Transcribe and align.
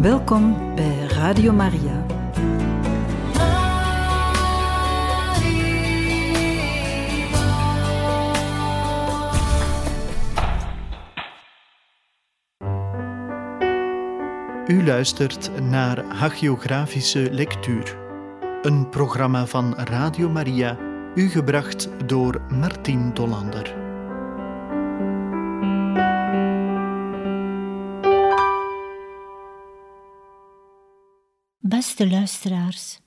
Welkom 0.00 0.74
bij 0.74 1.06
Radio 1.08 1.52
Maria. 1.52 2.06
U 14.66 14.84
luistert 14.84 15.50
naar 15.62 16.04
Hagiografische 16.04 17.28
Lectuur, 17.30 17.96
een 18.62 18.88
programma 18.88 19.46
van 19.46 19.74
Radio 19.74 20.28
Maria, 20.28 20.78
u 21.14 21.28
gebracht 21.28 21.88
door 22.06 22.42
Martien 22.48 23.14
Dollander. 23.14 23.79
Beste 31.80 32.08
luisteraars, 32.08 32.98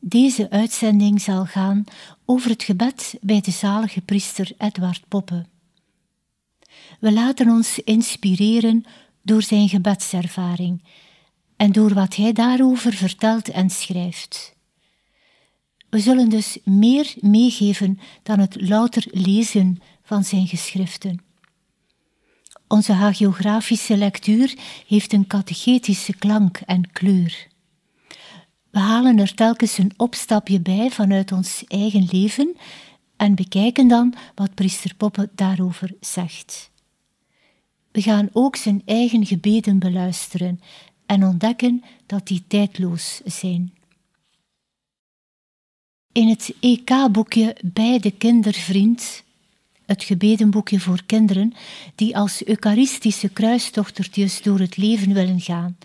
deze 0.00 0.50
uitzending 0.50 1.20
zal 1.20 1.46
gaan 1.46 1.84
over 2.24 2.50
het 2.50 2.62
gebed 2.62 3.18
bij 3.20 3.40
de 3.40 3.50
zalige 3.50 4.00
priester 4.00 4.52
Edward 4.58 5.08
Poppe. 5.08 5.46
We 7.00 7.12
laten 7.12 7.48
ons 7.48 7.78
inspireren 7.78 8.84
door 9.22 9.42
zijn 9.42 9.68
gebedservaring 9.68 10.82
en 11.56 11.72
door 11.72 11.94
wat 11.94 12.16
hij 12.16 12.32
daarover 12.32 12.92
vertelt 12.92 13.48
en 13.48 13.70
schrijft. 13.70 14.54
We 15.90 15.98
zullen 15.98 16.28
dus 16.28 16.58
meer 16.64 17.14
meegeven 17.20 17.98
dan 18.22 18.38
het 18.38 18.60
louter 18.60 19.06
lezen 19.10 19.78
van 20.02 20.24
zijn 20.24 20.46
geschriften. 20.46 21.25
Onze 22.68 22.92
hagiografische 22.92 23.96
lectuur 23.96 24.54
heeft 24.86 25.12
een 25.12 25.26
catechetische 25.26 26.16
klank 26.16 26.60
en 26.66 26.90
kleur. 26.92 27.46
We 28.70 28.78
halen 28.78 29.18
er 29.18 29.34
telkens 29.34 29.78
een 29.78 29.92
opstapje 29.96 30.60
bij 30.60 30.90
vanuit 30.90 31.32
ons 31.32 31.64
eigen 31.68 32.08
leven 32.10 32.56
en 33.16 33.34
bekijken 33.34 33.88
dan 33.88 34.14
wat 34.34 34.54
priester 34.54 34.94
Poppe 34.94 35.30
daarover 35.34 35.94
zegt. 36.00 36.70
We 37.92 38.02
gaan 38.02 38.28
ook 38.32 38.56
zijn 38.56 38.82
eigen 38.84 39.26
gebeden 39.26 39.78
beluisteren 39.78 40.60
en 41.06 41.24
ontdekken 41.24 41.84
dat 42.06 42.26
die 42.26 42.44
tijdloos 42.48 43.20
zijn. 43.24 43.74
In 46.12 46.28
het 46.28 46.54
EK-boekje 46.60 47.56
Bij 47.62 47.98
de 47.98 48.10
kindervriend, 48.10 49.24
het 49.86 50.04
gebedenboekje 50.04 50.80
voor 50.80 51.02
kinderen 51.06 51.52
die 51.94 52.16
als 52.16 52.44
eucharistische 52.44 53.28
kruistochtertjes 53.28 54.42
door 54.42 54.58
het 54.58 54.76
leven 54.76 55.12
willen 55.12 55.40
gaan, 55.40 55.76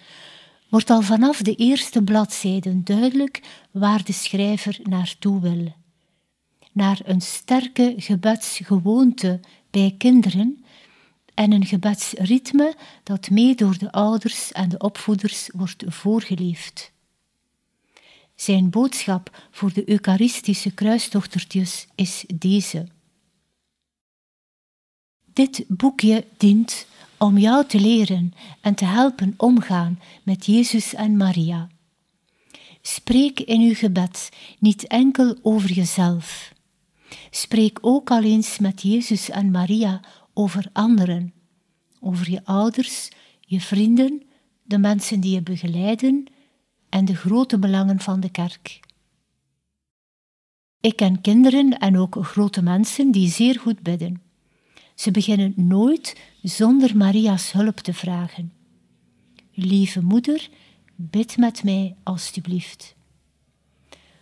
wordt 0.69 0.89
al 0.89 1.01
vanaf 1.01 1.41
de 1.41 1.55
eerste 1.55 2.03
bladzijden 2.03 2.83
duidelijk 2.83 3.41
waar 3.71 4.03
de 4.03 4.13
schrijver 4.13 4.79
naartoe 4.83 5.41
wil. 5.41 5.73
Naar 6.71 6.99
een 7.03 7.21
sterke 7.21 7.93
gebedsgewoonte 7.97 9.39
bij 9.69 9.95
kinderen 9.97 10.65
en 11.33 11.51
een 11.51 11.65
gebedsritme 11.65 12.75
dat 13.03 13.29
mee 13.29 13.55
door 13.55 13.77
de 13.77 13.91
ouders 13.91 14.51
en 14.51 14.69
de 14.69 14.77
opvoeders 14.77 15.49
wordt 15.53 15.83
voorgeleefd. 15.87 16.91
Zijn 18.35 18.69
boodschap 18.69 19.47
voor 19.51 19.73
de 19.73 19.89
Eucharistische 19.89 20.71
kruistochtertjes 20.71 21.87
is 21.95 22.23
deze. 22.35 22.87
Dit 25.41 25.63
boekje 25.67 26.25
dient 26.37 26.87
om 27.17 27.37
jou 27.37 27.65
te 27.65 27.79
leren 27.79 28.33
en 28.61 28.75
te 28.75 28.85
helpen 28.85 29.33
omgaan 29.37 29.99
met 30.23 30.45
Jezus 30.45 30.93
en 30.93 31.17
Maria. 31.17 31.69
Spreek 32.81 33.39
in 33.39 33.61
uw 33.61 33.73
gebed 33.73 34.29
niet 34.59 34.87
enkel 34.87 35.37
over 35.41 35.71
jezelf. 35.71 36.53
Spreek 37.29 37.79
ook 37.81 38.11
al 38.11 38.23
eens 38.23 38.59
met 38.59 38.81
Jezus 38.81 39.29
en 39.29 39.51
Maria 39.51 40.01
over 40.33 40.69
anderen, 40.73 41.33
over 41.99 42.31
je 42.31 42.45
ouders, 42.45 43.09
je 43.39 43.61
vrienden, 43.61 44.23
de 44.63 44.77
mensen 44.77 45.19
die 45.19 45.33
je 45.33 45.41
begeleiden 45.41 46.25
en 46.89 47.05
de 47.05 47.15
grote 47.15 47.59
belangen 47.59 47.99
van 47.99 48.19
de 48.19 48.29
kerk. 48.29 48.79
Ik 50.81 50.95
ken 50.95 51.21
kinderen 51.21 51.79
en 51.79 51.97
ook 51.97 52.17
grote 52.21 52.61
mensen 52.61 53.11
die 53.11 53.29
zeer 53.29 53.59
goed 53.59 53.81
bidden. 53.81 54.29
Ze 55.01 55.11
beginnen 55.11 55.53
nooit 55.55 56.19
zonder 56.41 56.97
Maria's 56.97 57.51
hulp 57.51 57.77
te 57.77 57.93
vragen. 57.93 58.53
Lieve 59.53 60.01
moeder, 60.01 60.49
bid 60.95 61.37
met 61.37 61.63
mij 61.63 61.95
alstublieft. 62.03 62.95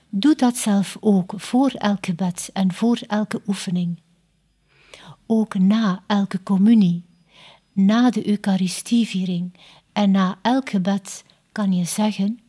Doe 0.10 0.36
dat 0.36 0.58
zelf 0.58 0.98
ook 1.00 1.34
voor 1.36 1.70
elk 1.70 2.06
gebed 2.06 2.50
en 2.54 2.74
voor 2.74 3.00
elke 3.08 3.42
oefening. 3.48 4.00
Ook 5.26 5.58
na 5.58 6.04
elke 6.08 6.44
communie, 6.44 7.04
na 7.74 8.10
de 8.10 8.28
Eucharistieviering 8.28 9.54
en 9.94 10.12
na 10.12 10.40
elk 10.42 10.70
gebed 10.70 11.24
kan 11.52 11.74
je 11.74 11.86
zeggen: 11.86 12.40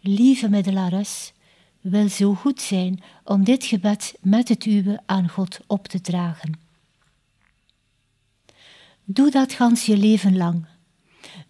Lieve 0.00 0.48
middelares, 0.48 1.32
wil 1.80 2.08
zo 2.08 2.34
goed 2.34 2.60
zijn 2.60 3.02
om 3.24 3.44
dit 3.44 3.64
gebed 3.64 4.14
met 4.20 4.48
het 4.48 4.64
uwe 4.64 5.00
aan 5.06 5.28
God 5.28 5.60
op 5.66 5.88
te 5.88 6.00
dragen. 6.00 6.67
Doe 9.10 9.30
dat 9.30 9.52
gans 9.52 9.86
je 9.86 9.96
leven 9.96 10.36
lang. 10.36 10.66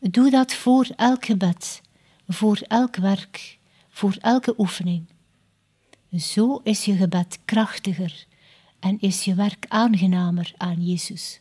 Doe 0.00 0.30
dat 0.30 0.54
voor 0.54 0.88
elk 0.96 1.24
gebed, 1.24 1.80
voor 2.28 2.58
elk 2.68 2.96
werk, 2.96 3.58
voor 3.88 4.16
elke 4.20 4.54
oefening. 4.58 5.06
Zo 6.12 6.60
is 6.62 6.84
je 6.84 6.96
gebed 6.96 7.38
krachtiger 7.44 8.26
en 8.80 9.00
is 9.00 9.24
je 9.24 9.34
werk 9.34 9.66
aangenamer 9.68 10.52
aan 10.56 10.86
Jezus. 10.86 11.40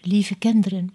Lieve 0.00 0.34
kinderen, 0.34 0.94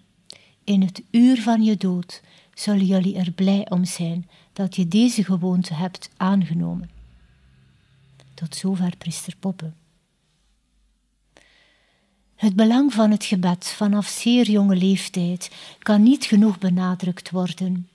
in 0.64 0.82
het 0.82 1.02
uur 1.10 1.42
van 1.42 1.62
je 1.62 1.76
dood 1.76 2.22
zullen 2.54 2.86
jullie 2.86 3.16
er 3.16 3.32
blij 3.32 3.70
om 3.70 3.84
zijn 3.84 4.28
dat 4.52 4.76
je 4.76 4.88
deze 4.88 5.24
gewoonte 5.24 5.74
hebt 5.74 6.10
aangenomen. 6.16 6.90
Tot 8.34 8.56
zover 8.56 8.96
priester 8.96 9.36
Poppe. 9.36 9.72
Het 12.40 12.56
belang 12.56 12.92
van 12.92 13.10
het 13.10 13.24
gebed 13.24 13.66
vanaf 13.66 14.06
zeer 14.06 14.50
jonge 14.50 14.76
leeftijd 14.76 15.50
kan 15.78 16.02
niet 16.02 16.24
genoeg 16.24 16.58
benadrukt 16.58 17.30
worden. 17.30 17.88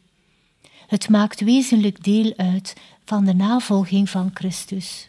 Het 0.88 1.10
maakt 1.10 1.40
wezenlijk 1.40 2.04
deel 2.04 2.34
uit 2.38 2.76
van 3.06 3.26
de 3.26 3.34
navolging 3.34 4.10
van 4.10 4.32
Christus. 4.34 5.08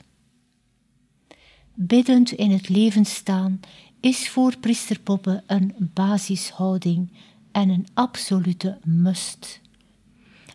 Biddend 1.74 2.32
in 2.32 2.50
het 2.50 2.68
leven 2.68 3.04
staan 3.04 3.60
is 4.00 4.28
voor 4.28 4.56
priester 4.58 5.00
Poppe 5.00 5.42
een 5.46 5.74
basishouding 5.78 7.10
en 7.52 7.68
een 7.68 7.86
absolute 7.94 8.78
must. 8.84 9.60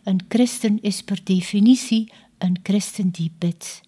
Een 0.04 0.20
christen 0.28 0.80
is 0.80 1.02
per 1.02 1.20
definitie 1.24 2.12
een 2.38 2.58
christen 2.62 3.10
die 3.10 3.32
bidt. 3.38 3.80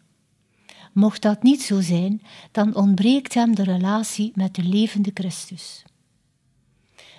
Mocht 0.94 1.22
dat 1.22 1.42
niet 1.42 1.62
zo 1.62 1.80
zijn, 1.80 2.22
dan 2.50 2.74
ontbreekt 2.74 3.34
hem 3.34 3.54
de 3.54 3.62
relatie 3.62 4.32
met 4.34 4.54
de 4.54 4.62
levende 4.62 5.10
Christus. 5.14 5.82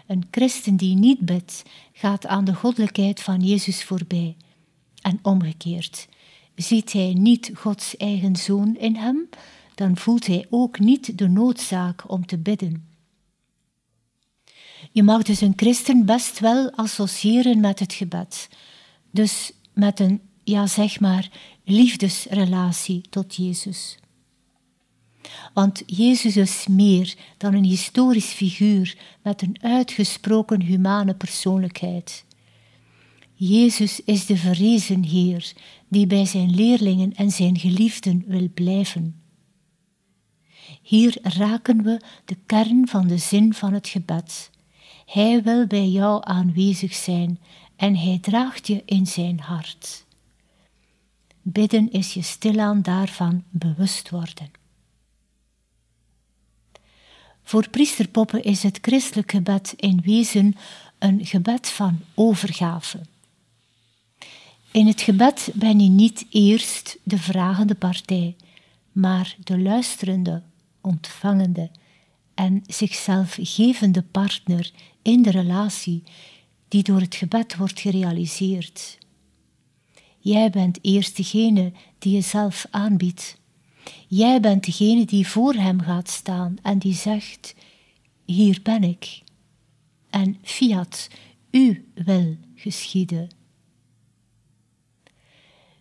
Een 0.08 0.28
christen 0.32 0.76
die 0.76 0.96
niet 0.96 1.20
bidt, 1.20 1.64
gaat 1.94 2.26
aan 2.26 2.46
de 2.46 2.54
goddelijkheid 2.54 3.22
van 3.22 3.40
Jezus 3.40 3.84
voorbij. 3.84 4.36
En 5.02 5.20
omgekeerd, 5.22 6.08
ziet 6.56 6.92
hij 6.92 7.14
niet 7.14 7.52
Gods 7.54 7.98
eigen 7.98 8.36
zoon 8.36 8.76
in 8.78 8.96
hem, 8.96 9.30
dan 9.76 9.98
voelt 9.98 10.28
hij 10.28 10.46
ook 10.50 10.80
niet 10.80 11.18
de 11.18 11.28
noodzaak 11.28 12.12
om 12.12 12.26
te 12.26 12.38
bidden. 12.38 12.88
Je 14.92 15.04
mag 15.04 15.24
dus 15.24 15.42
een 15.42 15.54
christen 15.56 16.06
best 16.06 16.40
wel 16.40 16.72
associëren 16.72 17.60
met 17.60 17.80
het 17.80 17.94
gebed, 17.94 18.50
dus 19.12 19.52
met 19.74 20.00
een, 20.00 20.22
ja 20.44 20.68
zeg 20.68 21.00
maar, 21.00 21.30
liefdesrelatie 21.66 23.02
tot 23.10 23.36
Jezus. 23.36 23.98
Want 25.54 25.84
Jezus 25.86 26.38
is 26.38 26.68
meer 26.68 27.16
dan 27.38 27.54
een 27.54 27.64
historisch 27.64 28.26
figuur 28.26 28.98
met 29.22 29.42
een 29.42 29.58
uitgesproken 29.62 30.62
humane 30.62 31.16
persoonlijkheid. 31.16 32.26
Jezus 33.34 34.00
is 34.04 34.26
de 34.26 34.38
verrezen 34.38 35.04
Heer 35.04 35.54
die 35.88 36.08
bij 36.08 36.26
zijn 36.26 36.56
leerlingen 36.56 37.14
en 37.14 37.32
zijn 37.32 37.60
geliefden 37.60 38.24
wil 38.28 38.50
blijven. 38.54 39.22
Hier 40.82 41.18
raken 41.22 41.84
we 41.84 42.02
de 42.26 42.38
kern 42.46 42.88
van 42.88 43.08
de 43.08 43.18
zin 43.18 43.54
van 43.54 43.74
het 43.74 43.88
gebed. 43.88 44.50
Hij 45.06 45.44
wil 45.44 45.68
bij 45.68 45.88
jou 45.88 46.22
aanwezig 46.24 46.94
zijn 46.94 47.40
en 47.76 47.96
hij 47.98 48.20
draagt 48.22 48.68
je 48.68 48.84
in 48.86 49.08
zijn 49.08 49.40
hart. 49.40 50.05
Bidden 51.48 51.92
is 51.92 52.14
je 52.14 52.22
stilaan 52.22 52.82
daarvan 52.82 53.44
bewust 53.50 54.10
worden. 54.10 54.52
Voor 57.44 57.70
priester 57.70 58.08
Poppe 58.08 58.42
is 58.42 58.64
het 58.64 58.78
christelijk 58.82 59.32
gebed 59.32 59.74
in 59.78 60.02
wezen 60.04 60.56
een 61.00 61.26
gebed 61.26 61.70
van 61.70 62.00
overgave. 62.14 63.02
In 64.72 64.88
het 64.88 65.02
gebed 65.02 65.52
ben 65.54 65.80
je 65.80 65.90
niet 65.90 66.26
eerst 66.30 66.98
de 67.04 67.18
vragende 67.18 67.76
partij, 67.76 68.36
maar 68.92 69.36
de 69.44 69.60
luisterende, 69.60 70.44
ontvangende 70.82 71.72
en 72.34 72.64
zichzelf 72.68 73.38
gevende 73.42 74.02
partner 74.02 74.72
in 75.02 75.22
de 75.22 75.32
relatie 75.32 76.04
die 76.68 76.84
door 76.84 77.00
het 77.00 77.16
gebed 77.16 77.56
wordt 77.56 77.80
gerealiseerd. 77.80 78.98
Jij 80.26 80.50
bent 80.50 80.80
eerst 80.82 81.18
degene 81.18 81.72
die 82.00 82.14
jezelf 82.14 82.66
aanbiedt. 82.72 83.38
Jij 84.08 84.40
bent 84.40 84.66
degene 84.66 85.06
die 85.06 85.28
voor 85.28 85.54
hem 85.54 85.80
gaat 85.80 86.10
staan 86.10 86.58
en 86.62 86.80
die 86.80 86.94
zegt: 86.94 87.56
Hier 88.26 88.60
ben 88.64 88.84
ik. 88.84 89.22
En 90.10 90.38
fiat, 90.42 91.10
u 91.52 91.92
wil 91.94 92.38
geschieden. 92.56 93.30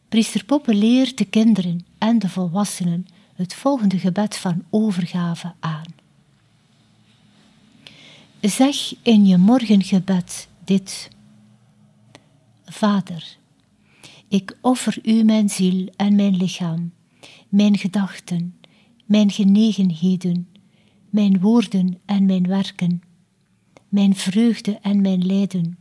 Priester 0.08 0.44
Poppe 0.44 0.74
leert 0.74 1.18
de 1.18 1.24
kinderen 1.24 1.86
en 1.98 2.18
de 2.18 2.28
volwassenen 2.28 3.06
het 3.34 3.54
volgende 3.54 3.98
gebed 3.98 4.36
van 4.36 4.64
overgave 4.70 5.54
aan. 5.60 5.94
Zeg 8.40 8.94
in 9.02 9.26
je 9.26 9.36
morgengebed 9.36 10.48
dit. 10.64 11.10
Vader, 12.64 13.36
ik 14.34 14.58
offer 14.60 14.98
u 15.02 15.22
mijn 15.22 15.48
ziel 15.48 15.88
en 15.96 16.14
mijn 16.14 16.36
lichaam, 16.36 16.92
mijn 17.48 17.78
gedachten, 17.78 18.60
mijn 19.04 19.30
genegenheden, 19.30 20.48
mijn 21.10 21.40
woorden 21.40 22.00
en 22.04 22.26
mijn 22.26 22.46
werken, 22.46 23.02
mijn 23.88 24.14
vreugde 24.14 24.78
en 24.78 25.00
mijn 25.00 25.26
lijden, 25.26 25.78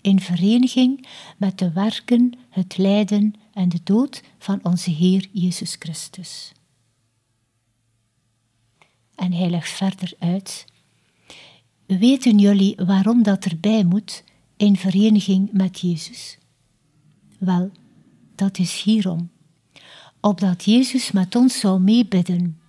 in 0.00 0.20
vereniging 0.20 1.06
met 1.36 1.58
de 1.58 1.72
werken, 1.72 2.38
het 2.48 2.76
lijden 2.76 3.34
en 3.52 3.68
de 3.68 3.80
dood 3.84 4.22
van 4.38 4.60
onze 4.62 4.90
Heer 4.90 5.28
Jezus 5.32 5.76
Christus. 5.78 6.52
En 9.14 9.32
hij 9.32 9.50
legt 9.50 9.70
verder 9.70 10.12
uit. 10.18 10.64
Weten 11.86 12.38
jullie 12.38 12.76
waarom 12.76 13.22
dat 13.22 13.44
erbij 13.44 13.84
moet 13.84 14.24
in 14.56 14.76
vereniging 14.76 15.52
met 15.52 15.80
Jezus? 15.80 16.40
Wel, 17.44 17.70
dat 18.34 18.58
is 18.58 18.82
hierom. 18.82 19.30
Opdat 20.20 20.64
Jezus 20.64 21.12
met 21.12 21.36
ons 21.36 21.60
zou 21.60 21.80
meebidden. 21.80 22.60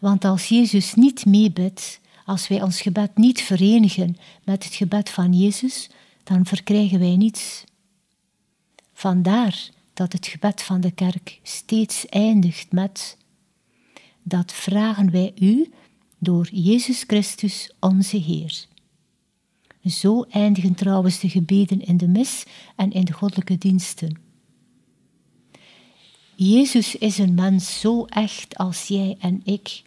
Want 0.00 0.24
als 0.24 0.48
Jezus 0.48 0.94
niet 0.94 1.26
meebidt, 1.26 2.00
als 2.24 2.48
wij 2.48 2.62
ons 2.62 2.80
gebed 2.80 3.16
niet 3.16 3.40
verenigen 3.40 4.16
met 4.44 4.64
het 4.64 4.74
gebed 4.74 5.10
van 5.10 5.32
Jezus, 5.32 5.90
dan 6.24 6.46
verkrijgen 6.46 6.98
wij 6.98 7.16
niets. 7.16 7.64
Vandaar 8.92 9.68
dat 9.94 10.12
het 10.12 10.26
gebed 10.26 10.62
van 10.62 10.80
de 10.80 10.90
kerk 10.90 11.40
steeds 11.42 12.06
eindigt 12.06 12.72
met: 12.72 13.16
Dat 14.22 14.52
vragen 14.52 15.10
wij 15.10 15.32
u 15.40 15.72
door 16.18 16.48
Jezus 16.52 17.04
Christus 17.06 17.72
onze 17.80 18.16
Heer. 18.16 18.67
Zo 19.90 20.22
eindigen 20.22 20.74
trouwens 20.74 21.20
de 21.20 21.28
gebeden 21.28 21.80
in 21.80 21.96
de 21.96 22.08
mis 22.08 22.44
en 22.76 22.90
in 22.90 23.04
de 23.04 23.12
goddelijke 23.12 23.58
diensten. 23.58 24.18
Jezus 26.36 26.96
is 26.96 27.18
een 27.18 27.34
mens 27.34 27.80
zo 27.80 28.04
echt 28.04 28.56
als 28.56 28.88
jij 28.88 29.16
en 29.20 29.40
ik, 29.44 29.82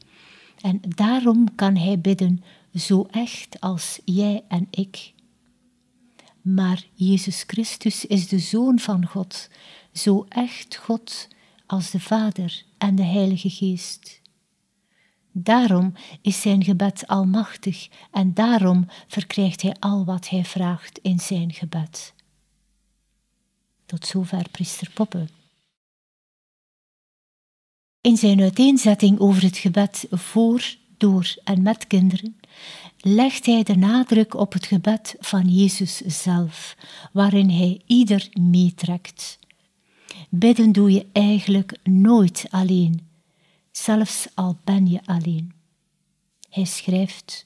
en 0.62 0.82
daarom 0.88 1.56
kan 1.56 1.76
hij 1.76 2.00
bidden 2.00 2.44
zo 2.74 3.08
echt 3.12 3.60
als 3.60 4.00
jij 4.06 4.44
en 4.48 4.68
ik. 4.70 5.14
Maar 6.42 6.84
Jezus 6.94 7.44
Christus 7.48 8.06
is 8.06 8.28
de 8.28 8.40
Zoon 8.40 8.80
van 8.80 9.06
God, 9.06 9.50
zo 9.94 10.26
echt 10.30 10.76
God 10.76 11.28
als 11.66 11.92
de 11.92 12.00
Vader 12.00 12.64
en 12.78 12.96
de 12.96 13.04
Heilige 13.04 13.50
Geest. 13.50 14.21
Daarom 15.32 15.94
is 16.22 16.42
zijn 16.42 16.64
gebed 16.64 17.08
almachtig 17.08 17.88
en 18.12 18.34
daarom 18.34 18.88
verkrijgt 19.08 19.62
hij 19.62 19.76
al 19.80 20.06
wat 20.06 20.30
hij 20.30 20.46
vraagt 20.46 21.00
in 21.02 21.20
zijn 21.20 21.54
gebed. 21.54 22.14
Tot 23.86 24.06
zover 24.06 24.50
priester 24.52 24.92
Poppe. 24.94 25.28
In 28.02 28.18
zijn 28.18 28.42
uiteenzetting 28.42 29.20
over 29.20 29.44
het 29.44 29.58
gebed 29.58 30.08
voor, 30.10 30.76
door 30.98 31.36
en 31.44 31.62
met 31.62 31.88
kinderen 31.88 32.40
legt 32.98 33.46
hij 33.46 33.64
de 33.64 33.76
nadruk 33.76 34.34
op 34.34 34.54
het 34.54 34.66
gebed 34.66 35.16
van 35.20 35.48
Jezus 35.48 35.98
zelf, 35.98 36.76
waarin 37.12 37.50
hij 37.50 37.82
ieder 37.86 38.30
meetrekt. 38.40 39.40
Bidden 40.30 40.72
doe 40.72 40.92
je 40.92 41.06
eigenlijk 41.12 41.78
nooit 41.84 42.46
alleen 42.50 43.11
zelfs 43.84 44.28
al 44.34 44.58
ben 44.64 44.88
je 44.88 45.00
alleen. 45.06 45.54
Hij 46.50 46.66
schrijft: 46.66 47.44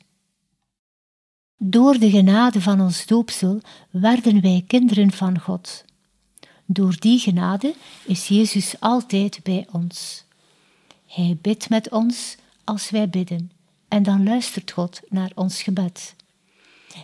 Door 1.58 1.98
de 1.98 2.10
genade 2.10 2.62
van 2.62 2.82
ons 2.82 3.06
doopsel 3.06 3.62
werden 3.90 4.42
wij 4.42 4.64
kinderen 4.68 5.12
van 5.12 5.40
God. 5.40 5.86
Door 6.66 7.00
die 7.00 7.20
genade 7.20 7.76
is 8.06 8.28
Jezus 8.28 8.80
altijd 8.80 9.40
bij 9.44 9.68
ons. 9.72 10.24
Hij 11.08 11.38
bidt 11.42 11.70
met 11.70 11.92
ons 11.92 12.36
als 12.64 12.90
wij 12.90 13.10
bidden, 13.10 13.52
en 13.88 14.04
dan 14.04 14.24
luistert 14.24 14.72
God 14.72 15.02
naar 15.10 15.32
ons 15.36 15.64
gebed. 15.64 16.16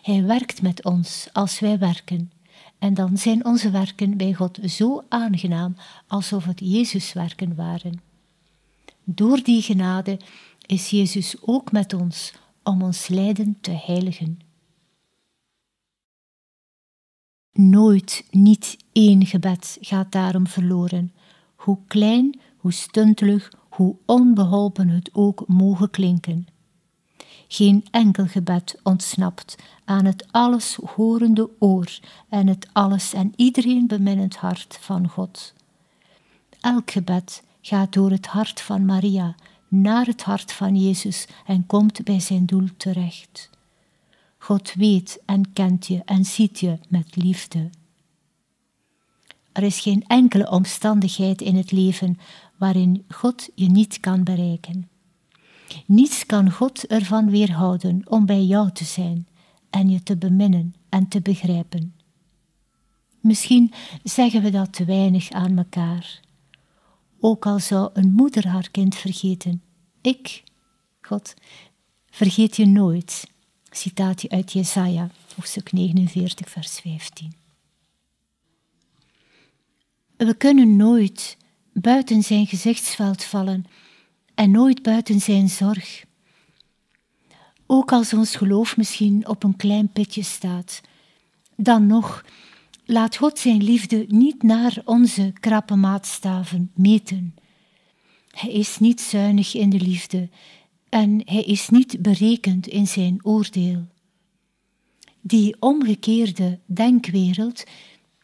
Hij 0.01 0.23
werkt 0.23 0.61
met 0.61 0.83
ons 0.83 1.27
als 1.33 1.59
wij 1.59 1.77
werken, 1.79 2.31
en 2.79 2.93
dan 2.93 3.17
zijn 3.17 3.45
onze 3.45 3.71
werken 3.71 4.17
bij 4.17 4.33
God 4.33 4.59
zo 4.65 5.03
aangenaam 5.09 5.75
alsof 6.07 6.45
het 6.45 6.59
Jezus 6.59 7.13
werken 7.13 7.55
waren. 7.55 8.10
Door 9.03 9.43
die 9.43 9.61
genade 9.61 10.19
is 10.65 10.89
Jezus 10.89 11.35
ook 11.41 11.71
met 11.71 11.93
ons 11.93 12.33
om 12.63 12.81
ons 12.81 13.07
lijden 13.07 13.57
te 13.61 13.71
heiligen. 13.71 14.39
Nooit 17.51 18.25
niet 18.29 18.77
één 18.91 19.25
gebed 19.25 19.77
gaat 19.81 20.11
daarom 20.11 20.47
verloren, 20.47 21.13
hoe 21.55 21.77
klein, 21.87 22.39
hoe 22.57 22.71
stuntelig, 22.71 23.51
hoe 23.69 23.95
onbeholpen 24.05 24.89
het 24.89 25.09
ook 25.13 25.47
mogen 25.47 25.89
klinken. 25.89 26.47
Geen 27.47 27.85
enkel 27.91 28.25
gebed 28.25 28.79
ontsnapt 28.83 29.55
aan 29.85 30.05
het 30.05 30.27
alles 30.31 30.75
horende 30.75 31.49
oor 31.59 31.99
en 32.29 32.47
het 32.47 32.67
alles 32.71 33.13
en 33.13 33.33
iedereen 33.35 33.87
beminnend 33.87 34.35
hart 34.35 34.77
van 34.81 35.07
God. 35.07 35.53
Elk 36.59 36.91
gebed 36.91 37.43
gaat 37.61 37.93
door 37.93 38.11
het 38.11 38.27
hart 38.27 38.61
van 38.61 38.85
Maria 38.85 39.35
naar 39.67 40.05
het 40.05 40.23
hart 40.23 40.51
van 40.51 40.75
Jezus 40.75 41.27
en 41.45 41.65
komt 41.65 42.03
bij 42.03 42.19
zijn 42.19 42.45
doel 42.45 42.67
terecht. 42.77 43.49
God 44.37 44.73
weet 44.73 45.19
en 45.25 45.53
kent 45.53 45.87
je 45.87 46.01
en 46.05 46.25
ziet 46.25 46.59
je 46.59 46.79
met 46.87 47.15
liefde. 47.15 47.69
Er 49.51 49.63
is 49.63 49.79
geen 49.79 50.03
enkele 50.07 50.49
omstandigheid 50.49 51.41
in 51.41 51.55
het 51.55 51.71
leven 51.71 52.19
waarin 52.57 53.05
God 53.09 53.49
je 53.55 53.67
niet 53.67 53.99
kan 53.99 54.23
bereiken. 54.23 54.89
Niets 55.85 56.25
kan 56.25 56.51
God 56.51 56.87
ervan 56.87 57.29
weerhouden 57.29 58.01
om 58.05 58.25
bij 58.25 58.43
jou 58.43 58.71
te 58.71 58.85
zijn 58.85 59.27
en 59.69 59.89
je 59.89 60.03
te 60.03 60.17
beminnen 60.17 60.75
en 60.89 61.07
te 61.07 61.21
begrijpen. 61.21 61.93
Misschien 63.19 63.73
zeggen 64.03 64.41
we 64.41 64.49
dat 64.49 64.73
te 64.73 64.85
weinig 64.85 65.29
aan 65.29 65.57
elkaar. 65.57 66.19
Ook 67.23 67.45
al 67.45 67.59
zou 67.59 67.89
een 67.93 68.11
moeder 68.11 68.47
haar 68.47 68.69
kind 68.71 68.95
vergeten, 68.95 69.61
ik, 70.01 70.43
God, 71.01 71.33
vergeet 72.09 72.55
je 72.55 72.65
nooit. 72.65 73.29
Citaatje 73.69 74.29
uit 74.29 74.51
Jesaja, 74.51 75.09
hoofdstuk 75.35 75.71
49, 75.71 76.49
vers 76.49 76.79
15. 76.79 77.33
We 80.17 80.33
kunnen 80.33 80.75
nooit 80.75 81.37
buiten 81.73 82.23
zijn 82.23 82.47
gezichtsveld 82.47 83.23
vallen 83.23 83.65
en 84.35 84.51
nooit 84.51 84.81
buiten 84.81 85.19
zijn 85.19 85.49
zorg. 85.49 86.03
Ook 87.65 87.91
als 87.91 88.13
ons 88.13 88.35
geloof 88.35 88.77
misschien 88.77 89.27
op 89.27 89.43
een 89.43 89.55
klein 89.55 89.89
pitje 89.91 90.23
staat, 90.23 90.81
dan 91.55 91.87
nog 91.87 92.25
laat 92.91 93.15
God 93.15 93.39
zijn 93.39 93.63
liefde 93.63 94.05
niet 94.07 94.43
naar 94.43 94.81
onze 94.85 95.33
krappe 95.39 95.75
maatstaven 95.75 96.71
meten. 96.75 97.35
Hij 98.31 98.51
is 98.51 98.79
niet 98.79 99.01
zuinig 99.01 99.55
in 99.55 99.69
de 99.69 99.79
liefde 99.79 100.29
en 100.89 101.21
hij 101.25 101.43
is 101.43 101.69
niet 101.69 102.01
berekend 102.01 102.67
in 102.67 102.87
zijn 102.87 103.19
oordeel. 103.21 103.87
Die 105.21 105.55
omgekeerde 105.59 106.59
denkwereld 106.65 107.63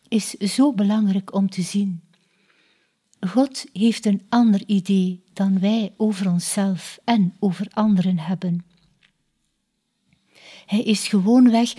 is 0.07 0.29
zo 0.29 0.73
belangrijk 0.73 1.33
om 1.33 1.49
te 1.49 1.61
zien. 1.61 2.01
God 3.19 3.65
heeft 3.73 4.05
een 4.05 4.21
ander 4.29 4.63
idee 4.65 5.23
dan 5.33 5.59
wij 5.59 5.93
over 5.97 6.29
onszelf 6.29 6.99
en 7.03 7.35
over 7.39 7.67
anderen 7.73 8.19
hebben. 8.19 8.65
Hij 10.65 10.83
is 10.83 11.07
gewoonweg 11.07 11.73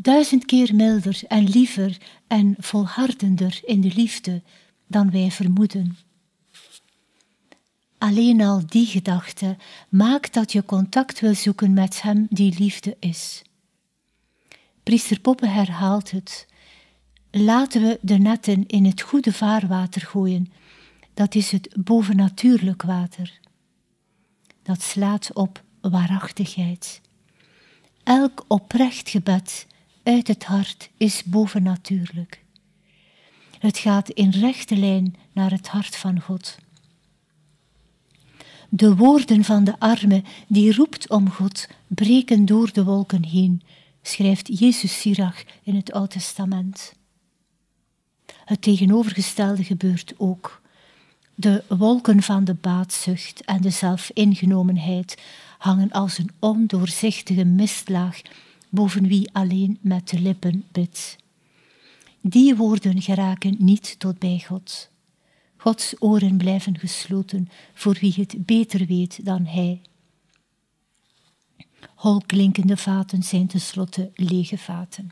duizend 0.00 0.44
keer 0.44 0.74
milder 0.74 1.20
en 1.28 1.48
liever 1.48 1.96
en 2.26 2.54
volhardender 2.58 3.60
in 3.64 3.80
de 3.80 3.92
liefde 3.94 4.42
dan 4.86 5.10
wij 5.10 5.30
vermoeden. 5.30 5.98
Alleen 7.98 8.40
al 8.40 8.66
die 8.66 8.86
gedachte 8.86 9.56
maakt 9.88 10.34
dat 10.34 10.52
je 10.52 10.64
contact 10.64 11.20
wil 11.20 11.34
zoeken 11.34 11.72
met 11.72 12.02
Hem 12.02 12.26
die 12.30 12.58
liefde 12.58 12.96
is. 13.00 13.42
Priester 14.82 15.20
Poppe 15.20 15.46
herhaalt 15.46 16.10
het. 16.10 16.46
Laten 17.30 17.82
we 17.82 17.98
de 18.00 18.18
netten 18.18 18.66
in 18.66 18.84
het 18.84 19.00
goede 19.00 19.32
vaarwater 19.32 20.00
gooien. 20.00 20.52
Dat 21.14 21.34
is 21.34 21.50
het 21.50 21.68
bovennatuurlijk 21.84 22.82
water. 22.82 23.40
Dat 24.62 24.82
slaat 24.82 25.32
op 25.32 25.62
waarachtigheid. 25.80 27.00
Elk 28.02 28.44
oprecht 28.48 29.08
gebed 29.08 29.66
uit 30.08 30.28
het 30.28 30.44
hart 30.44 30.90
is 30.96 31.24
bovennatuurlijk. 31.24 32.44
Het 33.58 33.78
gaat 33.78 34.08
in 34.08 34.30
rechte 34.30 34.76
lijn 34.76 35.16
naar 35.32 35.50
het 35.50 35.68
hart 35.68 35.96
van 35.96 36.20
God. 36.20 36.56
De 38.68 38.96
woorden 38.96 39.44
van 39.44 39.64
de 39.64 39.78
arme 39.78 40.22
die 40.46 40.74
roept 40.74 41.08
om 41.08 41.30
God 41.30 41.68
breken 41.86 42.44
door 42.44 42.72
de 42.72 42.84
wolken 42.84 43.24
heen, 43.24 43.62
schrijft 44.02 44.58
Jezus 44.58 45.00
Sirach 45.00 45.42
in 45.62 45.74
het 45.74 45.92
Oude 45.92 46.08
Testament. 46.08 46.94
Het 48.44 48.62
tegenovergestelde 48.62 49.64
gebeurt 49.64 50.14
ook. 50.16 50.62
De 51.34 51.64
wolken 51.68 52.22
van 52.22 52.44
de 52.44 52.54
baatzucht 52.54 53.44
en 53.44 53.60
de 53.60 53.70
zelfingenomenheid 53.70 55.22
hangen 55.58 55.90
als 55.90 56.18
een 56.18 56.30
ondoorzichtige 56.38 57.44
mistlaag 57.44 58.20
boven 58.70 59.06
wie 59.08 59.32
alleen 59.32 59.78
met 59.80 60.08
de 60.08 60.20
lippen 60.20 60.64
bidt. 60.72 61.16
Die 62.20 62.56
woorden 62.56 63.02
geraken 63.02 63.56
niet 63.58 63.98
tot 63.98 64.18
bij 64.18 64.44
God. 64.46 64.90
Gods 65.56 65.94
oren 65.98 66.36
blijven 66.36 66.78
gesloten 66.78 67.48
voor 67.74 67.96
wie 68.00 68.14
het 68.16 68.46
beter 68.46 68.86
weet 68.86 69.24
dan 69.24 69.46
Hij. 69.46 69.80
Holklinkende 71.94 72.76
vaten 72.76 73.22
zijn 73.22 73.46
tenslotte 73.46 74.10
lege 74.14 74.58
vaten. 74.58 75.10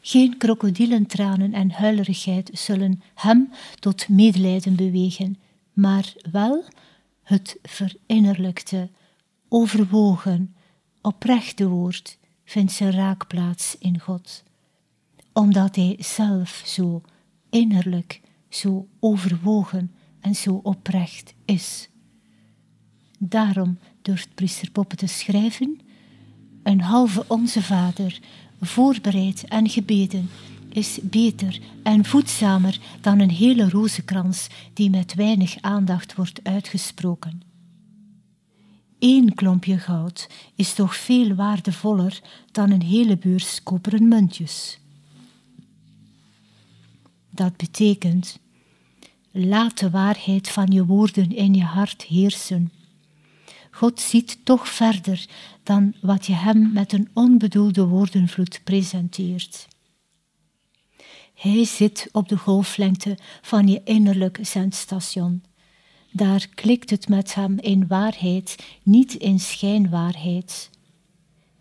Geen 0.00 0.36
krokodillentranen 0.36 1.52
en 1.54 1.70
huilerigheid 1.70 2.50
zullen 2.52 3.02
hem 3.14 3.50
tot 3.78 4.08
medelijden 4.08 4.76
bewegen, 4.76 5.38
maar 5.72 6.12
wel 6.30 6.64
het 7.22 7.58
verinnerlijkte, 7.62 8.88
overwogen, 9.48 10.54
oprechte 11.00 11.68
woord 11.68 12.18
vindt 12.50 12.72
zijn 12.72 12.92
raakplaats 12.92 13.76
in 13.78 14.00
God, 14.00 14.42
omdat 15.32 15.76
hij 15.76 15.96
zelf 15.98 16.62
zo 16.66 17.02
innerlijk, 17.50 18.20
zo 18.48 18.88
overwogen 19.00 19.92
en 20.20 20.34
zo 20.34 20.60
oprecht 20.62 21.34
is. 21.44 21.88
Daarom 23.18 23.78
durft 24.02 24.34
priester 24.34 24.70
Poppe 24.70 24.96
te 24.96 25.06
schrijven, 25.06 25.80
een 26.62 26.80
halve 26.80 27.24
onze 27.28 27.62
Vader, 27.62 28.20
voorbereid 28.60 29.44
en 29.44 29.68
gebeden, 29.68 30.30
is 30.68 30.98
beter 31.02 31.60
en 31.82 32.04
voedzamer 32.04 32.78
dan 33.00 33.18
een 33.18 33.30
hele 33.30 33.68
rozenkrans 33.68 34.46
die 34.72 34.90
met 34.90 35.14
weinig 35.14 35.56
aandacht 35.60 36.14
wordt 36.14 36.40
uitgesproken. 36.42 37.49
Eén 39.00 39.34
klompje 39.34 39.78
goud 39.78 40.28
is 40.54 40.74
toch 40.74 40.96
veel 40.96 41.34
waardevoller 41.34 42.20
dan 42.52 42.70
een 42.70 42.82
hele 42.82 43.16
beurs 43.16 43.62
koperen 43.62 44.08
muntjes. 44.08 44.78
Dat 47.30 47.56
betekent, 47.56 48.38
laat 49.30 49.78
de 49.78 49.90
waarheid 49.90 50.48
van 50.48 50.66
je 50.66 50.86
woorden 50.86 51.36
in 51.36 51.54
je 51.54 51.64
hart 51.64 52.02
heersen. 52.02 52.72
God 53.70 54.00
ziet 54.00 54.38
toch 54.44 54.68
verder 54.68 55.28
dan 55.62 55.94
wat 56.00 56.26
je 56.26 56.32
hem 56.32 56.72
met 56.72 56.92
een 56.92 57.08
onbedoelde 57.12 57.86
woordenvloed 57.86 58.60
presenteert. 58.64 59.68
Hij 61.34 61.64
zit 61.64 62.08
op 62.12 62.28
de 62.28 62.36
golflengte 62.36 63.18
van 63.42 63.68
je 63.68 63.80
innerlijk 63.84 64.38
zendstation. 64.42 65.42
Daar 66.12 66.48
klikt 66.54 66.90
het 66.90 67.08
met 67.08 67.34
hem 67.34 67.58
in 67.58 67.86
waarheid, 67.86 68.56
niet 68.82 69.14
in 69.14 69.40
schijnwaarheid. 69.40 70.70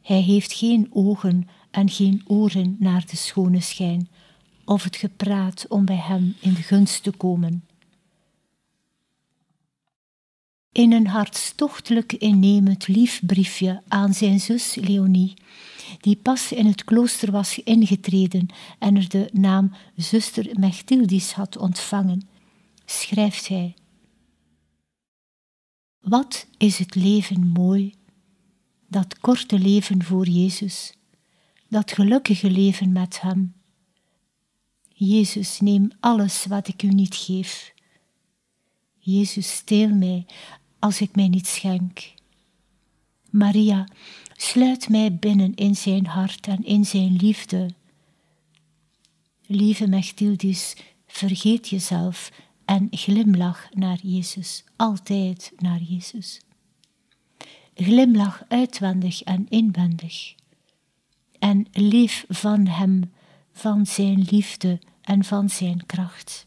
Hij 0.01 0.21
heeft 0.21 0.53
geen 0.53 0.87
ogen 0.91 1.47
en 1.71 1.89
geen 1.89 2.21
oren 2.27 2.75
naar 2.79 3.05
de 3.09 3.15
schone 3.15 3.61
schijn, 3.61 4.09
of 4.65 4.83
het 4.83 4.95
gepraat 4.95 5.65
om 5.67 5.85
bij 5.85 5.95
hem 5.95 6.35
in 6.39 6.55
gunst 6.55 7.03
te 7.03 7.11
komen. 7.11 7.63
In 10.71 10.91
een 10.91 11.07
hartstochtelijk 11.07 12.13
innemend 12.13 12.87
lief 12.87 13.21
briefje 13.25 13.81
aan 13.87 14.13
zijn 14.13 14.39
zus 14.39 14.75
Leonie, 14.75 15.33
die 16.01 16.15
pas 16.15 16.51
in 16.51 16.65
het 16.65 16.83
klooster 16.83 17.31
was 17.31 17.59
ingetreden 17.59 18.47
en 18.79 18.95
er 18.95 19.09
de 19.09 19.29
naam 19.31 19.71
zuster 19.95 20.59
Mechtildis 20.59 21.31
had 21.31 21.57
ontvangen, 21.57 22.27
schrijft 22.85 23.47
hij 23.47 23.73
wat 25.99 26.47
is 26.57 26.77
het 26.77 26.95
leven 26.95 27.47
mooi, 27.47 27.93
dat 28.87 29.19
korte 29.19 29.59
leven 29.59 30.03
voor 30.03 30.27
Jezus, 30.27 30.93
dat 31.67 31.91
gelukkige 31.91 32.51
leven 32.51 32.91
met 32.91 33.21
Hem. 33.21 33.53
Jezus, 34.87 35.59
neem 35.59 35.91
alles 35.99 36.45
wat 36.45 36.67
ik 36.67 36.83
u 36.83 36.87
niet 36.87 37.15
geef. 37.15 37.73
Jezus, 38.97 39.51
steel 39.51 39.89
mij 39.89 40.25
als 40.79 41.01
ik 41.01 41.15
mij 41.15 41.27
niet 41.27 41.47
schenk. 41.47 42.13
Maria, 43.29 43.87
sluit 44.35 44.89
mij 44.89 45.15
binnen 45.15 45.55
in 45.55 45.75
zijn 45.75 46.05
hart 46.05 46.47
en 46.47 46.63
in 46.63 46.85
zijn 46.85 47.15
liefde. 47.15 47.69
Lieve 49.45 49.87
Mechtildis, 49.87 50.75
vergeet 51.07 51.67
jezelf 51.67 52.31
en 52.69 52.87
glimlach 52.91 53.69
naar 53.73 53.97
Jezus, 54.01 54.63
altijd 54.75 55.51
naar 55.57 55.81
Jezus. 55.81 56.41
Glimlach 57.73 58.43
uitwendig 58.47 59.21
en 59.23 59.45
inwendig. 59.49 60.35
En 61.39 61.67
leef 61.71 62.25
van 62.27 62.67
Hem, 62.67 63.11
van 63.51 63.85
Zijn 63.85 64.21
liefde 64.29 64.79
en 65.01 65.23
van 65.23 65.49
Zijn 65.49 65.85
kracht. 65.85 66.43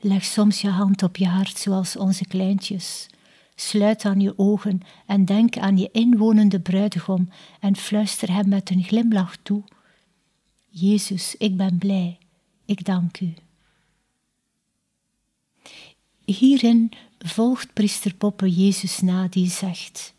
Leg 0.00 0.24
soms 0.24 0.60
je 0.60 0.68
hand 0.68 1.02
op 1.02 1.16
je 1.16 1.26
hart 1.26 1.58
zoals 1.58 1.96
onze 1.96 2.26
kleintjes. 2.26 3.06
Sluit 3.54 4.04
aan 4.04 4.20
je 4.20 4.38
ogen 4.38 4.80
en 5.06 5.24
denk 5.24 5.58
aan 5.58 5.76
je 5.76 5.88
inwonende 5.92 6.60
bruidegom 6.60 7.28
en 7.60 7.76
fluister 7.76 8.32
hem 8.32 8.48
met 8.48 8.70
een 8.70 8.82
glimlach 8.82 9.36
toe. 9.36 9.62
Jezus, 10.68 11.34
ik 11.36 11.56
ben 11.56 11.78
blij, 11.78 12.18
ik 12.64 12.84
dank 12.84 13.20
u. 13.20 13.34
Hierin 16.24 16.92
volgt 17.18 17.72
priester 17.72 18.14
Poppe 18.14 18.48
Jezus 18.48 19.00
na 19.00 19.28
die 19.28 19.50
zegt: 19.50 20.14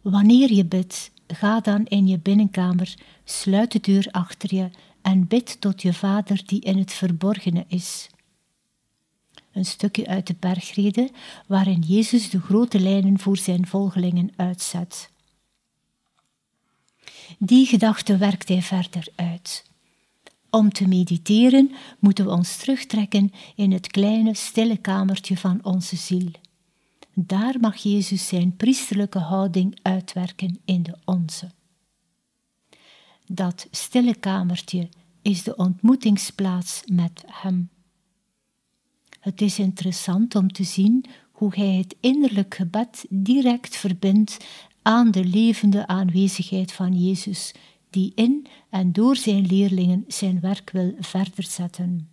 Wanneer 0.00 0.52
je 0.52 0.64
bidt, 0.64 1.10
ga 1.26 1.60
dan 1.60 1.86
in 1.86 2.06
je 2.06 2.18
binnenkamer, 2.18 2.94
sluit 3.24 3.72
de 3.72 3.80
deur 3.80 4.08
achter 4.10 4.54
je 4.54 4.70
en 5.02 5.26
bid 5.26 5.60
tot 5.60 5.82
je 5.82 5.92
Vader 5.92 6.42
die 6.46 6.60
in 6.60 6.78
het 6.78 6.92
verborgene 6.92 7.64
is. 7.68 8.08
Een 9.52 9.64
stukje 9.64 10.06
uit 10.06 10.26
de 10.26 10.36
bergrede 10.40 11.10
waarin 11.46 11.80
Jezus 11.80 12.30
de 12.30 12.40
grote 12.40 12.80
lijnen 12.80 13.18
voor 13.18 13.36
zijn 13.36 13.66
volgelingen 13.66 14.32
uitzet. 14.36 15.10
Die 17.38 17.66
gedachte 17.66 18.16
werkt 18.16 18.48
hij 18.48 18.62
verder 18.62 19.06
uit. 19.14 19.69
Om 20.50 20.72
te 20.72 20.88
mediteren 20.88 21.70
moeten 21.98 22.24
we 22.24 22.30
ons 22.30 22.56
terugtrekken 22.56 23.32
in 23.54 23.72
het 23.72 23.86
kleine, 23.86 24.34
stille 24.34 24.76
kamertje 24.76 25.36
van 25.36 25.60
onze 25.62 25.96
ziel. 25.96 26.30
Daar 27.14 27.60
mag 27.60 27.76
Jezus 27.76 28.28
zijn 28.28 28.56
priesterlijke 28.56 29.18
houding 29.18 29.78
uitwerken 29.82 30.58
in 30.64 30.82
de 30.82 30.96
onze. 31.04 31.50
Dat 33.26 33.66
stille 33.70 34.14
kamertje 34.14 34.88
is 35.22 35.42
de 35.42 35.56
ontmoetingsplaats 35.56 36.82
met 36.92 37.24
Hem. 37.26 37.68
Het 39.20 39.40
is 39.40 39.58
interessant 39.58 40.34
om 40.34 40.52
te 40.52 40.64
zien 40.64 41.04
hoe 41.30 41.54
Hij 41.54 41.74
het 41.74 41.96
innerlijk 42.00 42.54
gebed 42.54 43.06
direct 43.08 43.76
verbindt 43.76 44.36
aan 44.82 45.10
de 45.10 45.24
levende 45.24 45.86
aanwezigheid 45.86 46.72
van 46.72 47.00
Jezus 47.04 47.54
die 47.90 48.12
in 48.14 48.46
en 48.70 48.92
door 48.92 49.16
zijn 49.16 49.46
leerlingen 49.46 50.04
zijn 50.08 50.40
werk 50.40 50.70
wil 50.70 50.94
verder 51.00 51.44
zetten. 51.44 52.08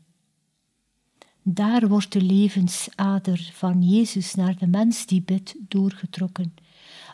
Daar 1.41 1.87
wordt 1.87 2.11
de 2.11 2.21
levensader 2.21 3.49
van 3.53 3.81
Jezus 3.83 4.35
naar 4.35 4.57
de 4.57 4.67
mens 4.67 5.05
die 5.05 5.21
bidt 5.21 5.55
doorgetrokken. 5.59 6.53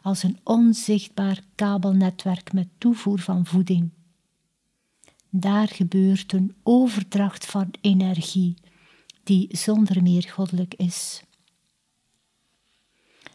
als 0.02 0.24
een 0.24 0.38
onzichtbaar 0.44 1.40
kabelnetwerk 1.56 2.54
met 2.54 2.68
toevoer 2.78 3.20
van 3.20 3.46
voeding. 3.46 3.90
Daar 5.30 5.68
gebeurt 5.68 6.34
een 6.34 6.56
overdracht 6.64 7.46
van 7.46 7.74
energie 7.82 8.54
die 9.24 9.48
zonder 9.58 10.04
meer 10.04 10.30
goddelijk 10.30 10.74
is. 10.74 11.24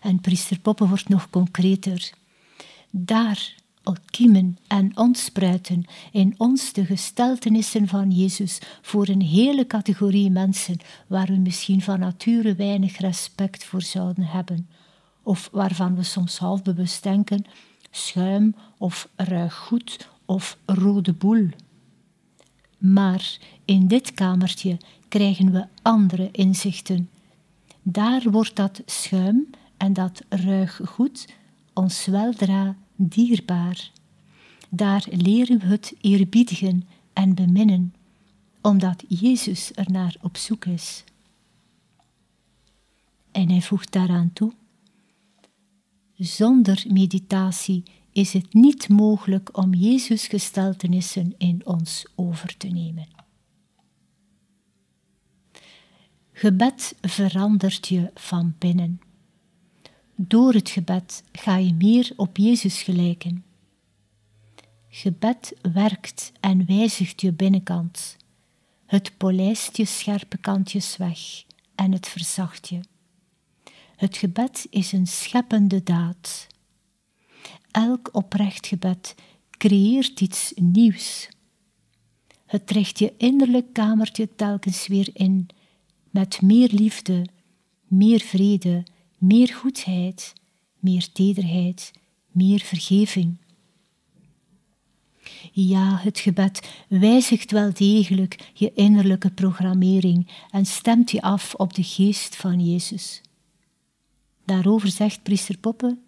En 0.00 0.20
priester 0.20 0.58
Poppen 0.58 0.88
wordt 0.88 1.08
nog 1.08 1.30
concreter. 1.30 2.12
Daar 2.90 3.54
kiemen 4.04 4.58
en 4.66 4.96
ontspruiten 4.96 5.84
in 6.12 6.34
ons 6.36 6.72
de 6.72 6.84
gesteltenissen 6.84 7.88
van 7.88 8.10
Jezus 8.10 8.58
voor 8.82 9.08
een 9.08 9.22
hele 9.22 9.66
categorie 9.66 10.30
mensen 10.30 10.76
waar 11.06 11.26
we 11.26 11.36
misschien 11.36 11.82
van 11.82 11.98
nature 11.98 12.54
weinig 12.54 12.98
respect 12.98 13.64
voor 13.64 13.82
zouden 13.82 14.24
hebben, 14.24 14.68
of 15.22 15.48
waarvan 15.52 15.96
we 15.96 16.02
soms 16.02 16.38
halfbewust 16.38 17.02
denken 17.02 17.44
schuim 17.90 18.54
of 18.78 19.08
ruig 19.16 19.54
goed 19.54 20.08
of 20.24 20.58
rode 20.66 21.12
boel. 21.12 21.48
Maar 22.78 23.38
in 23.64 23.86
dit 23.86 24.14
kamertje 24.14 24.76
krijgen 25.08 25.52
we 25.52 25.66
andere 25.82 26.28
inzichten. 26.32 27.10
Daar 27.82 28.30
wordt 28.30 28.56
dat 28.56 28.82
schuim 28.86 29.50
en 29.76 29.92
dat 29.92 30.22
ruig 30.28 30.80
goed 30.84 31.28
ons 31.72 32.06
weldra 32.06 32.76
dierbaar. 32.98 33.90
Daar 34.68 35.06
leren 35.10 35.58
we 35.58 35.66
het 35.66 35.94
eerbiedigen 36.00 36.88
en 37.12 37.34
beminnen, 37.34 37.94
omdat 38.62 39.04
Jezus 39.08 39.70
er 39.74 39.90
naar 39.90 40.16
op 40.22 40.36
zoek 40.36 40.64
is. 40.64 41.04
En 43.32 43.50
hij 43.50 43.62
voegt 43.62 43.92
daaraan 43.92 44.32
toe: 44.32 44.52
Zonder 46.16 46.84
meditatie 46.88 47.82
is 48.12 48.32
het 48.32 48.54
niet 48.54 48.88
mogelijk 48.88 49.56
om 49.56 49.74
Jezus 49.74 50.26
gesteltenissen 50.26 51.34
in 51.36 51.66
ons 51.66 52.06
over 52.14 52.56
te 52.56 52.66
nemen. 52.66 53.06
Gebed 56.32 56.94
verandert 57.00 57.88
je 57.88 58.10
van 58.14 58.54
binnen. 58.58 59.00
Door 60.20 60.52
het 60.52 60.70
gebed 60.70 61.22
ga 61.32 61.56
je 61.56 61.74
meer 61.74 62.12
op 62.16 62.36
Jezus 62.36 62.82
gelijken. 62.82 63.44
Gebed 64.88 65.54
werkt 65.72 66.32
en 66.40 66.66
wijzigt 66.66 67.20
je 67.20 67.32
binnenkant. 67.32 68.16
Het 68.86 69.16
polijst 69.16 69.76
je 69.76 69.84
scherpe 69.84 70.36
kantjes 70.36 70.96
weg 70.96 71.44
en 71.74 71.92
het 71.92 72.08
verzacht 72.08 72.68
je. 72.68 72.80
Het 73.96 74.16
gebed 74.16 74.66
is 74.70 74.92
een 74.92 75.06
scheppende 75.06 75.82
daad. 75.82 76.46
Elk 77.70 78.08
oprecht 78.12 78.66
gebed 78.66 79.14
creëert 79.50 80.20
iets 80.20 80.52
nieuws. 80.56 81.28
Het 82.46 82.66
trekt 82.66 82.98
je 82.98 83.14
innerlijk 83.16 83.72
kamertje 83.72 84.34
telkens 84.34 84.86
weer 84.86 85.10
in, 85.12 85.48
met 86.10 86.42
meer 86.42 86.68
liefde, 86.72 87.26
meer 87.86 88.20
vrede, 88.20 88.84
meer 89.18 89.54
goedheid, 89.54 90.32
meer 90.78 91.12
tederheid, 91.12 91.92
meer 92.30 92.60
vergeving. 92.60 93.36
Ja, 95.52 95.96
het 95.96 96.18
gebed 96.18 96.70
wijzigt 96.88 97.50
wel 97.50 97.72
degelijk 97.72 98.50
je 98.54 98.72
innerlijke 98.74 99.30
programmering 99.30 100.30
en 100.50 100.66
stemt 100.66 101.10
je 101.10 101.22
af 101.22 101.54
op 101.54 101.74
de 101.74 101.82
geest 101.82 102.36
van 102.36 102.60
Jezus. 102.70 103.20
Daarover 104.44 104.88
zegt 104.88 105.22
priester 105.22 105.58
Poppe: 105.58 105.98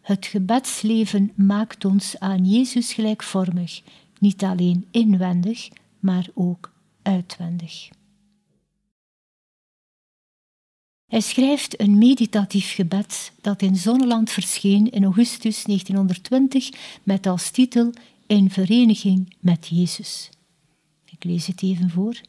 Het 0.00 0.26
gebedsleven 0.26 1.32
maakt 1.34 1.84
ons 1.84 2.18
aan 2.18 2.44
Jezus 2.44 2.92
gelijkvormig, 2.92 3.82
niet 4.18 4.42
alleen 4.42 4.86
inwendig, 4.90 5.68
maar 5.98 6.28
ook 6.34 6.72
uitwendig. 7.02 7.88
Hij 11.12 11.20
schrijft 11.20 11.80
een 11.80 11.98
meditatief 11.98 12.74
gebed 12.74 13.32
dat 13.40 13.62
in 13.62 13.76
Zonneland 13.76 14.30
verscheen 14.30 14.90
in 14.90 15.04
augustus 15.04 15.64
1920 15.64 16.70
met 17.02 17.26
als 17.26 17.50
titel 17.50 17.92
In 18.26 18.50
vereniging 18.50 19.34
met 19.40 19.68
Jezus. 19.68 20.30
Ik 21.04 21.24
lees 21.24 21.46
het 21.46 21.62
even 21.62 21.90
voor. 21.90 22.20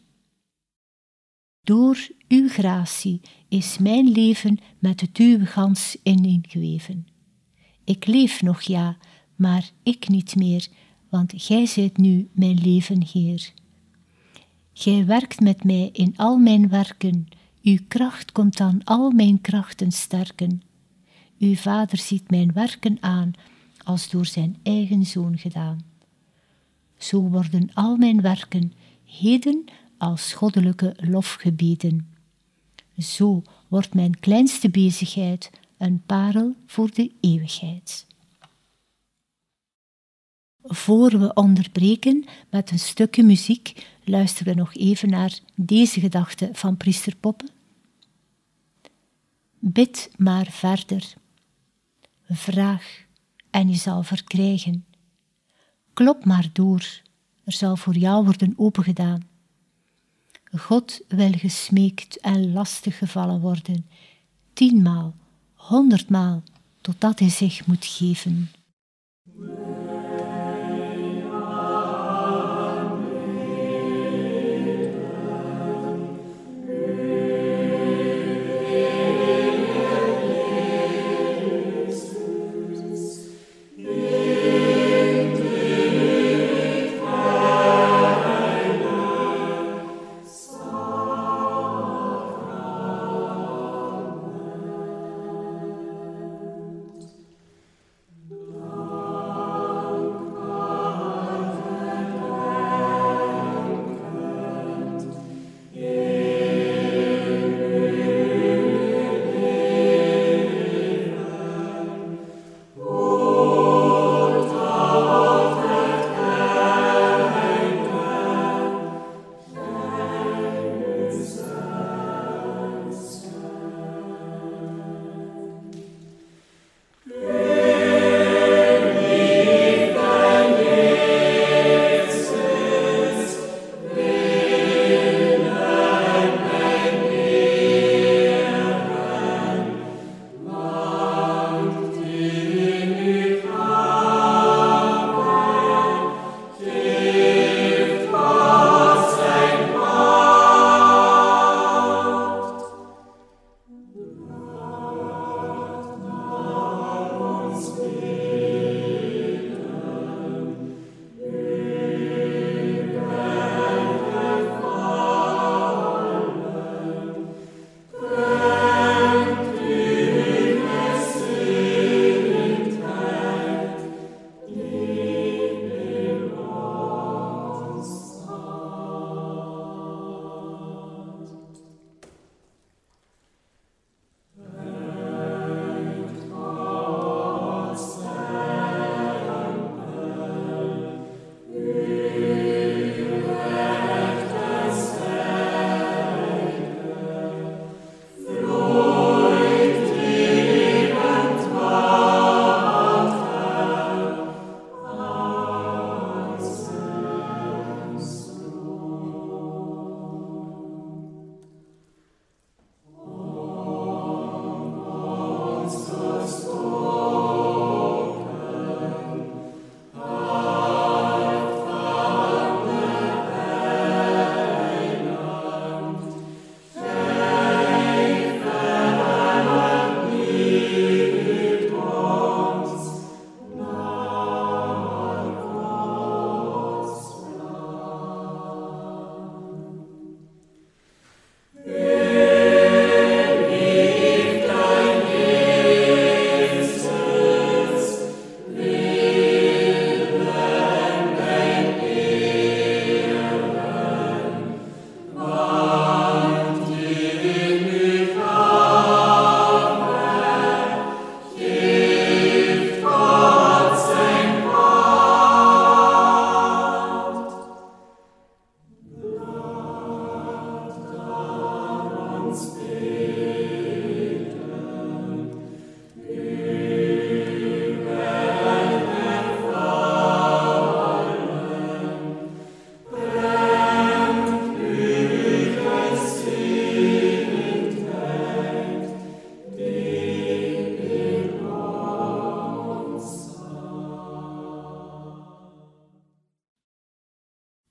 Door 1.62 2.08
uw 2.28 2.50
gratie 2.50 3.22
is 3.48 3.78
mijn 3.78 4.12
leven 4.12 4.60
met 4.80 5.02
het 5.02 5.20
uwe 5.20 5.46
gans 5.46 5.98
ineengeweven. 6.04 7.08
Ik 7.84 8.06
leef 8.06 8.42
nog 8.42 8.62
ja, 8.62 8.98
maar 9.36 9.72
ik 9.84 10.08
niet 10.08 10.36
meer, 10.36 10.68
want 11.10 11.34
gij 11.36 11.66
zijt 11.66 11.98
nu 11.98 12.30
mijn 12.34 12.62
leven 12.62 13.04
Heer. 13.14 13.52
Gij 14.74 15.06
werkt 15.06 15.40
met 15.40 15.64
mij 15.64 15.90
in 15.94 16.14
al 16.18 16.38
mijn 16.38 16.70
werken, 16.70 17.28
uw 17.64 17.78
kracht 17.88 18.32
komt 18.32 18.58
dan 18.58 18.84
al 18.84 19.12
mijn 19.12 19.42
krachten 19.42 19.92
sterken. 19.92 20.62
Uw 21.40 21.56
Vader 21.56 21.98
ziet 21.98 22.30
mijn 22.30 22.54
werken 22.54 22.98
aan 23.00 23.34
als 23.84 24.10
door 24.10 24.26
zijn 24.26 24.58
eigen 24.64 25.06
zoon 25.06 25.38
gedaan. 25.38 25.80
Zo 26.98 27.22
worden 27.22 27.70
al 27.74 27.96
mijn 27.96 28.22
werken 28.22 28.74
heden 29.06 29.64
als 29.98 30.34
goddelijke 30.34 30.96
lofgebeden. 30.98 32.14
Zo 32.98 33.42
wordt 33.68 33.94
mijn 33.94 34.20
kleinste 34.20 34.70
bezigheid 34.70 35.50
een 35.78 36.02
parel 36.06 36.56
voor 36.66 36.92
de 36.94 37.12
eeuwigheid. 37.20 38.06
Voor 40.64 41.20
we 41.20 41.34
onderbreken 41.34 42.26
met 42.50 42.72
een 42.72 42.80
stukje 42.80 43.24
muziek, 43.24 43.88
luisteren 44.04 44.54
we 44.54 44.60
nog 44.60 44.76
even 44.76 45.10
naar 45.10 45.40
deze 45.56 46.00
gedachte 46.00 46.50
van 46.54 46.78
priester 46.78 47.16
Poppe. 47.16 47.53
Bid 49.66 50.12
maar 50.18 50.46
verder. 50.46 51.14
Vraag 52.30 53.06
en 53.50 53.70
je 53.70 53.76
zal 53.76 54.04
verkrijgen. 54.04 54.86
Klop 55.94 56.26
maar 56.26 56.50
door, 56.54 57.02
er 57.44 57.54
zal 57.54 57.76
voor 57.76 57.96
jou 57.96 58.26
worden 58.26 58.54
opengedaan. 58.56 59.28
God 60.52 61.02
wil 61.08 61.32
gesmeekt 61.32 62.20
en 62.20 62.54
lastig 62.54 62.98
gevallen 62.98 63.40
worden, 63.40 63.86
tienmaal, 64.54 65.16
honderdmaal, 65.54 66.44
totdat 66.82 67.20
hij 67.20 67.30
zich 67.30 67.66
moet 67.66 67.86
geven. 67.86 68.52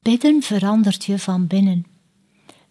Bidden 0.02 0.42
verandert 0.42 1.04
je 1.04 1.18
van 1.18 1.46
binnen. 1.46 1.86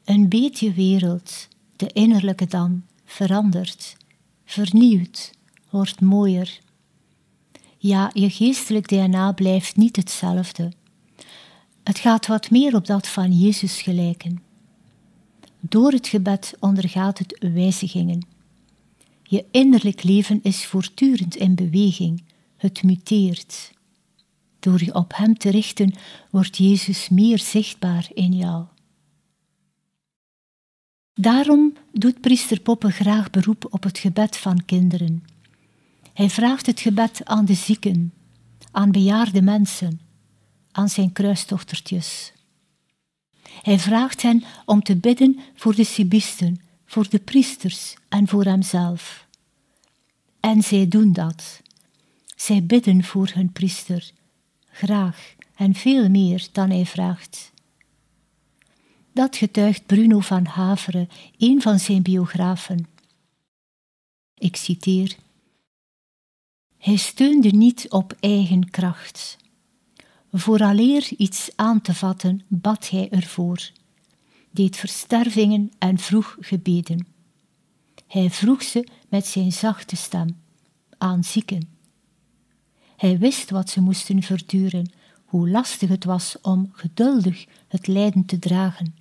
Een 0.06 0.30
beetje 0.30 0.74
wereld, 0.74 1.48
de 1.76 1.88
innerlijke 1.94 2.46
dan, 2.46 2.84
verandert, 3.06 3.98
vernieuwd, 4.46 5.34
wordt 5.70 6.02
mooier. 6.02 6.60
Ja, 7.78 8.10
je 8.14 8.30
geestelijk 8.30 8.88
DNA 8.88 9.32
blijft 9.32 9.76
niet 9.76 9.96
hetzelfde. 9.96 10.72
Het 11.84 12.00
gaat 12.00 12.28
wat 12.28 12.50
meer 12.50 12.76
op 12.76 12.86
dat 12.86 13.08
van 13.08 13.32
Jezus 13.32 13.82
gelijken. 13.82 14.44
Door 15.60 15.92
het 15.92 16.08
gebed 16.08 16.54
ondergaat 16.60 17.18
het 17.18 17.46
wijzigingen. 17.54 18.28
Je 19.24 19.46
innerlijk 19.52 20.04
leven 20.04 20.40
is 20.44 20.66
voortdurend 20.66 21.36
in 21.36 21.56
beweging, 21.56 22.24
het 22.58 22.84
muteert. 22.84 23.72
Door 24.62 24.84
je 24.84 24.94
op 24.94 25.16
Hem 25.16 25.38
te 25.38 25.50
richten, 25.50 25.94
wordt 26.30 26.58
Jezus 26.58 27.10
meer 27.10 27.40
zichtbaar 27.40 28.08
in 28.14 28.34
jou. 28.34 28.66
Daarom 31.14 31.74
doet 31.92 32.22
priester 32.22 32.60
Poppe 32.60 32.92
graag 32.92 33.30
beroep 33.30 33.66
op 33.70 33.84
het 33.84 33.98
gebed 33.98 34.38
van 34.38 34.66
kinderen. 34.66 35.24
Hij 36.14 36.30
vraagt 36.30 36.66
het 36.66 36.80
gebed 36.80 37.26
aan 37.26 37.46
de 37.46 37.54
zieken, 37.54 38.14
aan 38.72 38.92
bejaarde 38.92 39.42
mensen, 39.42 40.02
aan 40.72 40.90
zijn 40.90 41.12
kruistochtertjes. 41.12 42.34
Hij 43.62 43.80
vraagt 43.80 44.22
hen 44.22 44.44
om 44.66 44.84
te 44.84 44.96
bidden 44.96 45.40
voor 45.56 45.76
de 45.76 45.84
Sibisten, 45.84 46.62
voor 46.86 47.10
de 47.10 47.20
priesters 47.20 47.96
en 48.10 48.28
voor 48.28 48.44
hemzelf. 48.44 49.28
En 50.40 50.62
zij 50.62 50.88
doen 50.88 51.14
dat. 51.14 51.62
Zij 52.36 52.64
bidden 52.64 53.04
voor 53.04 53.32
hun 53.34 53.52
priester, 53.52 54.12
graag 54.86 55.36
en 55.56 55.74
veel 55.74 56.10
meer 56.10 56.48
dan 56.52 56.70
hij 56.70 56.86
vraagt. 56.86 57.52
Dat 59.14 59.36
getuigt 59.36 59.86
Bruno 59.86 60.20
van 60.20 60.46
Haveren, 60.46 61.10
een 61.38 61.62
van 61.62 61.80
zijn 61.80 62.02
biografen. 62.02 62.88
Ik 64.38 64.56
citeer: 64.56 65.16
Hij 66.78 66.96
steunde 66.96 67.50
niet 67.50 67.90
op 67.90 68.16
eigen 68.20 68.70
kracht. 68.70 69.38
Vooraleer 70.32 71.08
iets 71.18 71.52
aan 71.56 71.82
te 71.82 71.94
vatten, 71.94 72.42
bad 72.48 72.90
hij 72.90 73.10
ervoor, 73.10 73.72
deed 74.52 74.76
verstervingen 74.76 75.72
en 75.78 75.98
vroeg 75.98 76.38
gebeden. 76.40 77.08
Hij 78.08 78.30
vroeg 78.30 78.64
ze 78.64 78.88
met 79.10 79.26
zijn 79.26 79.52
zachte 79.52 79.96
stem 79.96 80.38
aan 80.98 81.24
zieken. 81.24 81.81
Hij 83.02 83.18
wist 83.18 83.50
wat 83.50 83.70
ze 83.70 83.82
moesten 83.82 84.24
verduren, 84.24 84.92
hoe 85.26 85.50
lastig 85.50 85.90
het 85.90 86.04
was 86.04 86.36
om 86.42 86.70
geduldig 86.74 87.46
het 87.68 87.88
lijden 87.88 88.26
te 88.26 88.40
dragen. 88.40 88.96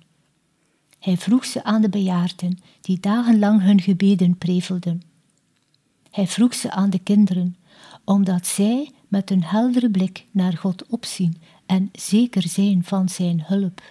Hij 0.99 1.17
vroeg 1.17 1.45
ze 1.45 1.63
aan 1.63 1.81
de 1.81 1.89
bejaarden 1.89 2.59
die 2.81 2.99
dagenlang 2.99 3.61
hun 3.61 3.81
gebeden 3.81 4.37
prevelden. 4.37 5.01
Hij 6.11 6.27
vroeg 6.27 6.53
ze 6.53 6.71
aan 6.71 6.89
de 6.89 6.99
kinderen, 6.99 7.55
omdat 8.03 8.47
zij 8.47 8.91
met 9.07 9.31
een 9.31 9.43
heldere 9.43 9.89
blik 9.89 10.25
naar 10.31 10.57
God 10.57 10.85
opzien 10.87 11.41
en 11.65 11.89
zeker 11.93 12.47
zijn 12.47 12.83
van 12.83 13.09
zijn 13.09 13.43
hulp. 13.45 13.81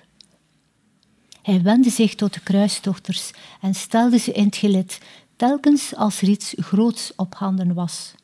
Hij 1.42 1.62
wendde 1.62 1.90
zich 1.90 2.14
tot 2.14 2.34
de 2.34 2.40
kruistochters 2.40 3.30
en 3.60 3.74
stelde 3.74 4.18
ze 4.18 4.32
in 4.32 4.44
het 4.44 4.56
gelid, 4.56 5.00
telkens 5.36 5.94
als 5.94 6.22
er 6.22 6.28
iets 6.28 6.54
groots 6.56 7.12
op 7.16 7.34
handen 7.34 7.74
was. 7.74 8.14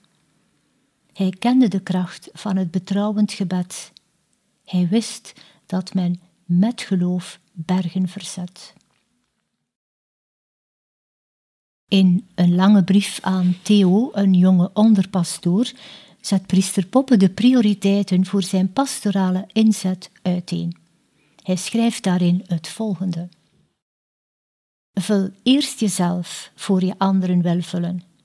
Hij 1.17 1.31
kende 1.39 1.69
de 1.69 1.81
kracht 1.81 2.29
van 2.33 2.57
het 2.57 2.71
betrouwend 2.71 3.33
gebed. 3.33 3.93
Hij 4.65 4.89
wist 4.89 5.33
dat 5.67 5.95
men 5.95 6.21
met 6.45 6.83
geloof 6.83 7.41
bergen 7.53 8.09
verzet. 8.09 8.75
In 11.89 12.27
een 12.35 12.55
lange 12.55 12.85
brief 12.85 13.21
aan 13.23 13.57
Theo, 13.63 14.11
een 14.13 14.35
jonge 14.35 14.71
onderpastoor, 14.73 15.73
zet 16.21 16.47
priester 16.47 16.87
Poppe 16.87 17.17
de 17.17 17.31
prioriteiten 17.31 18.27
voor 18.27 18.43
zijn 18.43 18.73
pastorale 18.73 19.47
inzet 19.53 20.11
uiteen. 20.23 20.77
Hij 21.43 21.57
schrijft 21.57 22.03
daarin 22.03 22.45
het 22.47 22.69
volgende. 22.69 23.29
Vul 24.93 25.31
eerst 25.43 25.81
jezelf 25.81 26.51
voor 26.55 26.85
je 26.85 26.95
anderen 26.99 27.43
wil 27.43 27.63
vullen. 27.63 28.16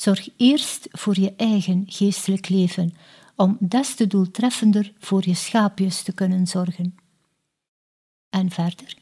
Zorg 0.00 0.28
eerst 0.36 0.88
voor 0.90 1.20
je 1.20 1.32
eigen 1.36 1.84
geestelijk 1.86 2.48
leven, 2.48 2.94
om 3.36 3.56
des 3.60 3.94
te 3.94 4.06
doeltreffender 4.06 4.92
voor 4.98 5.22
je 5.26 5.34
schaapjes 5.34 6.02
te 6.02 6.12
kunnen 6.12 6.46
zorgen. 6.46 6.94
En 8.30 8.50
verder. 8.50 8.96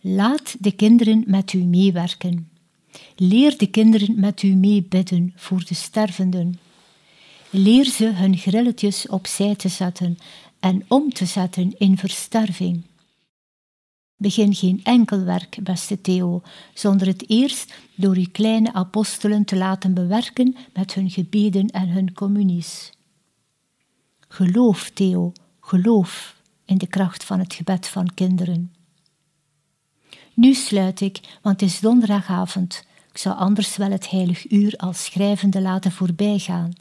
Laat 0.00 0.56
de 0.58 0.72
kinderen 0.72 1.24
met 1.26 1.52
u 1.52 1.58
meewerken. 1.58 2.50
Leer 3.16 3.58
de 3.58 3.66
kinderen 3.66 4.20
met 4.20 4.42
u 4.42 4.54
meebidden 4.54 5.32
voor 5.36 5.64
de 5.64 5.74
stervenden. 5.74 6.58
Leer 7.50 7.84
ze 7.84 8.04
hun 8.04 8.36
grilletjes 8.36 9.08
opzij 9.08 9.56
te 9.56 9.68
zetten 9.68 10.18
en 10.60 10.84
om 10.88 11.12
te 11.12 11.26
zetten 11.26 11.78
in 11.78 11.98
versterving. 11.98 12.82
Begin 14.22 14.54
geen 14.54 14.80
enkel 14.84 15.24
werk, 15.24 15.58
beste 15.62 16.00
Theo, 16.00 16.42
zonder 16.74 17.06
het 17.06 17.30
eerst 17.30 17.74
door 17.94 18.14
uw 18.14 18.30
kleine 18.32 18.72
apostelen 18.72 19.44
te 19.44 19.56
laten 19.56 19.94
bewerken 19.94 20.56
met 20.74 20.94
hun 20.94 21.10
gebeden 21.10 21.66
en 21.66 21.88
hun 21.88 22.12
communies. 22.12 22.92
Geloof, 24.28 24.90
Theo, 24.90 25.32
geloof 25.60 26.36
in 26.64 26.78
de 26.78 26.86
kracht 26.86 27.24
van 27.24 27.38
het 27.38 27.54
gebed 27.54 27.88
van 27.88 28.14
kinderen. 28.14 28.72
Nu 30.34 30.54
sluit 30.54 31.00
ik, 31.00 31.38
want 31.40 31.60
het 31.60 31.70
is 31.70 31.80
donderdagavond. 31.80 32.84
Ik 33.10 33.18
zou 33.18 33.36
anders 33.36 33.76
wel 33.76 33.90
het 33.90 34.10
heilig 34.10 34.50
uur 34.50 34.76
als 34.76 35.04
schrijvende 35.04 35.60
laten 35.60 35.92
voorbijgaan. 35.92 36.72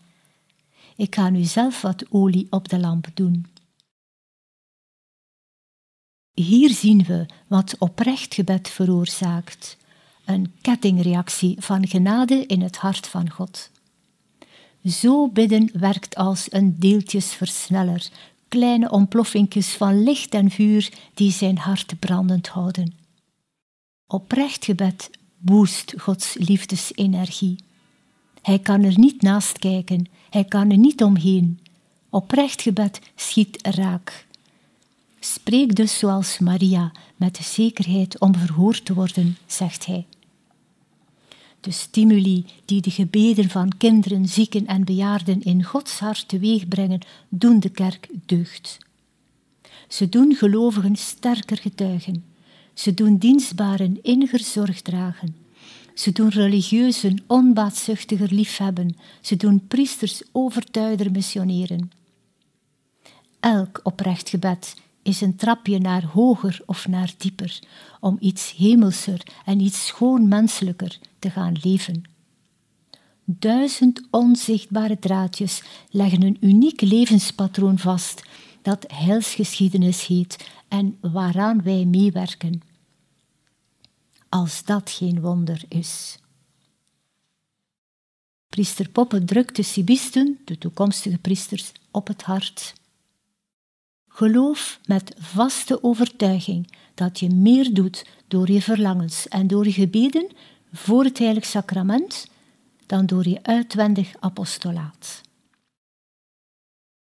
Ik 0.95 1.15
ga 1.15 1.29
nu 1.29 1.43
zelf 1.43 1.81
wat 1.81 2.05
olie 2.09 2.47
op 2.49 2.69
de 2.69 2.79
lamp 2.79 3.07
doen. 3.13 3.50
Hier 6.41 6.69
zien 6.69 7.03
we 7.03 7.25
wat 7.47 7.75
oprecht 7.79 8.33
gebed 8.33 8.69
veroorzaakt: 8.69 9.77
een 10.25 10.53
kettingreactie 10.61 11.55
van 11.59 11.87
genade 11.87 12.45
in 12.45 12.61
het 12.61 12.77
hart 12.77 13.07
van 13.07 13.29
God. 13.29 13.69
Zo 14.85 15.27
bidden 15.27 15.69
werkt 15.73 16.15
als 16.15 16.47
een 16.49 16.79
deeltjesversneller, 16.79 18.09
kleine 18.47 18.91
ontploffingjes 18.91 19.69
van 19.69 20.03
licht 20.03 20.33
en 20.33 20.51
vuur 20.51 20.93
die 21.13 21.31
zijn 21.31 21.57
hart 21.57 21.99
brandend 21.99 22.47
houden. 22.47 22.93
Oprecht 24.07 24.65
gebed 24.65 25.09
boost 25.37 25.93
Gods 25.97 26.33
liefdesenergie. 26.33 27.55
Hij 28.41 28.59
kan 28.59 28.83
er 28.83 28.99
niet 28.99 29.21
naast 29.21 29.59
kijken, 29.59 30.09
hij 30.29 30.43
kan 30.43 30.71
er 30.71 30.77
niet 30.77 31.03
omheen. 31.03 31.59
Oprecht 32.09 32.61
gebed 32.61 32.99
schiet 33.15 33.67
raak. 33.67 34.29
Spreek 35.23 35.75
dus 35.75 35.99
zoals 35.99 36.39
Maria, 36.39 36.91
met 37.15 37.35
de 37.35 37.43
zekerheid 37.43 38.19
om 38.19 38.35
verhoord 38.35 38.85
te 38.85 38.93
worden, 38.93 39.37
zegt 39.45 39.85
hij. 39.85 40.05
De 41.59 41.71
stimuli 41.71 42.45
die 42.65 42.81
de 42.81 42.91
gebeden 42.91 43.49
van 43.49 43.77
kinderen, 43.77 44.27
zieken 44.27 44.65
en 44.65 44.83
bejaarden 44.83 45.41
in 45.41 45.63
Gods 45.63 45.99
hart 45.99 46.27
teweegbrengen, 46.27 46.99
doen 47.29 47.59
de 47.59 47.69
kerk 47.69 48.09
deugd. 48.25 48.77
Ze 49.87 50.09
doen 50.09 50.35
gelovigen 50.35 50.95
sterker 50.95 51.57
getuigen. 51.57 52.23
Ze 52.73 52.93
doen 52.93 53.17
dienstbaren 53.17 54.03
inniger 54.03 54.39
zorg 54.39 54.81
dragen. 54.81 55.35
Ze 55.93 56.11
doen 56.11 56.29
religieuzen 56.29 57.23
onbaatzuchtiger 57.27 58.33
liefhebben. 58.33 58.97
Ze 59.21 59.35
doen 59.35 59.67
priesters 59.67 60.21
overtuider 60.31 61.11
missioneren. 61.11 61.91
Elk 63.39 63.79
oprecht 63.83 64.29
gebed 64.29 64.75
is 65.03 65.21
een 65.21 65.35
trapje 65.35 65.79
naar 65.79 66.05
hoger 66.05 66.61
of 66.65 66.87
naar 66.87 67.13
dieper, 67.17 67.59
om 67.99 68.17
iets 68.19 68.55
hemelser 68.55 69.21
en 69.45 69.59
iets 69.59 69.85
schoon 69.85 70.27
menselijker 70.27 70.99
te 71.19 71.29
gaan 71.29 71.55
leven. 71.61 72.03
Duizend 73.25 74.07
onzichtbare 74.09 74.99
draadjes 74.99 75.63
leggen 75.89 76.23
een 76.23 76.37
uniek 76.39 76.81
levenspatroon 76.81 77.79
vast 77.79 78.23
dat 78.61 78.85
heilsgeschiedenis 78.87 80.05
heet 80.05 80.49
en 80.67 80.97
waaraan 81.01 81.63
wij 81.63 81.85
meewerken. 81.85 82.61
Als 84.29 84.63
dat 84.63 84.89
geen 84.89 85.21
wonder 85.21 85.63
is. 85.67 86.19
Priester 88.49 88.89
Poppe 88.89 89.23
drukt 89.23 89.55
de 89.55 89.63
Sibisten, 89.63 90.39
de 90.45 90.57
toekomstige 90.57 91.17
priesters, 91.17 91.71
op 91.91 92.07
het 92.07 92.21
hart. 92.21 92.73
Geloof 94.13 94.79
met 94.85 95.15
vaste 95.19 95.83
overtuiging 95.83 96.75
dat 96.93 97.19
je 97.19 97.29
meer 97.29 97.73
doet 97.73 98.05
door 98.27 98.51
je 98.51 98.61
verlangens 98.61 99.27
en 99.27 99.47
door 99.47 99.65
je 99.65 99.71
gebeden 99.71 100.27
voor 100.73 101.03
het 101.03 101.17
heilig 101.17 101.45
sacrament 101.45 102.27
dan 102.85 103.05
door 103.05 103.27
je 103.27 103.43
uitwendig 103.43 104.13
apostolaat. 104.19 105.21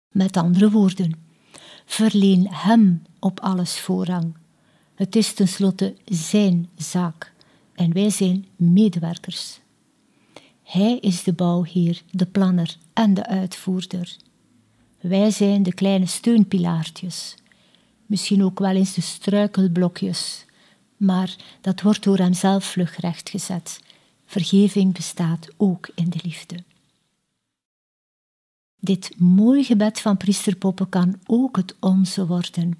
Met 0.09 0.37
andere 0.37 0.70
woorden, 0.70 1.24
Verleen 1.85 2.48
Hem 2.48 3.02
op 3.20 3.40
alles 3.40 3.78
voorrang. 3.80 4.37
Het 4.94 5.16
is 5.16 5.33
tenslotte 5.33 5.96
Zijn 6.04 6.68
zaak 6.76 7.33
en 7.74 7.92
wij 7.92 8.11
zijn 8.11 8.46
medewerkers. 8.57 9.61
Hij 10.62 10.98
is 10.98 11.22
de 11.22 11.33
bouwheer, 11.33 12.02
de 12.11 12.26
planner 12.26 12.76
en 12.92 13.14
de 13.14 13.26
uitvoerder. 13.26 14.16
Wij 15.04 15.30
zijn 15.30 15.62
de 15.62 15.74
kleine 15.74 16.06
steunpilaartjes, 16.06 17.34
misschien 18.06 18.44
ook 18.44 18.58
wel 18.58 18.74
eens 18.74 18.94
de 18.94 19.00
struikelblokjes, 19.00 20.44
maar 20.96 21.36
dat 21.60 21.82
wordt 21.82 22.02
door 22.02 22.18
hem 22.18 22.32
zelf 22.34 22.64
vlug 22.64 22.96
rechtgezet. 22.96 23.80
Vergeving 24.26 24.92
bestaat 24.92 25.48
ook 25.56 25.88
in 25.94 26.10
de 26.10 26.18
liefde. 26.22 26.56
Dit 28.80 29.20
mooi 29.20 29.64
gebed 29.64 30.00
van 30.00 30.16
priester 30.16 30.56
Poppe 30.56 30.88
kan 30.88 31.20
ook 31.26 31.56
het 31.56 31.76
onze 31.80 32.26
worden. 32.26 32.78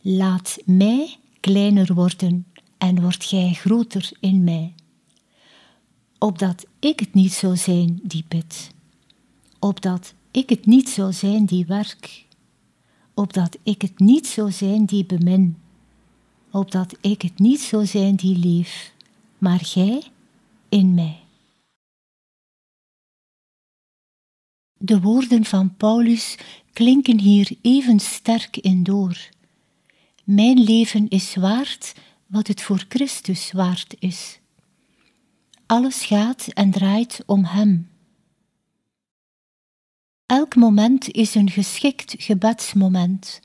Laat 0.00 0.58
mij 0.64 1.16
kleiner 1.40 1.94
worden 1.94 2.46
en 2.78 3.00
word 3.00 3.24
gij 3.24 3.52
groter 3.52 4.10
in 4.20 4.44
mij. 4.44 4.74
Opdat 6.18 6.66
ik 6.78 7.00
het 7.00 7.14
niet 7.14 7.32
zou 7.32 7.56
zijn 7.56 8.00
die 8.02 8.24
bidt. 8.28 8.73
Opdat 9.64 10.14
ik 10.30 10.48
het 10.48 10.66
niet 10.66 10.88
zou 10.88 11.12
zijn 11.12 11.44
die 11.44 11.66
werk. 11.66 12.24
Opdat 13.14 13.58
ik 13.62 13.82
het 13.82 13.98
niet 13.98 14.26
zou 14.26 14.52
zijn 14.52 14.84
die 14.84 15.04
bemin. 15.04 15.56
Opdat 16.50 16.96
ik 17.00 17.22
het 17.22 17.38
niet 17.38 17.60
zou 17.60 17.86
zijn 17.86 18.16
die 18.16 18.38
leef, 18.38 18.92
maar 19.38 19.58
gij 19.58 20.02
in 20.68 20.94
mij. 20.94 21.20
De 24.78 25.00
woorden 25.00 25.44
van 25.44 25.76
Paulus 25.76 26.38
klinken 26.72 27.20
hier 27.20 27.56
even 27.62 28.00
sterk 28.00 28.56
in 28.56 28.82
door. 28.82 29.28
Mijn 30.24 30.62
leven 30.62 31.08
is 31.08 31.34
waard 31.34 31.94
wat 32.26 32.46
het 32.46 32.62
voor 32.62 32.84
Christus 32.88 33.52
waard 33.52 33.94
is. 33.98 34.38
Alles 35.66 36.04
gaat 36.04 36.46
en 36.46 36.70
draait 36.70 37.22
om 37.26 37.44
Hem. 37.44 37.92
Elk 40.34 40.54
moment 40.56 41.10
is 41.10 41.34
een 41.34 41.50
geschikt 41.50 42.14
gebedsmoment. 42.18 43.40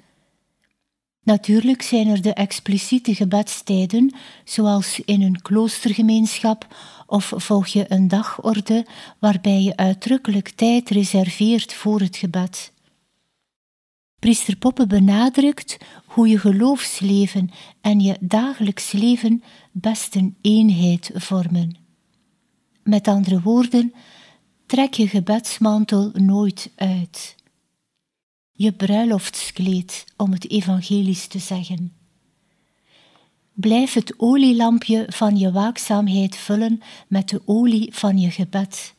Natuurlijk 1.24 1.82
zijn 1.82 2.08
er 2.08 2.22
de 2.22 2.34
expliciete 2.34 3.16
gebedstijden, 3.16 4.16
zoals 4.44 5.00
in 5.06 5.22
een 5.22 5.42
kloostergemeenschap, 5.42 6.76
of 7.08 7.34
volg 7.36 7.68
je 7.68 7.86
een 7.88 8.08
dagorde 8.08 8.86
waarbij 9.20 9.62
je 9.62 9.76
uitdrukkelijk 9.76 10.50
tijd 10.50 10.90
reserveert 10.90 11.74
voor 11.74 12.00
het 12.00 12.18
gebed. 12.18 12.72
Priester 14.20 14.58
Poppe 14.58 14.88
benadrukt 14.88 15.78
hoe 16.06 16.28
je 16.28 16.40
geloofsleven 16.40 17.50
en 17.82 18.00
je 18.00 18.18
dagelijks 18.20 18.92
leven 18.92 19.44
best 19.72 20.16
een 20.16 20.38
eenheid 20.42 21.12
vormen. 21.14 21.78
Met 22.84 23.08
andere 23.08 23.42
woorden, 23.42 23.94
trek 24.70 24.94
je 24.94 25.08
gebedsmantel 25.08 26.12
nooit 26.14 26.72
uit. 26.76 27.36
Je 28.52 28.72
bruiloftskleed, 28.72 30.06
om 30.18 30.32
het 30.32 30.50
evangelisch 30.50 31.28
te 31.28 31.40
zeggen. 31.40 31.94
Blijf 33.54 33.94
het 33.94 34.14
olielampje 34.18 35.06
van 35.08 35.38
je 35.38 35.52
waakzaamheid 35.52 36.36
vullen 36.36 36.82
met 37.08 37.30
de 37.30 37.42
olie 37.46 37.94
van 37.94 38.18
je 38.18 38.32
gebed. 38.32 38.94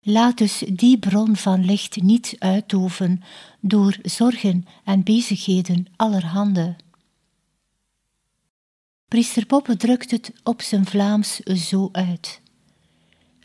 Laat 0.00 0.38
dus 0.38 0.64
die 0.72 0.98
bron 0.98 1.36
van 1.36 1.64
licht 1.64 2.02
niet 2.02 2.36
uitdoven 2.38 3.22
door 3.60 3.98
zorgen 4.02 4.66
en 4.84 5.02
bezigheden 5.02 5.86
allerhande. 5.96 6.76
Priester 9.08 9.46
Poppe 9.46 9.76
drukt 9.76 10.10
het 10.10 10.32
op 10.42 10.62
zijn 10.62 10.86
Vlaams 10.86 11.36
zo 11.40 11.88
uit. 11.92 12.40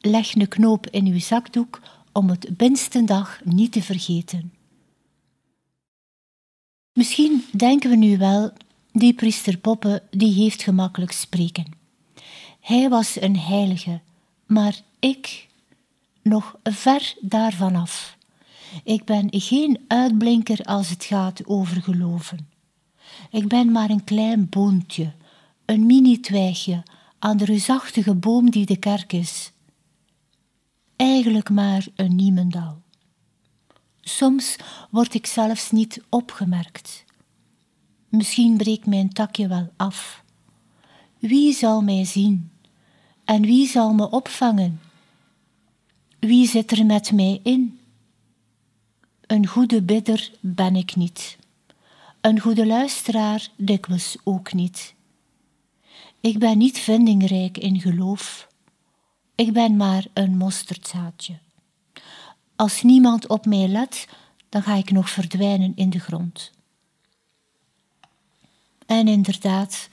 Leg 0.05 0.35
een 0.35 0.47
knoop 0.47 0.87
in 0.87 1.05
uw 1.05 1.19
zakdoek 1.19 1.81
om 2.11 2.29
het 2.29 2.57
binnenste 2.57 3.03
dag 3.03 3.41
niet 3.43 3.71
te 3.71 3.81
vergeten. 3.81 4.53
Misschien 6.93 7.43
denken 7.51 7.89
we 7.89 7.95
nu 7.95 8.17
wel, 8.17 8.51
die 8.91 9.13
priester 9.13 9.57
Poppe 9.57 10.03
die 10.11 10.33
heeft 10.33 10.63
gemakkelijk 10.63 11.11
spreken. 11.11 11.65
Hij 12.59 12.89
was 12.89 13.21
een 13.21 13.37
heilige, 13.37 14.01
maar 14.45 14.81
ik 14.99 15.47
nog 16.23 16.55
ver 16.63 17.15
daarvan 17.21 17.75
af. 17.75 18.17
Ik 18.83 19.05
ben 19.05 19.27
geen 19.29 19.79
uitblinker 19.87 20.63
als 20.63 20.89
het 20.89 21.03
gaat 21.03 21.45
over 21.45 21.81
geloven. 21.81 22.49
Ik 23.31 23.47
ben 23.47 23.71
maar 23.71 23.89
een 23.89 24.03
klein 24.03 24.49
boontje, 24.49 25.13
een 25.65 25.85
mini-twijgje 25.85 26.83
aan 27.19 27.37
de 27.37 27.45
reusachtige 27.45 28.15
boom 28.15 28.49
die 28.49 28.65
de 28.65 28.77
kerk 28.77 29.13
is. 29.13 29.52
Eigenlijk 31.03 31.49
maar 31.49 31.85
een 31.95 32.15
niemendal. 32.15 32.81
Soms 34.01 34.55
word 34.89 35.13
ik 35.13 35.25
zelfs 35.25 35.71
niet 35.71 36.01
opgemerkt. 36.09 37.05
Misschien 38.09 38.57
breekt 38.57 38.85
mijn 38.85 39.09
takje 39.09 39.47
wel 39.47 39.71
af. 39.77 40.23
Wie 41.19 41.53
zal 41.53 41.81
mij 41.81 42.05
zien? 42.05 42.51
En 43.25 43.41
wie 43.41 43.67
zal 43.67 43.93
me 43.93 44.09
opvangen? 44.09 44.81
Wie 46.19 46.47
zit 46.47 46.71
er 46.71 46.85
met 46.85 47.11
mij 47.11 47.39
in? 47.43 47.79
Een 49.27 49.47
goede 49.47 49.81
bidder 49.81 50.31
ben 50.39 50.75
ik 50.75 50.95
niet. 50.95 51.37
Een 52.21 52.39
goede 52.39 52.65
luisteraar 52.65 53.49
dikwijls 53.55 54.17
ook 54.23 54.53
niet. 54.53 54.93
Ik 56.19 56.39
ben 56.39 56.57
niet 56.57 56.79
vindingrijk 56.79 57.57
in 57.57 57.81
geloof. 57.81 58.51
Ik 59.35 59.53
ben 59.53 59.77
maar 59.77 60.05
een 60.13 60.37
mosterdzaadje. 60.37 61.37
Als 62.55 62.81
niemand 62.81 63.27
op 63.27 63.45
mij 63.45 63.67
let, 63.67 64.07
dan 64.49 64.63
ga 64.63 64.75
ik 64.75 64.91
nog 64.91 65.09
verdwijnen 65.09 65.71
in 65.75 65.89
de 65.89 65.99
grond. 65.99 66.51
En 68.85 69.07
inderdaad, 69.07 69.89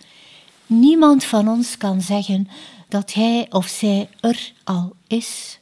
niemand 0.66 1.24
van 1.24 1.48
ons 1.48 1.76
kan 1.76 2.00
zeggen 2.00 2.48
dat 2.88 3.12
hij 3.12 3.46
of 3.50 3.66
zij 3.66 4.08
er 4.20 4.52
al 4.64 4.96
is 5.06 5.60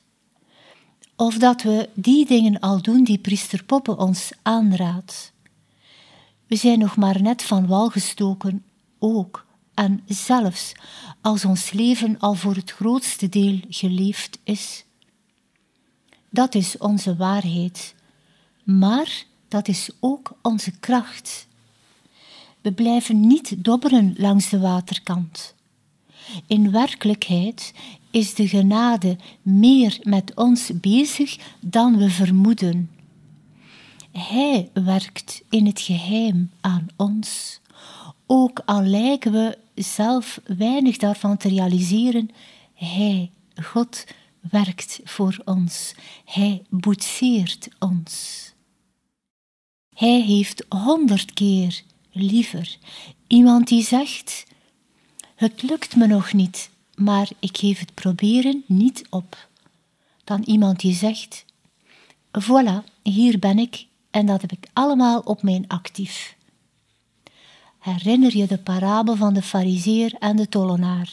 of 1.19 1.39
dat 1.39 1.63
we 1.63 1.89
die 1.95 2.27
dingen 2.27 2.61
al 2.61 2.83
doen 2.83 3.05
die 3.05 3.19
priester 3.19 3.65
Poppe 3.65 3.97
ons 3.97 4.31
aanraadt. 4.43 5.33
We 6.47 6.57
zijn 6.57 6.79
nog 6.79 6.97
maar 6.97 7.23
net 7.23 7.43
van 7.43 7.67
wal 7.67 7.89
gestoken, 7.89 8.65
ook 8.99 9.47
en 9.79 10.03
zelfs 10.07 10.73
als 11.21 11.45
ons 11.45 11.71
leven 11.71 12.19
al 12.19 12.35
voor 12.35 12.55
het 12.55 12.71
grootste 12.71 13.29
deel 13.29 13.61
geleefd 13.69 14.39
is. 14.45 14.85
Dat 16.31 16.55
is 16.55 16.79
onze 16.79 17.17
waarheid, 17.17 17.95
maar 18.63 19.25
dat 19.49 19.69
is 19.69 19.91
ook 20.01 20.33
onze 20.43 20.79
kracht. 20.79 21.47
We 22.61 22.73
blijven 22.73 23.21
niet 23.21 23.65
dobberen 23.65 24.15
langs 24.17 24.49
de 24.49 24.59
waterkant. 24.59 25.55
In 26.47 26.71
werkelijkheid 26.71 27.73
is 28.11 28.35
de 28.35 28.49
genade 28.49 29.17
meer 29.43 29.99
met 30.03 30.35
ons 30.35 30.71
bezig 30.81 31.39
dan 31.61 31.97
we 31.97 32.11
vermoeden. 32.11 32.91
Hij 34.13 34.71
werkt 34.73 35.43
in 35.51 35.67
het 35.67 35.81
geheim 35.81 36.51
aan 36.61 36.87
ons, 36.97 37.61
ook 38.27 38.63
al 38.65 38.83
lijken 38.83 39.33
we 39.33 39.59
zelf 39.79 40.41
weinig 40.45 40.97
daarvan 40.97 41.37
te 41.37 41.49
realiseren. 41.49 42.31
Hij, 42.75 43.31
God, 43.63 44.05
werkt 44.51 45.01
voor 45.05 45.43
ons. 45.45 45.95
Hij 46.25 46.63
boetseert 46.69 47.69
ons. 47.79 48.37
Hij 49.95 50.21
heeft 50.21 50.65
honderd 50.69 51.33
keer 51.33 51.83
liever 52.13 52.79
iemand 53.27 53.69
die 53.69 53.83
zegt: 53.83 54.47
Het 55.35 55.63
lukt 55.63 55.97
me 55.97 56.07
nog 56.07 56.33
niet, 56.33 56.71
maar 56.95 57.29
ik 57.39 57.57
geef 57.57 57.79
het 57.79 57.95
proberen 57.95 58.65
niet 58.67 59.07
op. 59.11 59.49
Dan 60.25 60.43
iemand 60.43 60.81
die 60.81 60.95
zegt: 60.95 61.45
Voilà, 62.41 62.85
hier 63.03 63.39
ben 63.39 63.59
ik 63.59 63.87
en 64.11 64.27
dat 64.27 64.41
heb 64.41 64.53
ik 64.53 64.67
allemaal 64.73 65.21
op 65.21 65.43
mijn 65.43 65.69
actief. 65.69 66.37
Herinner 67.79 68.37
je 68.37 68.47
de 68.47 68.59
parabel 68.59 69.17
van 69.17 69.35
de 69.35 69.43
fariseer 69.43 70.15
en 70.19 70.37
de 70.37 70.49
tollenaar? 70.49 71.11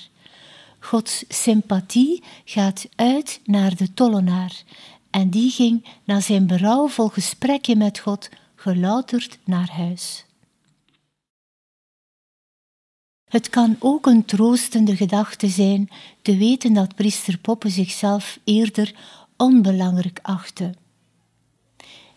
Gods 0.79 1.23
sympathie 1.27 2.23
gaat 2.45 2.87
uit 2.95 3.39
naar 3.43 3.75
de 3.75 3.93
tollenaar 3.93 4.63
en 5.09 5.29
die 5.29 5.51
ging 5.51 5.85
na 6.03 6.19
zijn 6.19 6.47
berouwvol 6.47 7.07
gesprekje 7.07 7.75
met 7.75 7.99
God 7.99 8.29
gelouterd 8.55 9.37
naar 9.43 9.69
huis. 9.69 10.25
Het 13.25 13.49
kan 13.49 13.75
ook 13.79 14.05
een 14.05 14.25
troostende 14.25 14.95
gedachte 14.95 15.47
zijn 15.47 15.89
te 16.21 16.37
weten 16.37 16.73
dat 16.73 16.95
priester 16.95 17.37
Poppe 17.37 17.69
zichzelf 17.69 18.39
eerder 18.43 18.95
onbelangrijk 19.37 20.19
achtte. 20.21 20.73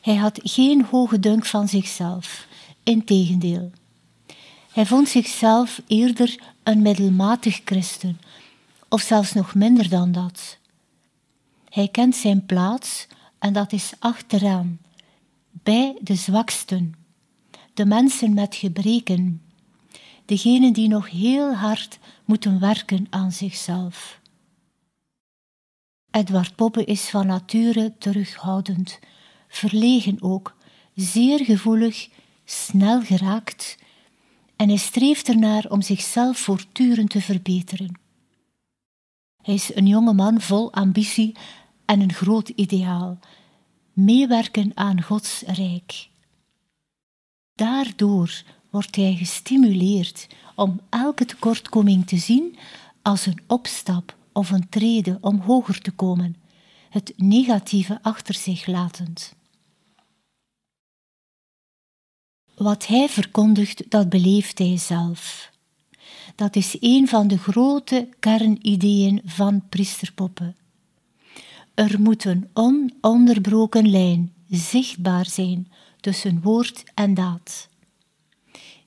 Hij 0.01 0.17
had 0.17 0.41
geen 0.43 0.85
hoge 0.85 1.21
dunk 1.21 1.47
van 1.47 1.69
zichzelf, 1.69 2.47
integendeel. 2.83 3.71
Hij 4.79 4.87
vond 4.87 5.09
zichzelf 5.09 5.83
eerder 5.87 6.41
een 6.63 6.83
middelmatig 6.83 7.61
christen, 7.65 8.21
of 8.89 9.01
zelfs 9.01 9.33
nog 9.33 9.55
minder 9.55 9.89
dan 9.89 10.13
dat. 10.13 10.59
Hij 11.69 11.89
kent 11.89 12.17
zijn 12.17 12.47
plaats 12.47 13.07
en 13.39 13.53
dat 13.53 13.73
is 13.73 13.93
achteraan, 13.99 14.79
bij 15.51 15.97
de 16.01 16.15
zwaksten, 16.15 16.95
de 17.75 17.87
mensen 17.87 18.35
met 18.35 18.55
gebreken, 18.55 19.43
degenen 20.25 20.73
die 20.73 20.89
nog 20.89 21.11
heel 21.11 21.55
hard 21.55 21.99
moeten 22.25 22.61
werken 22.61 23.07
aan 23.11 23.33
zichzelf. 23.33 24.21
Edward 26.11 26.55
Poppe 26.57 26.85
is 26.85 27.11
van 27.11 27.27
nature 27.27 27.95
terughoudend, 27.99 28.99
verlegen 29.49 30.23
ook, 30.23 30.57
zeer 30.95 31.45
gevoelig, 31.45 32.09
snel 32.45 33.03
geraakt 33.03 33.77
en 34.59 34.69
hij 34.69 34.77
streeft 34.77 35.29
ernaar 35.29 35.65
om 35.69 35.83
zichzelf 35.83 36.39
voortdurend 36.39 37.11
te 37.11 37.21
verbeteren. 37.21 37.93
Hij 39.43 39.55
is 39.55 39.75
een 39.75 39.87
jonge 39.87 40.13
man 40.13 40.41
vol 40.41 40.73
ambitie 40.73 41.37
en 41.85 42.01
een 42.01 42.13
groot 42.13 42.49
ideaal: 42.49 43.19
meewerken 43.93 44.71
aan 44.75 45.03
Gods 45.03 45.43
rijk. 45.47 46.09
Daardoor 47.55 48.43
wordt 48.71 48.97
hij 48.97 49.15
gestimuleerd 49.15 50.27
om 50.55 50.81
elke 50.89 51.25
tekortkoming 51.25 52.07
te 52.07 52.17
zien 52.17 52.59
als 53.03 53.27
een 53.27 53.43
opstap 53.47 54.17
of 54.33 54.51
een 54.51 54.69
trede 54.69 55.19
om 55.21 55.41
hoger 55.41 55.81
te 55.81 55.91
komen, 55.91 56.37
het 56.91 57.13
negatieve 57.17 57.99
achter 58.03 58.35
zich 58.35 58.67
latend. 58.67 59.37
Wat 62.59 62.87
hij 62.87 63.09
verkondigt, 63.09 63.91
dat 63.91 64.09
beleeft 64.09 64.59
hij 64.59 64.77
zelf. 64.77 65.51
Dat 66.35 66.57
is 66.57 66.77
een 66.81 67.09
van 67.09 67.29
de 67.29 67.39
grote 67.39 68.09
kernideeën 68.19 69.23
van 69.25 69.69
priesterpoppen. 69.69 70.57
Er 71.75 72.01
moet 72.01 72.25
een 72.25 72.49
ononderbroken 72.53 73.91
lijn 73.91 74.33
zichtbaar 74.49 75.27
zijn 75.27 75.73
tussen 76.01 76.41
woord 76.43 76.85
en 76.95 77.15
daad. 77.15 77.69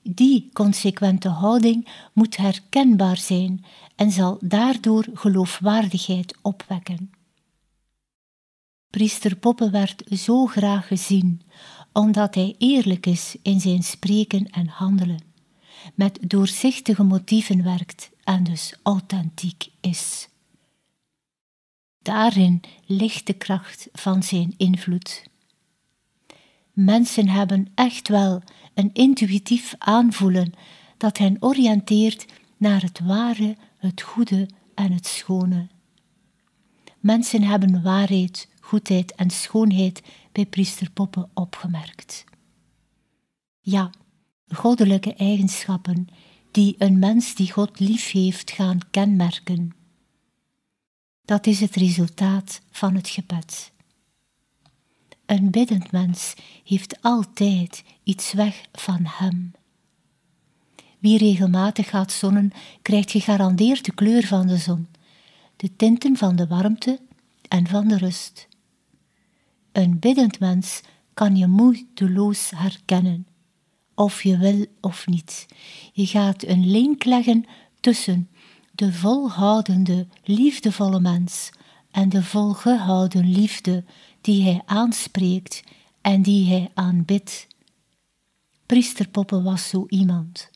Die 0.02 0.50
consequente 0.52 1.28
houding 1.28 1.88
moet 2.12 2.36
herkenbaar 2.36 3.18
zijn 3.18 3.64
en 3.96 4.10
zal 4.10 4.38
daardoor 4.40 5.06
geloofwaardigheid 5.14 6.36
opwekken. 6.42 7.10
Priester 8.90 9.36
Poppe 9.36 9.70
werd 9.70 10.02
zo 10.10 10.46
graag 10.46 10.86
gezien, 10.86 11.42
omdat 11.92 12.34
hij 12.34 12.54
eerlijk 12.58 13.06
is 13.06 13.36
in 13.42 13.60
zijn 13.60 13.82
spreken 13.82 14.50
en 14.50 14.66
handelen, 14.66 15.20
met 15.94 16.18
doorzichtige 16.26 17.02
motieven 17.02 17.62
werkt 17.62 18.10
en 18.24 18.44
dus 18.44 18.74
authentiek 18.82 19.68
is. 19.80 20.28
Daarin 21.98 22.60
ligt 22.86 23.26
de 23.26 23.32
kracht 23.32 23.88
van 23.92 24.22
zijn 24.22 24.54
invloed. 24.56 25.22
Mensen 26.72 27.28
hebben 27.28 27.70
echt 27.74 28.08
wel 28.08 28.42
een 28.74 28.90
intuïtief 28.92 29.74
aanvoelen 29.78 30.52
dat 30.96 31.18
hen 31.18 31.36
oriënteert 31.40 32.26
naar 32.56 32.82
het 32.82 33.00
ware, 33.00 33.56
het 33.76 34.02
goede 34.02 34.48
en 34.74 34.92
het 34.92 35.06
schone. 35.06 35.68
Mensen 37.00 37.42
hebben 37.42 37.82
waarheid, 37.82 38.48
goedheid 38.72 39.14
en 39.14 39.30
schoonheid 39.30 40.02
bij 40.32 40.46
priester 40.46 40.90
Poppe 40.90 41.28
opgemerkt. 41.34 42.24
Ja, 43.60 43.90
goddelijke 44.48 45.14
eigenschappen 45.14 46.08
die 46.50 46.74
een 46.78 46.98
mens 46.98 47.34
die 47.34 47.52
God 47.52 47.80
lief 47.80 48.10
heeft 48.10 48.50
gaan 48.50 48.78
kenmerken. 48.90 49.72
Dat 51.24 51.46
is 51.46 51.60
het 51.60 51.74
resultaat 51.74 52.60
van 52.70 52.94
het 52.94 53.08
gebed. 53.08 53.72
Een 55.26 55.50
biddend 55.50 55.92
mens 55.92 56.34
heeft 56.64 57.02
altijd 57.02 57.84
iets 58.02 58.32
weg 58.32 58.66
van 58.72 59.00
hem. 59.02 59.52
Wie 60.98 61.18
regelmatig 61.18 61.88
gaat 61.88 62.12
zonnen, 62.12 62.52
krijgt 62.82 63.10
gegarandeerd 63.10 63.84
de 63.84 63.94
kleur 63.94 64.26
van 64.26 64.46
de 64.46 64.56
zon, 64.56 64.88
de 65.56 65.76
tinten 65.76 66.16
van 66.16 66.36
de 66.36 66.46
warmte 66.46 67.00
en 67.48 67.66
van 67.66 67.88
de 67.88 67.96
rust. 67.96 68.50
Een 69.72 69.98
biddend 69.98 70.40
mens 70.40 70.80
kan 71.14 71.36
je 71.36 71.46
moeiteloos 71.46 72.50
herkennen, 72.54 73.26
of 73.94 74.22
je 74.22 74.38
wil 74.38 74.66
of 74.80 75.06
niet. 75.06 75.46
Je 75.92 76.06
gaat 76.06 76.42
een 76.42 76.70
link 76.70 77.04
leggen 77.04 77.44
tussen 77.80 78.28
de 78.72 78.92
volhoudende, 78.92 80.06
liefdevolle 80.24 81.00
mens 81.00 81.50
en 81.90 82.08
de 82.08 82.22
volgehouden 82.22 83.30
liefde 83.30 83.84
die 84.20 84.42
hij 84.42 84.62
aanspreekt 84.66 85.62
en 86.00 86.22
die 86.22 86.48
hij 86.48 86.70
aanbidt. 86.74 87.46
Priester 88.66 89.08
Poppe 89.08 89.42
was 89.42 89.68
zo 89.68 89.86
iemand. 89.88 90.50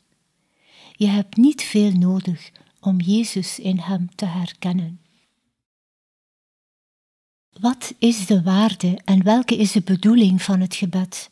Je 0.95 1.07
hebt 1.07 1.37
niet 1.37 1.61
veel 1.63 1.91
nodig 1.91 2.51
om 2.79 2.99
Jezus 3.01 3.59
in 3.59 3.77
hem 3.77 4.15
te 4.15 4.25
herkennen. 4.25 4.99
Wat 7.59 7.93
is 7.99 8.25
de 8.25 8.41
waarde 8.41 8.99
en 9.05 9.23
welke 9.23 9.57
is 9.57 9.71
de 9.71 9.81
bedoeling 9.81 10.41
van 10.41 10.59
het 10.59 10.75
gebed? 10.75 11.29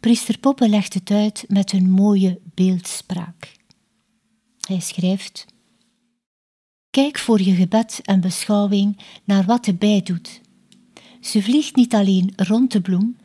Priester 0.00 0.38
Poppe 0.38 0.68
legt 0.68 0.94
het 0.94 1.10
uit 1.10 1.44
met 1.48 1.72
een 1.72 1.90
mooie 1.90 2.40
beeldspraak. 2.54 3.56
Hij 4.60 4.80
schrijft: 4.80 5.46
Kijk 6.90 7.18
voor 7.18 7.42
je 7.42 7.54
gebed 7.54 8.00
en 8.04 8.20
beschouwing 8.20 8.98
naar 9.24 9.44
wat 9.44 9.64
de 9.64 9.74
bij 9.74 10.02
doet. 10.02 10.40
Ze 11.20 11.42
vliegt 11.42 11.76
niet 11.76 11.94
alleen 11.94 12.32
rond 12.36 12.72
de 12.72 12.80
bloem, 12.80 13.16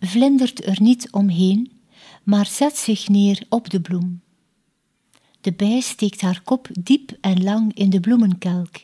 vlindert 0.00 0.66
er 0.66 0.80
niet 0.80 1.10
omheen, 1.10 1.72
maar 2.22 2.46
zet 2.46 2.76
zich 2.76 3.08
neer 3.08 3.46
op 3.48 3.70
de 3.70 3.80
bloem. 3.80 4.22
De 5.40 5.52
bij 5.52 5.80
steekt 5.80 6.20
haar 6.20 6.40
kop 6.44 6.68
diep 6.80 7.16
en 7.20 7.42
lang 7.42 7.74
in 7.74 7.90
de 7.90 8.00
bloemenkelk 8.00 8.76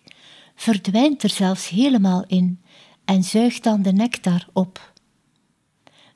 verdwijnt 0.60 1.22
er 1.22 1.30
zelfs 1.30 1.68
helemaal 1.68 2.24
in 2.26 2.60
en 3.04 3.24
zuigt 3.24 3.62
dan 3.62 3.82
de 3.82 3.92
nectar 3.92 4.48
op. 4.52 4.92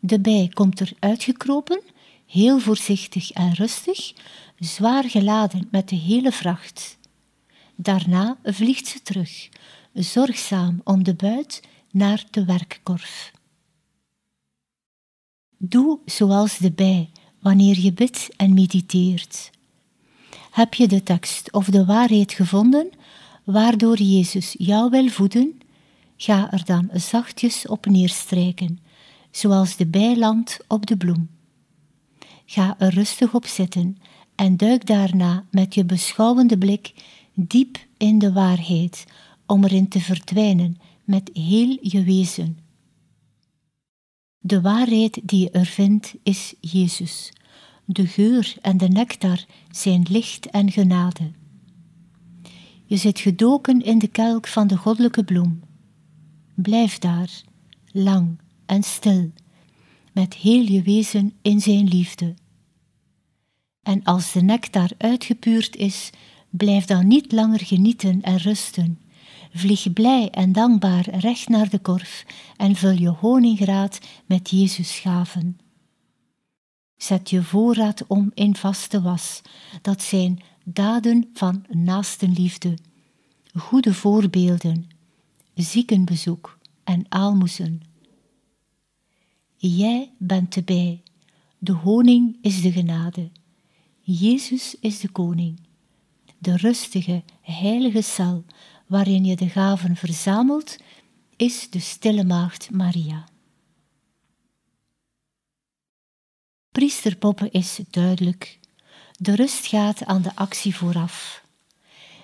De 0.01 0.21
bij 0.21 0.51
komt 0.55 0.81
er 0.81 0.93
uitgekropen, 0.99 1.83
heel 2.27 2.59
voorzichtig 2.59 3.31
en 3.31 3.53
rustig, 3.53 4.13
zwaar 4.59 5.05
geladen 5.05 5.69
met 5.71 5.89
de 5.89 5.97
hele 5.97 6.33
vracht. 6.33 6.99
Daarna 7.75 8.39
vliegt 8.43 8.87
ze 8.87 9.03
terug, 9.03 9.49
zorgzaam 9.93 10.81
om 10.85 11.05
de 11.05 11.15
buit 11.15 11.63
naar 11.91 12.25
de 12.31 12.45
werkkorf. 12.45 13.33
Doe 15.59 15.99
zoals 16.05 16.59
de 16.59 16.73
bij 16.73 17.11
wanneer 17.41 17.79
je 17.79 17.93
bidt 17.93 18.29
en 18.37 18.55
mediteert. 18.55 19.51
Heb 20.51 20.75
je 20.75 20.89
de 20.89 21.03
tekst 21.03 21.53
of 21.53 21.67
de 21.67 21.85
waarheid 21.85 22.33
gevonden, 22.33 22.91
waardoor 23.45 23.97
Jezus 23.97 24.55
jou 24.59 24.91
wil 24.91 25.09
voeden, 25.09 25.61
ga 26.17 26.53
er 26.53 26.65
dan 26.65 26.91
zachtjes 26.93 27.67
op 27.67 27.87
neerstrijken, 27.87 28.79
zoals 29.31 29.77
de 29.77 29.87
bijland 29.87 30.59
op 30.69 30.87
de 30.87 30.97
bloem. 30.97 31.29
Ga 32.47 32.75
er 32.79 32.95
rustig 32.95 33.35
op 33.35 33.47
zitten 33.47 33.97
en 34.35 34.57
duik 34.57 34.87
daarna 34.87 35.45
met 35.51 35.75
je 35.75 35.85
beschouwende 35.85 36.59
blik 36.59 36.95
diep 37.35 37.79
in 37.97 38.19
de 38.19 38.33
waarheid, 38.33 39.05
om 39.47 39.65
erin 39.65 39.89
te 39.89 40.01
verdwijnen 40.01 40.77
met 41.05 41.31
heel 41.33 41.79
je 41.81 42.03
wezen. 42.03 42.59
De 44.39 44.61
waarheid 44.61 45.21
die 45.23 45.41
je 45.41 45.51
er 45.51 45.67
vindt 45.67 46.15
is 46.23 46.55
Jezus. 46.61 47.33
De 47.85 48.07
geur 48.07 48.55
en 48.61 48.79
de 48.79 48.89
nectar 48.89 49.45
zijn 49.71 50.07
licht 50.11 50.47
en 50.47 50.71
genade. 50.71 51.33
Je 52.95 53.01
zit 53.01 53.21
gedoken 53.21 53.83
in 53.83 53.99
de 53.99 54.09
kelk 54.09 54.47
van 54.47 54.67
de 54.67 54.77
goddelijke 54.77 55.25
bloem. 55.25 55.63
Blijf 56.55 56.99
daar, 56.99 57.31
lang 57.93 58.39
en 58.67 58.83
stil, 58.83 59.33
met 60.13 60.35
heel 60.35 60.63
je 60.63 60.83
wezen 60.83 61.33
in 61.43 61.61
zijn 61.61 61.89
liefde. 61.89 62.35
En 63.83 64.03
als 64.03 64.33
de 64.33 64.43
nectar 64.43 64.91
uitgepuurd 64.99 65.77
is, 65.77 66.11
blijf 66.51 66.85
dan 66.85 67.07
niet 67.07 67.33
langer 67.33 67.61
genieten 67.65 68.23
en 68.23 68.37
rusten. 68.37 69.01
Vlieg 69.53 69.93
blij 69.93 70.31
en 70.31 70.53
dankbaar 70.53 71.09
recht 71.11 71.49
naar 71.49 71.69
de 71.69 71.79
korf 71.79 72.27
en 72.57 72.77
vul 72.77 72.99
je 72.99 73.09
honingraad 73.09 73.99
met 74.27 74.51
Jezus 74.51 74.99
gaven. 74.99 75.59
Zet 76.97 77.31
je 77.31 77.43
voorraad 77.43 78.07
om 78.07 78.31
in 78.35 78.57
vaste 78.57 79.03
was, 79.03 79.41
dat 79.83 80.03
zijn 80.03 80.43
daden 80.65 81.31
van 81.33 81.65
naastenliefde, 81.69 82.79
goede 83.55 83.95
voorbeelden, 83.95 84.89
ziekenbezoek 85.55 86.59
en 86.85 87.05
aalmoezen. 87.09 87.83
Jij 89.57 90.13
bent 90.19 90.53
de 90.55 90.63
bij. 90.63 91.03
De 91.59 91.73
honing 91.73 92.39
is 92.41 92.63
de 92.63 92.73
genade. 92.73 93.31
Jezus 94.01 94.77
is 94.81 95.01
de 95.01 95.09
koning. 95.09 95.61
De 96.39 96.57
rustige, 96.57 97.23
heilige 97.41 98.03
cel 98.03 98.45
waarin 98.87 99.25
je 99.25 99.37
de 99.37 99.49
gaven 99.49 99.97
verzamelt, 99.97 100.77
is 101.37 101.71
de 101.71 101.79
stille 101.79 102.25
maagd 102.25 102.71
Maria. 102.71 103.29
Priesterpoppen 106.73 107.51
is 107.51 107.81
duidelijk. 107.91 108.59
De 109.19 109.35
rust 109.35 109.67
gaat 109.67 110.05
aan 110.05 110.23
de 110.23 110.31
actie 110.35 110.77
vooraf. 110.77 111.43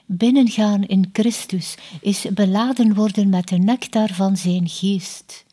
Binnengaan 0.06 0.82
in 0.82 1.10
Christus 1.12 1.76
is 2.00 2.26
beladen 2.34 2.94
worden 2.94 3.28
met 3.28 3.48
de 3.48 3.58
nectar 3.58 4.08
van 4.08 4.36
zijn 4.36 4.68
geest. 4.68 5.44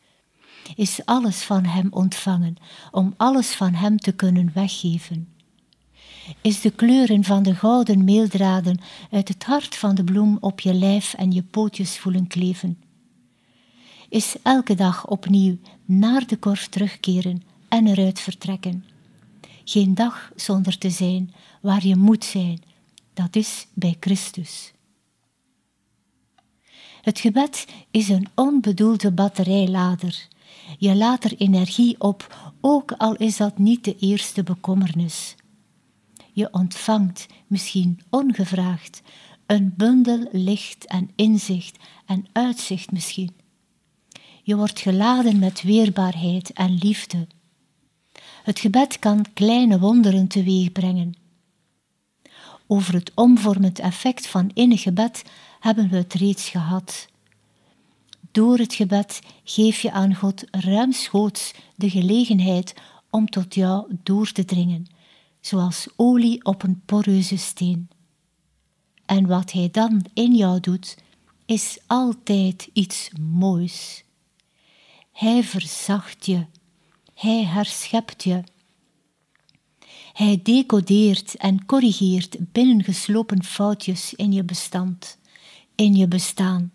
Is 0.76 1.00
alles 1.04 1.42
van 1.42 1.64
hem 1.64 1.86
ontvangen 1.90 2.56
om 2.90 3.14
alles 3.16 3.54
van 3.54 3.74
hem 3.74 3.98
te 3.98 4.12
kunnen 4.12 4.50
weggeven. 4.54 5.28
Is 6.40 6.60
de 6.60 6.70
kleuren 6.70 7.24
van 7.24 7.42
de 7.42 7.54
gouden 7.54 8.04
meeldraden 8.04 8.80
uit 9.10 9.28
het 9.28 9.44
hart 9.44 9.74
van 9.76 9.94
de 9.94 10.04
bloem 10.04 10.36
op 10.40 10.60
je 10.60 10.74
lijf 10.74 11.14
en 11.14 11.32
je 11.32 11.42
pootjes 11.42 11.98
voelen 11.98 12.26
kleven. 12.26 12.78
Is 14.08 14.36
elke 14.42 14.74
dag 14.74 15.06
opnieuw 15.06 15.58
naar 15.84 16.26
de 16.26 16.36
korf 16.36 16.68
terugkeren 16.68 17.42
en 17.68 17.86
eruit 17.86 18.20
vertrekken. 18.20 18.84
Geen 19.68 19.94
dag 19.94 20.32
zonder 20.36 20.78
te 20.78 20.90
zijn 20.90 21.34
waar 21.60 21.86
je 21.86 21.96
moet 21.96 22.24
zijn, 22.24 22.62
dat 23.14 23.36
is 23.36 23.66
bij 23.74 23.96
Christus. 24.00 24.72
Het 27.02 27.20
gebed 27.20 27.66
is 27.90 28.08
een 28.08 28.26
onbedoelde 28.34 29.12
batterijlader. 29.12 30.28
Je 30.78 30.96
laat 30.96 31.24
er 31.24 31.36
energie 31.36 32.00
op, 32.00 32.52
ook 32.60 32.92
al 32.92 33.14
is 33.14 33.36
dat 33.36 33.58
niet 33.58 33.84
de 33.84 33.96
eerste 33.96 34.42
bekommernis. 34.42 35.34
Je 36.32 36.52
ontvangt, 36.52 37.26
misschien 37.46 38.00
ongevraagd, 38.10 39.02
een 39.46 39.74
bundel 39.76 40.28
licht 40.32 40.86
en 40.86 41.10
inzicht 41.16 41.76
en 42.06 42.26
uitzicht 42.32 42.92
misschien. 42.92 43.36
Je 44.42 44.56
wordt 44.56 44.80
geladen 44.80 45.38
met 45.38 45.62
weerbaarheid 45.62 46.52
en 46.52 46.74
liefde. 46.74 47.26
Het 48.48 48.58
gebed 48.58 48.98
kan 48.98 49.24
kleine 49.32 49.78
wonderen 49.78 50.28
teweeg 50.28 50.72
brengen. 50.72 51.14
Over 52.66 52.94
het 52.94 53.12
omvormend 53.14 53.78
effect 53.78 54.26
van 54.26 54.50
innig 54.54 54.82
gebed 54.82 55.22
hebben 55.60 55.88
we 55.88 55.96
het 55.96 56.14
reeds 56.14 56.48
gehad. 56.48 57.08
Door 58.30 58.58
het 58.58 58.74
gebed 58.74 59.20
geef 59.44 59.80
je 59.80 59.90
aan 59.90 60.14
God 60.14 60.44
ruimschoots 60.50 61.54
de 61.76 61.90
gelegenheid 61.90 62.74
om 63.10 63.26
tot 63.26 63.54
jou 63.54 63.96
door 64.02 64.32
te 64.32 64.44
dringen, 64.44 64.86
zoals 65.40 65.88
olie 65.96 66.44
op 66.44 66.62
een 66.62 66.82
poreuze 66.84 67.36
steen. 67.36 67.88
En 69.06 69.26
wat 69.26 69.52
Hij 69.52 69.68
dan 69.70 70.04
in 70.14 70.34
jou 70.34 70.60
doet, 70.60 70.96
is 71.46 71.78
altijd 71.86 72.68
iets 72.72 73.10
moois. 73.20 74.04
Hij 75.12 75.44
verzacht 75.44 76.26
je, 76.26 76.46
Hij 77.18 77.44
herschept 77.44 78.24
je. 78.24 78.42
Hij 80.12 80.40
decodeert 80.42 81.36
en 81.36 81.64
corrigeert 81.64 82.36
binnengeslopen 82.52 83.44
foutjes 83.44 84.14
in 84.14 84.32
je 84.32 84.44
bestand, 84.44 85.18
in 85.74 85.94
je 85.94 86.08
bestaan. 86.08 86.72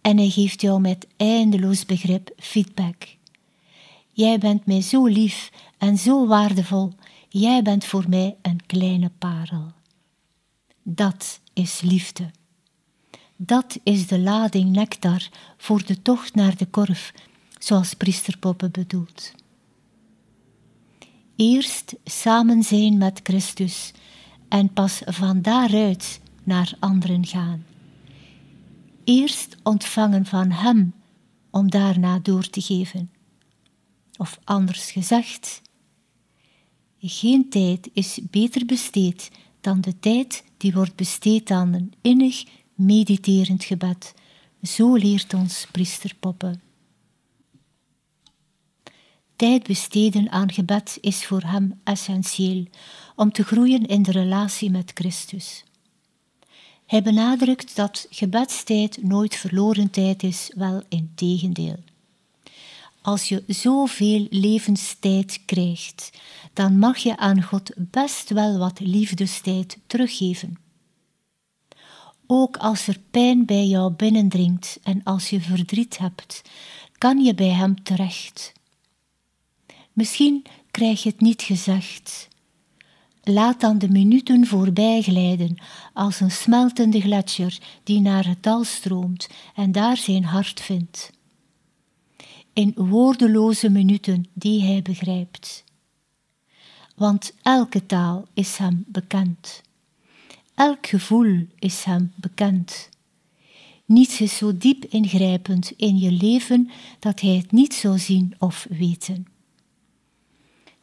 En 0.00 0.16
hij 0.16 0.28
geeft 0.28 0.60
jou 0.60 0.80
met 0.80 1.06
eindeloos 1.16 1.84
begrip 1.84 2.30
feedback. 2.36 3.16
Jij 4.12 4.38
bent 4.38 4.66
mij 4.66 4.80
zo 4.80 5.06
lief 5.06 5.50
en 5.78 5.98
zo 5.98 6.26
waardevol, 6.26 6.92
jij 7.28 7.62
bent 7.62 7.84
voor 7.84 8.04
mij 8.08 8.36
een 8.42 8.66
kleine 8.66 9.10
parel. 9.18 9.72
Dat 10.82 11.40
is 11.52 11.80
liefde. 11.80 12.30
Dat 13.36 13.78
is 13.82 14.06
de 14.06 14.18
lading 14.18 14.70
nectar 14.70 15.28
voor 15.56 15.84
de 15.84 16.02
tocht 16.02 16.34
naar 16.34 16.56
de 16.56 16.66
korf, 16.66 17.12
zoals 17.66 17.94
priesterpoppen 17.94 18.70
bedoelt. 18.70 19.32
Eerst 21.36 21.94
samen 22.04 22.62
zijn 22.62 22.98
met 22.98 23.20
Christus 23.22 23.92
en 24.48 24.72
pas 24.72 25.00
van 25.04 25.42
daaruit 25.42 26.20
naar 26.42 26.76
anderen 26.78 27.26
gaan. 27.26 27.64
Eerst 29.04 29.56
ontvangen 29.62 30.26
van 30.26 30.50
Hem 30.50 30.94
om 31.50 31.70
daarna 31.70 32.18
door 32.18 32.50
te 32.50 32.60
geven. 32.60 33.10
Of 34.16 34.38
anders 34.44 34.90
gezegd, 34.90 35.62
geen 37.00 37.48
tijd 37.48 37.90
is 37.92 38.18
beter 38.30 38.66
besteed 38.66 39.30
dan 39.60 39.80
de 39.80 39.98
tijd 39.98 40.44
die 40.56 40.72
wordt 40.72 40.96
besteed 40.96 41.50
aan 41.50 41.72
een 41.72 41.92
innig 42.00 42.44
mediterend 42.74 43.64
gebed. 43.64 44.14
Zo 44.62 44.94
leert 44.94 45.34
ons 45.34 45.66
priester 45.72 46.14
Poppe. 46.20 46.64
Tijd 49.36 49.66
besteden 49.66 50.30
aan 50.30 50.52
gebed 50.52 50.98
is 51.00 51.26
voor 51.26 51.42
hem 51.42 51.80
essentieel 51.84 52.64
om 53.16 53.32
te 53.32 53.42
groeien 53.42 53.86
in 53.86 54.02
de 54.02 54.10
relatie 54.10 54.70
met 54.70 54.90
Christus. 54.94 55.64
Hij 56.86 57.02
benadrukt 57.02 57.76
dat 57.76 58.06
gebedstijd 58.10 59.02
nooit 59.02 59.36
verloren 59.36 59.90
tijd 59.90 60.22
is, 60.22 60.52
wel 60.54 60.82
in 60.88 61.12
tegendeel. 61.14 61.76
Als 63.02 63.28
je 63.28 63.44
zoveel 63.46 64.26
levenstijd 64.30 65.40
krijgt, 65.44 66.10
dan 66.52 66.78
mag 66.78 66.96
je 66.96 67.16
aan 67.16 67.42
God 67.42 67.70
best 67.76 68.30
wel 68.30 68.58
wat 68.58 68.80
liefdestijd 68.80 69.78
teruggeven. 69.86 70.58
Ook 72.26 72.56
als 72.56 72.86
er 72.86 72.98
pijn 73.10 73.44
bij 73.44 73.66
jou 73.66 73.92
binnendringt 73.92 74.78
en 74.82 75.00
als 75.04 75.30
je 75.30 75.40
verdriet 75.40 75.98
hebt, 75.98 76.42
kan 76.98 77.24
je 77.24 77.34
bij 77.34 77.50
Hem 77.50 77.82
terecht. 77.82 78.55
Misschien 79.96 80.44
krijg 80.70 81.02
je 81.02 81.08
het 81.08 81.20
niet 81.20 81.42
gezegd. 81.42 82.28
Laat 83.22 83.60
dan 83.60 83.78
de 83.78 83.88
minuten 83.88 84.46
voorbij 84.46 85.02
glijden 85.02 85.56
als 85.92 86.20
een 86.20 86.30
smeltende 86.30 87.00
gletsjer 87.00 87.58
die 87.82 88.00
naar 88.00 88.26
het 88.26 88.42
dal 88.42 88.64
stroomt 88.64 89.28
en 89.54 89.72
daar 89.72 89.96
zijn 89.96 90.24
hart 90.24 90.60
vindt. 90.60 91.10
In 92.52 92.72
woordeloze 92.74 93.70
minuten 93.70 94.26
die 94.32 94.62
hij 94.62 94.82
begrijpt. 94.82 95.64
Want 96.96 97.32
elke 97.42 97.86
taal 97.86 98.26
is 98.34 98.56
hem 98.56 98.84
bekend. 98.86 99.62
Elk 100.54 100.86
gevoel 100.86 101.46
is 101.58 101.84
hem 101.84 102.12
bekend. 102.14 102.88
Niets 103.84 104.20
is 104.20 104.36
zo 104.36 104.56
diep 104.56 104.84
ingrijpend 104.84 105.70
in 105.76 105.98
je 105.98 106.12
leven 106.12 106.70
dat 106.98 107.20
hij 107.20 107.36
het 107.36 107.52
niet 107.52 107.74
zou 107.74 107.98
zien 107.98 108.34
of 108.38 108.66
weten. 108.70 109.35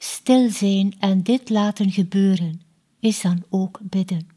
Stil 0.05 0.49
zijn 0.49 0.95
en 0.99 1.23
dit 1.23 1.49
laten 1.49 1.91
gebeuren 1.91 2.61
is 2.99 3.21
dan 3.21 3.43
ook 3.49 3.79
bidden. 3.83 4.27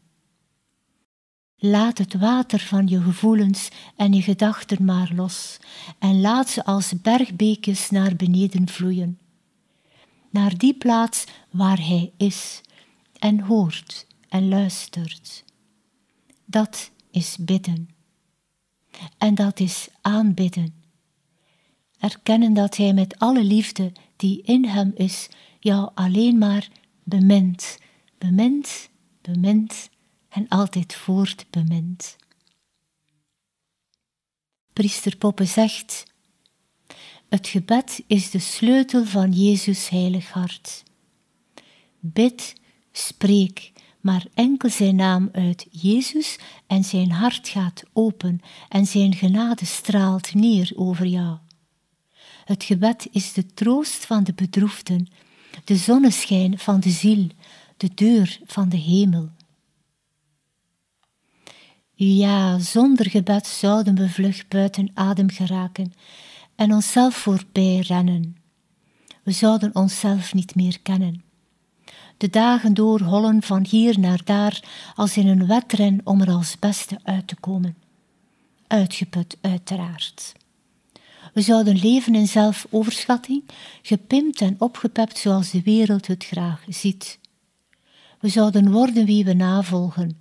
Laat 1.55 1.97
het 1.97 2.13
water 2.13 2.59
van 2.59 2.87
je 2.87 3.01
gevoelens 3.01 3.69
en 3.95 4.13
je 4.13 4.21
gedachten 4.21 4.85
maar 4.85 5.11
los 5.15 5.57
en 5.99 6.21
laat 6.21 6.49
ze 6.49 6.65
als 6.65 7.01
bergbeekjes 7.01 7.89
naar 7.89 8.15
beneden 8.15 8.67
vloeien. 8.67 9.19
Naar 10.29 10.57
die 10.57 10.73
plaats 10.73 11.25
waar 11.49 11.79
Hij 11.79 12.11
is 12.17 12.61
en 13.19 13.39
hoort 13.39 14.07
en 14.29 14.47
luistert. 14.47 15.43
Dat 16.45 16.91
is 17.11 17.37
bidden. 17.39 17.89
En 19.17 19.35
dat 19.35 19.59
is 19.59 19.87
aanbidden. 20.01 20.73
Erkennen 21.99 22.53
dat 22.53 22.77
Hij 22.77 22.93
met 22.93 23.19
alle 23.19 23.43
liefde 23.43 23.91
die 24.15 24.41
in 24.41 24.65
Hem 24.65 24.91
is, 24.95 25.29
jou 25.67 25.91
alleen 25.93 26.37
maar 26.37 26.67
bemint, 27.03 27.77
bemint, 28.17 28.89
bemint 29.21 29.89
en 30.29 30.47
altijd 30.47 30.93
voort 30.95 31.45
bemint. 31.49 32.15
Priester 34.73 35.17
Poppe 35.17 35.45
zegt: 35.45 36.03
Het 37.29 37.47
gebed 37.47 38.03
is 38.07 38.29
de 38.29 38.39
sleutel 38.39 39.05
van 39.05 39.31
Jezus 39.31 39.89
heilig 39.89 40.29
hart. 40.29 40.83
Bid, 41.99 42.53
spreek, 42.91 43.71
maar 44.01 44.25
enkel 44.33 44.69
zijn 44.69 44.95
naam 44.95 45.29
uit 45.31 45.67
Jezus 45.71 46.37
en 46.67 46.83
zijn 46.83 47.11
hart 47.11 47.47
gaat 47.47 47.83
open 47.93 48.39
en 48.69 48.85
zijn 48.85 49.15
genade 49.15 49.65
straalt 49.65 50.33
neer 50.33 50.71
over 50.75 51.05
jou. 51.05 51.37
Het 52.45 52.63
gebed 52.63 53.07
is 53.11 53.33
de 53.33 53.45
troost 53.53 54.05
van 54.05 54.23
de 54.23 54.33
bedroefden, 54.33 55.07
de 55.67 55.75
zonneschijn 55.75 56.59
van 56.59 56.79
de 56.79 56.89
ziel, 56.89 57.27
de 57.77 57.89
deur 57.93 58.39
van 58.45 58.69
de 58.69 58.77
hemel. 58.77 59.29
Ja, 61.93 62.59
zonder 62.59 63.09
gebed 63.09 63.47
zouden 63.47 63.95
we 63.95 64.09
vlug 64.09 64.47
buiten 64.47 64.91
adem 64.93 65.29
geraken 65.29 65.93
en 66.55 66.73
onszelf 66.73 67.15
voorbij 67.15 67.79
rennen. 67.79 68.37
we 69.23 69.31
zouden 69.31 69.75
onszelf 69.75 70.33
niet 70.33 70.55
meer 70.55 70.79
kennen. 70.79 71.23
De 72.17 72.29
dagen 72.29 72.73
doorhollen 72.73 73.41
van 73.43 73.65
hier 73.69 73.99
naar 73.99 74.21
daar 74.23 74.63
als 74.95 75.17
in 75.17 75.27
een 75.27 75.47
wedren 75.47 76.01
om 76.03 76.21
er 76.21 76.29
als 76.29 76.59
beste 76.59 76.99
uit 77.03 77.27
te 77.27 77.35
komen. 77.35 77.77
Uitgeput, 78.67 79.37
uiteraard. 79.41 80.33
We 81.37 81.43
zouden 81.43 81.75
leven 81.75 82.15
in 82.15 82.27
zelfoverschatting, 82.27 83.43
gepimpt 83.81 84.41
en 84.41 84.55
opgepept 84.59 85.17
zoals 85.17 85.51
de 85.51 85.61
wereld 85.61 86.07
het 86.07 86.25
graag 86.25 86.63
ziet. 86.67 87.19
We 88.19 88.29
zouden 88.29 88.71
worden 88.71 89.05
wie 89.05 89.25
we 89.25 89.33
navolgen, 89.33 90.17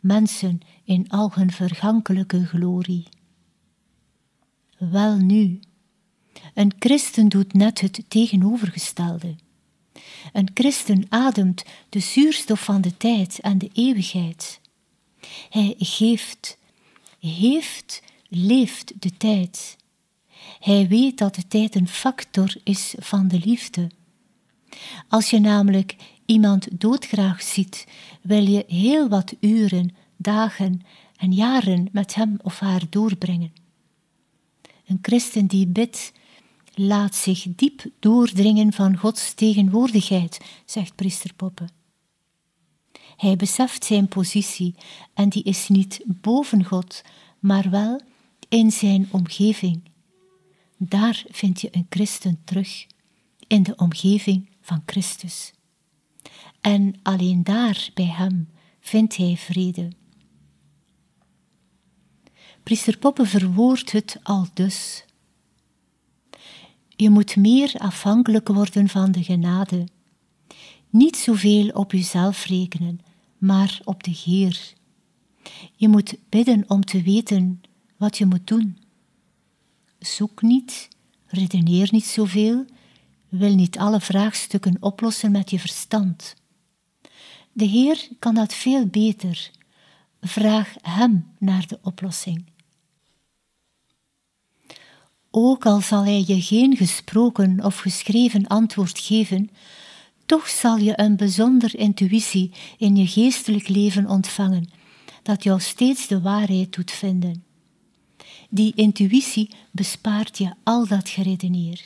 mensen 0.00 0.60
in 0.84 1.08
al 1.08 1.30
hun 1.34 1.50
vergankelijke 1.50 2.46
glorie. 2.46 3.04
Wel 4.78 5.16
nu, 5.16 5.60
een 6.54 6.72
christen 6.78 7.28
doet 7.28 7.52
net 7.52 7.80
het 7.80 8.04
tegenovergestelde. 8.08 9.34
Een 10.32 10.50
christen 10.54 11.06
ademt 11.08 11.64
de 11.88 12.00
zuurstof 12.00 12.64
van 12.64 12.80
de 12.80 12.96
tijd 12.96 13.38
en 13.40 13.58
de 13.58 13.70
eeuwigheid. 13.72 14.60
Hij 15.50 15.74
geeft, 15.78 16.58
heeft, 17.18 18.02
leeft 18.28 18.92
de 19.02 19.16
tijd. 19.16 19.76
Hij 20.60 20.88
weet 20.88 21.18
dat 21.18 21.34
de 21.34 21.46
tijd 21.46 21.74
een 21.74 21.88
factor 21.88 22.56
is 22.64 22.94
van 22.98 23.28
de 23.28 23.38
liefde. 23.44 23.90
Als 25.08 25.30
je 25.30 25.40
namelijk 25.40 25.96
iemand 26.26 26.80
doodgraag 26.80 27.42
ziet, 27.42 27.86
wil 28.22 28.48
je 28.48 28.64
heel 28.66 29.08
wat 29.08 29.34
uren, 29.40 29.94
dagen 30.16 30.80
en 31.16 31.32
jaren 31.32 31.88
met 31.92 32.14
hem 32.14 32.36
of 32.42 32.58
haar 32.58 32.82
doorbrengen. 32.90 33.52
Een 34.86 34.98
christen 35.02 35.46
die 35.46 35.66
bidt, 35.66 36.12
laat 36.74 37.14
zich 37.14 37.46
diep 37.48 37.84
doordringen 37.98 38.72
van 38.72 38.96
Gods 38.96 39.34
tegenwoordigheid, 39.34 40.40
zegt 40.64 40.94
priester 40.94 41.34
Poppe. 41.34 41.68
Hij 43.16 43.36
beseft 43.36 43.84
zijn 43.84 44.08
positie 44.08 44.74
en 45.14 45.28
die 45.28 45.42
is 45.42 45.68
niet 45.68 46.00
boven 46.06 46.64
God, 46.64 47.02
maar 47.38 47.70
wel 47.70 48.00
in 48.48 48.70
zijn 48.70 49.08
omgeving. 49.10 49.80
Daar 50.76 51.24
vind 51.28 51.60
je 51.60 51.68
een 51.70 51.86
christen 51.88 52.40
terug, 52.44 52.86
in 53.46 53.62
de 53.62 53.76
omgeving 53.76 54.50
van 54.60 54.82
Christus. 54.86 55.52
En 56.60 56.94
alleen 57.02 57.44
daar 57.44 57.90
bij 57.94 58.06
hem 58.06 58.48
vindt 58.80 59.16
hij 59.16 59.36
vrede. 59.36 59.88
Priester 62.62 62.98
Poppe 62.98 63.26
verwoordt 63.26 63.92
het 63.92 64.18
al 64.22 64.46
dus. 64.54 65.04
Je 66.88 67.10
moet 67.10 67.36
meer 67.36 67.74
afhankelijk 67.78 68.48
worden 68.48 68.88
van 68.88 69.12
de 69.12 69.22
genade. 69.22 69.88
Niet 70.90 71.16
zoveel 71.16 71.68
op 71.68 71.92
jezelf 71.92 72.44
rekenen, 72.44 73.00
maar 73.38 73.80
op 73.84 74.02
de 74.02 74.10
Heer. 74.10 74.74
Je 75.74 75.88
moet 75.88 76.16
bidden 76.28 76.64
om 76.68 76.84
te 76.84 77.02
weten 77.02 77.60
wat 77.96 78.18
je 78.18 78.26
moet 78.26 78.46
doen. 78.46 78.78
Zoek 79.98 80.42
niet, 80.42 80.88
redeneer 81.26 81.88
niet 81.90 82.06
zoveel, 82.06 82.64
wil 83.28 83.54
niet 83.54 83.78
alle 83.78 84.00
vraagstukken 84.00 84.76
oplossen 84.80 85.30
met 85.30 85.50
je 85.50 85.58
verstand. 85.58 86.34
De 87.52 87.64
Heer 87.64 88.08
kan 88.18 88.34
dat 88.34 88.54
veel 88.54 88.86
beter. 88.86 89.50
Vraag 90.20 90.74
Hem 90.82 91.26
naar 91.38 91.66
de 91.66 91.78
oplossing. 91.82 92.44
Ook 95.30 95.66
al 95.66 95.80
zal 95.80 96.04
Hij 96.04 96.24
je 96.26 96.42
geen 96.42 96.76
gesproken 96.76 97.64
of 97.64 97.78
geschreven 97.78 98.46
antwoord 98.46 98.98
geven, 98.98 99.50
toch 100.26 100.48
zal 100.48 100.76
je 100.76 101.00
een 101.00 101.16
bijzonder 101.16 101.78
intuïtie 101.78 102.52
in 102.78 102.96
je 102.96 103.06
geestelijk 103.06 103.68
leven 103.68 104.08
ontvangen, 104.08 104.70
dat 105.22 105.42
jou 105.42 105.60
steeds 105.60 106.06
de 106.06 106.20
waarheid 106.20 106.72
doet 106.72 106.90
vinden. 106.90 107.45
Die 108.48 108.72
intuïtie 108.74 109.50
bespaart 109.70 110.38
je 110.38 110.52
al 110.62 110.86
dat 110.86 111.08
geredeneer. 111.08 111.80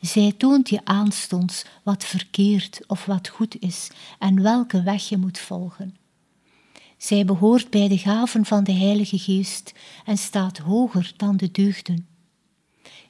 Zij 0.00 0.32
toont 0.32 0.68
je 0.68 0.84
aanstonds 0.84 1.64
wat 1.82 2.04
verkeerd 2.04 2.80
of 2.86 3.04
wat 3.04 3.28
goed 3.28 3.56
is 3.60 3.90
en 4.18 4.42
welke 4.42 4.82
weg 4.82 5.08
je 5.08 5.16
moet 5.16 5.38
volgen. 5.38 5.96
Zij 6.96 7.24
behoort 7.24 7.70
bij 7.70 7.88
de 7.88 7.98
gaven 7.98 8.44
van 8.44 8.64
de 8.64 8.72
Heilige 8.72 9.18
Geest 9.18 9.72
en 10.04 10.18
staat 10.18 10.58
hoger 10.58 11.12
dan 11.16 11.36
de 11.36 11.50
deugden. 11.50 12.06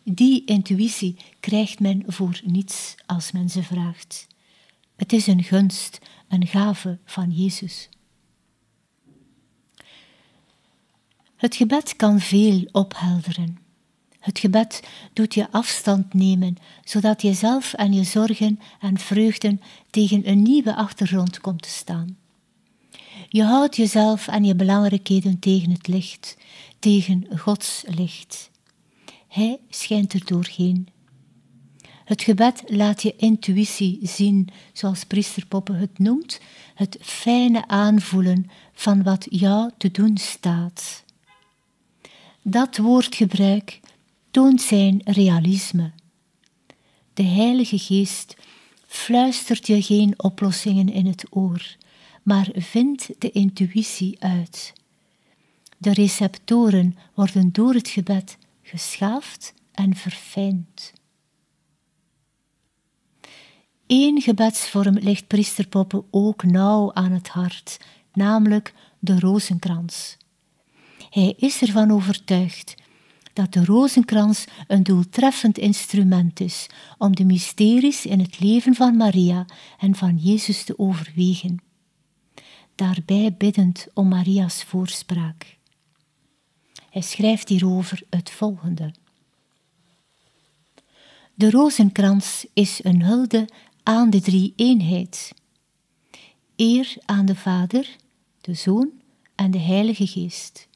Die 0.02 0.44
intuïtie 0.44 1.16
krijgt 1.40 1.80
men 1.80 2.02
voor 2.06 2.40
niets 2.44 2.94
als 3.06 3.32
men 3.32 3.50
ze 3.50 3.62
vraagt. 3.62 4.26
Het 4.96 5.12
is 5.12 5.26
een 5.26 5.42
gunst, 5.42 5.98
een 6.28 6.46
gave 6.46 6.98
van 7.04 7.30
Jezus. 7.30 7.88
Het 11.40 11.56
gebed 11.56 11.96
kan 11.96 12.20
veel 12.20 12.68
ophelderen. 12.72 13.58
Het 14.18 14.38
gebed 14.38 14.82
doet 15.12 15.34
je 15.34 15.50
afstand 15.50 16.14
nemen, 16.14 16.56
zodat 16.84 17.22
je 17.22 17.32
zelf 17.34 17.72
en 17.72 17.92
je 17.92 18.04
zorgen 18.04 18.60
en 18.80 18.98
vreugden 18.98 19.60
tegen 19.90 20.28
een 20.28 20.42
nieuwe 20.42 20.74
achtergrond 20.74 21.40
komt 21.40 21.62
te 21.62 21.68
staan. 21.68 22.16
Je 23.28 23.42
houdt 23.42 23.76
jezelf 23.76 24.28
en 24.28 24.44
je 24.44 24.54
belangrijkheden 24.54 25.38
tegen 25.38 25.70
het 25.70 25.86
licht, 25.86 26.36
tegen 26.78 27.26
Gods 27.36 27.84
licht. 27.86 28.50
Hij 29.28 29.58
schijnt 29.68 30.12
er 30.12 30.24
doorheen. 30.24 30.88
Het 32.04 32.22
gebed 32.22 32.62
laat 32.66 33.02
je 33.02 33.16
intuïtie 33.16 33.98
zien, 34.02 34.48
zoals 34.72 35.04
priester 35.04 35.46
Poppe 35.46 35.72
het 35.72 35.98
noemt, 35.98 36.40
het 36.74 36.96
fijne 37.00 37.68
aanvoelen 37.68 38.50
van 38.72 39.02
wat 39.02 39.26
jou 39.30 39.70
te 39.76 39.90
doen 39.90 40.16
staat. 40.16 41.08
Dat 42.42 42.76
woordgebruik 42.76 43.80
toont 44.30 44.62
zijn 44.62 45.00
realisme. 45.04 45.92
De 47.14 47.22
Heilige 47.22 47.78
Geest 47.78 48.36
fluistert 48.86 49.66
je 49.66 49.82
geen 49.82 50.22
oplossingen 50.22 50.88
in 50.88 51.06
het 51.06 51.24
oor, 51.30 51.76
maar 52.22 52.48
vindt 52.54 53.10
de 53.18 53.30
intuïtie 53.30 54.16
uit. 54.20 54.72
De 55.78 55.92
receptoren 55.92 56.96
worden 57.14 57.52
door 57.52 57.74
het 57.74 57.88
gebed 57.88 58.38
geschaafd 58.62 59.54
en 59.72 59.96
verfijnd. 59.96 60.92
Eén 63.86 64.20
gebedsvorm 64.20 64.98
ligt 64.98 65.26
priesterpoppen 65.26 66.04
ook 66.10 66.44
nauw 66.44 66.92
aan 66.92 67.12
het 67.12 67.28
hart, 67.28 67.78
namelijk 68.12 68.74
de 68.98 69.18
rozenkrans. 69.18 70.16
Hij 71.10 71.34
is 71.36 71.62
ervan 71.62 71.90
overtuigd 71.90 72.74
dat 73.32 73.52
de 73.52 73.64
rozenkrans 73.64 74.44
een 74.66 74.82
doeltreffend 74.82 75.58
instrument 75.58 76.40
is 76.40 76.66
om 76.98 77.16
de 77.16 77.24
mysteries 77.24 78.06
in 78.06 78.20
het 78.20 78.40
leven 78.40 78.74
van 78.74 78.96
Maria 78.96 79.46
en 79.78 79.94
van 79.94 80.16
Jezus 80.16 80.64
te 80.64 80.78
overwegen. 80.78 81.62
Daarbij 82.74 83.34
biddend 83.38 83.86
om 83.94 84.08
Maria's 84.08 84.64
voorspraak. 84.64 85.58
Hij 86.90 87.02
schrijft 87.02 87.48
hierover 87.48 88.02
het 88.10 88.30
volgende. 88.30 88.92
De 91.34 91.50
rozenkrans 91.50 92.46
is 92.52 92.84
een 92.84 93.02
hulde 93.02 93.48
aan 93.82 94.10
de 94.10 94.20
drie 94.20 94.52
eenheid. 94.56 95.32
Eer 96.56 96.96
aan 97.04 97.26
de 97.26 97.34
Vader, 97.34 97.96
de 98.40 98.54
Zoon 98.54 98.90
en 99.34 99.50
de 99.50 99.58
Heilige 99.58 100.06
Geest. 100.06 100.68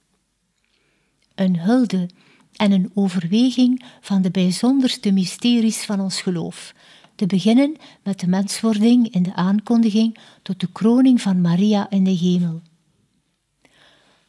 Een 1.35 1.59
hulde 1.59 2.09
en 2.53 2.73
een 2.73 2.91
overweging 2.95 3.85
van 4.01 4.23
de 4.23 4.31
bijzonderste 4.31 5.13
mysteries 5.13 5.85
van 5.85 6.01
ons 6.01 6.21
geloof, 6.21 6.75
te 7.15 7.27
beginnen 7.27 7.77
met 8.03 8.21
de 8.21 8.27
menswording 8.27 9.09
in 9.09 9.23
de 9.23 9.35
aankondiging 9.35 10.19
tot 10.43 10.61
de 10.61 10.73
kroning 10.73 11.21
van 11.21 11.41
Maria 11.41 11.91
in 11.91 12.05
de 12.05 12.11
hemel. 12.11 12.63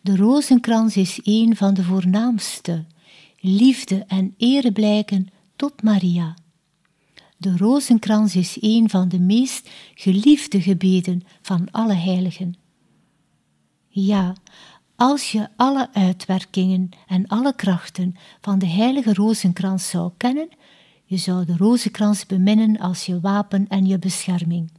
De 0.02 0.16
rozenkrans 0.16 0.98
is 0.98 1.20
een 1.24 1.56
van 1.56 1.74
de 1.74 1.84
voornaamste 1.84 2.86
liefde 3.40 4.04
en 4.08 4.34
ere 4.38 4.72
blijken 4.72 5.28
tot 5.56 5.84
Maria. 5.84 6.36
De 7.38 7.58
rozenkrans 7.58 8.36
is 8.36 8.58
een 8.60 8.90
van 8.90 9.10
de 9.10 9.20
meest 9.20 9.70
geliefde 9.96 10.62
gebeden 10.62 11.24
van 11.42 11.72
alle 11.72 11.94
heiligen. 11.94 12.56
Ja, 13.88 14.36
als 14.96 15.32
je 15.32 15.48
alle 15.56 15.90
uitwerkingen 15.94 16.90
en 17.08 17.28
alle 17.28 17.56
krachten 17.56 18.16
van 18.42 18.60
de 18.60 18.68
heilige 18.68 19.14
rozenkrans 19.14 19.90
zou 19.90 20.12
kennen, 20.18 20.50
je 21.06 21.18
zou 21.18 21.46
de 21.46 21.58
rozenkrans 21.58 22.26
beminnen 22.26 22.80
als 22.80 23.06
je 23.06 23.20
wapen 23.20 23.68
en 23.68 23.86
je 23.86 24.00
bescherming. 24.00 24.72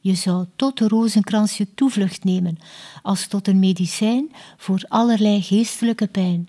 Je 0.00 0.14
zou 0.14 0.46
tot 0.56 0.78
de 0.78 0.88
rozenkrans 0.88 1.56
je 1.56 1.74
toevlucht 1.74 2.24
nemen, 2.24 2.58
als 3.02 3.26
tot 3.26 3.48
een 3.48 3.58
medicijn 3.58 4.32
voor 4.56 4.84
allerlei 4.88 5.42
geestelijke 5.42 6.06
pijn 6.06 6.48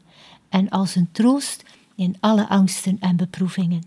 en 0.50 0.70
als 0.70 0.96
een 0.96 1.12
troost 1.12 1.64
in 1.96 2.16
alle 2.20 2.48
angsten 2.48 3.00
en 3.00 3.16
beproevingen. 3.16 3.84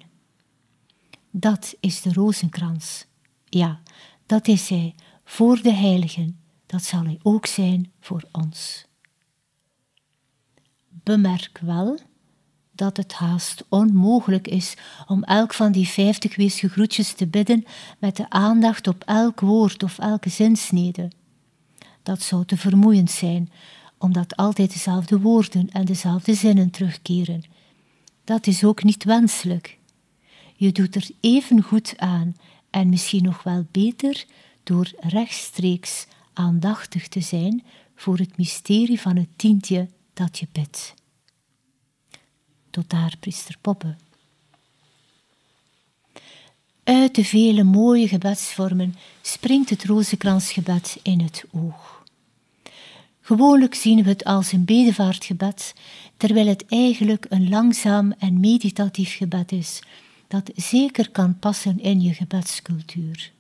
Dat 1.31 1.75
is 1.81 2.03
de 2.03 2.13
rozenkrans. 2.13 3.07
Ja, 3.49 3.81
dat 4.27 4.49
is 4.49 4.69
hij 4.69 4.95
voor 5.25 5.63
de 5.63 5.73
heiligen. 5.73 6.39
Dat 6.67 6.83
zal 6.83 7.05
hij 7.05 7.19
ook 7.23 7.47
zijn 7.47 7.93
voor 8.01 8.23
ons. 8.33 8.86
Bemerk 11.07 11.59
wel 11.63 11.99
dat 12.73 12.97
het 12.97 13.13
haast 13.13 13.65
onmogelijk 13.69 14.49
is 14.49 14.75
om 15.07 15.23
elk 15.23 15.55
van 15.55 15.73
die 15.73 15.89
vijftig 15.89 16.37
weesgegroetjes 16.37 17.13
te 17.13 17.27
bidden 17.27 17.65
met 17.99 18.17
de 18.17 18.31
aandacht 18.31 18.87
op 18.87 19.03
elk 19.05 19.41
woord 19.41 19.83
of 19.83 19.99
elke 19.99 20.29
zinsnede. 20.29 21.11
Dat 22.03 22.23
zou 22.23 22.45
te 22.45 22.57
vermoeiend 22.57 23.11
zijn, 23.11 23.51
omdat 23.99 24.37
altijd 24.37 24.73
dezelfde 24.73 25.21
woorden 25.21 25.71
en 25.71 25.85
dezelfde 25.85 26.35
zinnen 26.35 26.71
terugkeren. 26.71 27.43
Dat 28.25 28.47
is 28.47 28.65
ook 28.65 28.83
niet 28.83 29.05
wenselijk. 29.05 29.79
Je 30.55 30.73
doet 30.73 30.95
er 30.95 31.09
even 31.21 31.63
goed 31.63 31.95
aan 31.97 32.37
en 32.71 32.89
misschien 32.89 33.23
nog 33.23 33.43
wel 33.43 33.67
beter 33.71 34.25
door 34.63 34.93
rechtstreeks 35.01 36.07
aandachtig 36.33 37.09
te 37.09 37.21
zijn 37.21 37.65
voor 37.95 38.19
het 38.19 38.37
mysterie 38.37 39.01
van 39.01 39.17
het 39.17 39.29
tientje 39.37 39.89
dat 40.17 40.39
je 40.39 40.47
bidt. 40.53 40.95
Tot 42.71 42.91
daar, 42.91 43.17
priester 43.21 43.57
Poppe. 43.61 43.95
Uit 46.85 47.15
de 47.15 47.25
vele 47.25 47.63
mooie 47.65 48.09
gebedsvormen 48.09 48.95
springt 49.23 49.71
het 49.71 49.85
rozenkransgebed 49.85 50.99
in 51.03 51.21
het 51.21 51.45
oog. 51.53 52.05
Gewoonlijk 53.21 53.75
zien 53.75 54.03
we 54.03 54.09
het 54.09 54.25
als 54.25 54.53
een 54.53 54.65
bedevaartgebed, 54.65 55.75
terwijl 56.17 56.47
het 56.47 56.65
eigenlijk 56.67 57.27
een 57.29 57.49
langzaam 57.49 58.13
en 58.19 58.41
meditatief 58.41 59.17
gebed 59.17 59.53
is, 59.53 59.83
dat 60.29 60.51
zeker 60.55 61.11
kan 61.11 61.39
passen 61.39 61.81
in 61.81 62.01
je 62.01 62.15
gebedscultuur. 62.15 63.33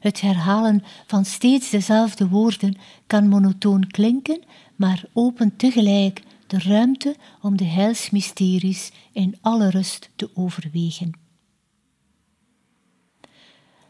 Het 0.00 0.20
herhalen 0.20 0.82
van 1.06 1.24
steeds 1.24 1.70
dezelfde 1.70 2.28
woorden 2.28 2.76
kan 3.06 3.28
monotoon 3.28 3.86
klinken, 3.86 4.42
maar 4.76 5.04
opent 5.12 5.58
tegelijk 5.58 6.22
de 6.46 6.58
ruimte 6.58 7.16
om 7.42 7.56
de 7.56 7.64
heilsmysteries 7.64 8.92
in 9.12 9.36
alle 9.40 9.70
rust 9.70 10.10
te 10.16 10.30
overwegen. 10.34 11.12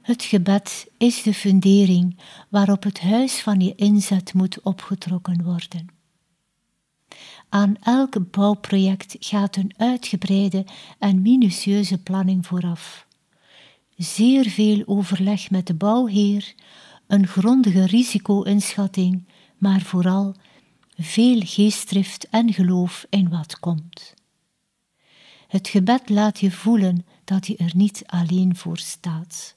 Het 0.02 0.22
gebed 0.22 0.86
is 0.98 1.22
de 1.22 1.34
fundering 1.34 2.18
waarop 2.48 2.82
het 2.82 3.00
huis 3.00 3.40
van 3.40 3.60
je 3.60 3.74
inzet 3.74 4.34
moet 4.34 4.62
opgetrokken 4.62 5.44
worden. 5.44 5.86
Aan 7.48 7.76
elk 7.80 8.30
bouwproject 8.30 9.16
gaat 9.20 9.56
een 9.56 9.74
uitgebreide 9.76 10.66
en 10.98 11.22
minutieuze 11.22 11.98
planning 11.98 12.46
vooraf. 12.46 13.06
Zeer 13.98 14.48
veel 14.48 14.82
overleg 14.86 15.50
met 15.50 15.66
de 15.66 15.74
bouwheer, 15.74 16.54
een 17.06 17.26
grondige 17.26 17.86
risico-inschatting, 17.86 19.26
maar 19.56 19.80
vooral 19.80 20.34
veel 20.96 21.40
geestdrift 21.44 22.28
en 22.28 22.52
geloof 22.52 23.06
in 23.10 23.28
wat 23.28 23.58
komt. 23.58 24.14
Het 25.48 25.68
gebed 25.68 26.08
laat 26.08 26.40
je 26.40 26.50
voelen 26.50 27.06
dat 27.24 27.46
je 27.46 27.56
er 27.56 27.72
niet 27.74 28.02
alleen 28.06 28.56
voor 28.56 28.78
staat. 28.78 29.56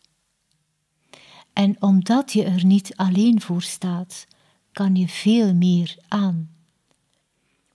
En 1.53 1.81
omdat 1.81 2.33
je 2.33 2.43
er 2.43 2.65
niet 2.65 2.95
alleen 2.95 3.41
voor 3.41 3.61
staat, 3.61 4.27
kan 4.71 4.95
je 4.95 5.07
veel 5.07 5.53
meer 5.53 5.97
aan. 6.07 6.49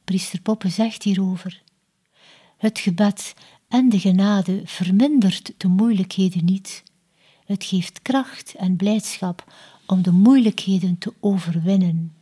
Priester 0.04 0.40
Poppe 0.40 0.68
zegt 0.68 1.02
hierover: 1.02 1.62
Het 2.56 2.78
gebed 2.78 3.34
en 3.68 3.88
de 3.88 3.98
genade 3.98 4.60
vermindert 4.64 5.52
de 5.56 5.68
moeilijkheden 5.68 6.44
niet. 6.44 6.82
Het 7.44 7.64
geeft 7.64 8.02
kracht 8.02 8.54
en 8.54 8.76
blijdschap 8.76 9.52
om 9.86 10.02
de 10.02 10.12
moeilijkheden 10.12 10.98
te 10.98 11.12
overwinnen. 11.20 12.14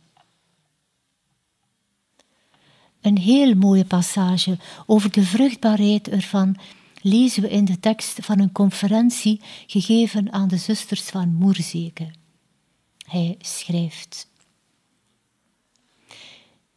Een 3.01 3.17
heel 3.17 3.55
mooie 3.55 3.85
passage 3.85 4.57
over 4.85 5.11
de 5.11 5.23
vruchtbaarheid 5.23 6.07
ervan 6.09 6.57
lezen 7.01 7.41
we 7.41 7.49
in 7.49 7.65
de 7.65 7.79
tekst 7.79 8.25
van 8.25 8.39
een 8.39 8.51
conferentie 8.51 9.41
gegeven 9.67 10.31
aan 10.33 10.47
de 10.47 10.57
zusters 10.57 11.01
van 11.01 11.33
Moerzeke. 11.33 12.11
Hij 13.07 13.35
schrijft: 13.39 14.29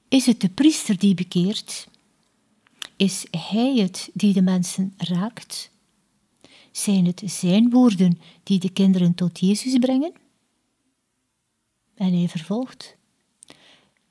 Is 0.09 0.27
het 0.27 0.41
de 0.41 0.49
priester 0.49 0.99
die 0.99 1.15
bekeert? 1.15 1.89
Is 2.99 3.27
hij 3.31 3.77
het 3.77 4.11
die 4.15 4.33
de 4.33 4.43
mensen 4.43 4.95
raakt? 4.97 5.71
Zijn 6.71 7.07
het 7.07 7.23
zijn 7.25 7.71
woorden 7.71 8.21
die 8.43 8.59
de 8.59 8.71
kinderen 8.71 9.15
tot 9.15 9.41
Jezus 9.41 9.79
brengen? 9.79 10.13
En 11.95 12.13
hij 12.13 12.29
vervolgt: 12.29 12.97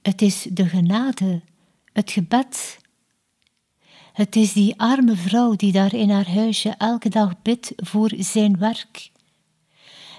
Het 0.02 0.22
is 0.22 0.48
de 0.52 0.66
genade 0.66 1.42
het 1.94 2.12
gebed. 2.12 2.78
Het 4.14 4.36
is 4.36 4.54
die 4.54 4.80
arme 4.80 5.16
vrouw 5.16 5.56
die 5.56 5.72
daar 5.72 5.94
in 5.94 6.10
haar 6.10 6.30
huisje 6.30 6.70
elke 6.70 7.10
dag 7.10 7.42
bidt 7.42 7.74
voor 7.76 8.12
zijn 8.18 8.58
werk. 8.58 9.12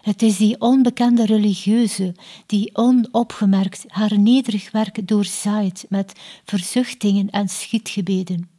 Het 0.03 0.23
is 0.23 0.37
die 0.37 0.61
onbekende 0.61 1.27
religieuze 1.27 2.15
die 2.47 2.77
onopgemerkt 2.77 3.85
haar 3.87 4.19
nederig 4.19 4.71
werk 4.71 5.09
doorzaait 5.09 5.87
met 5.89 6.13
verzuchtingen 6.45 7.31
en 7.31 7.49
schietgebeden. 7.49 8.58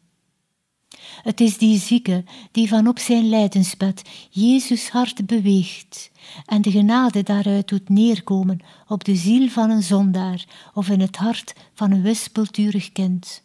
Het 1.24 1.40
is 1.40 1.58
die 1.58 1.80
zieke 1.80 2.24
die 2.52 2.68
van 2.68 2.88
op 2.88 3.00
zijn 3.00 3.30
lijdensbed 3.30 4.02
Jezus 4.30 4.90
hart 4.90 5.26
beweegt 5.26 6.12
en 6.46 6.62
de 6.62 6.72
genade 6.72 7.24
daaruit 7.24 7.68
doet 7.68 7.90
neerkomen 7.90 8.60
op 8.88 9.04
de 9.04 9.16
ziel 9.16 9.50
van 9.50 9.70
een 9.70 9.84
zondaar 9.84 10.46
of 10.74 10.90
in 10.90 11.00
het 11.00 11.16
hart 11.16 11.54
van 11.74 11.92
een 11.92 12.02
wispelturig 12.02 12.92
kind. 12.92 13.42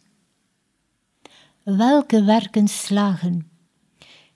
Welke 1.63 2.23
werken 2.23 2.67
slagen? 2.67 3.49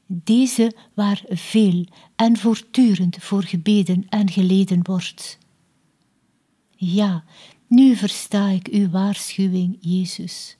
Deze 0.05 0.75
waar 0.93 1.21
veel 1.27 1.85
en 2.15 2.37
voortdurend 2.37 3.17
voor 3.19 3.43
gebeden 3.43 4.05
en 4.09 4.29
geleden 4.29 4.79
wordt. 4.83 5.37
Ja, 6.75 7.23
nu 7.67 7.95
versta 7.95 8.47
ik 8.47 8.67
uw 8.67 8.89
waarschuwing, 8.89 9.77
Jezus. 9.79 10.55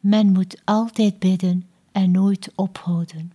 Men 0.00 0.32
moet 0.32 0.60
altijd 0.64 1.18
bidden 1.18 1.68
en 1.92 2.10
nooit 2.10 2.52
ophouden. 2.54 3.32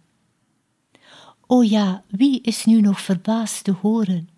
O 1.47 1.61
ja, 1.61 2.03
wie 2.07 2.41
is 2.41 2.65
nu 2.65 2.81
nog 2.81 3.01
verbaasd 3.01 3.63
te 3.63 3.71
horen? 3.71 4.29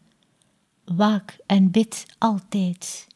Waak 0.85 1.37
en 1.45 1.71
bid 1.71 2.05
altijd. 2.17 3.07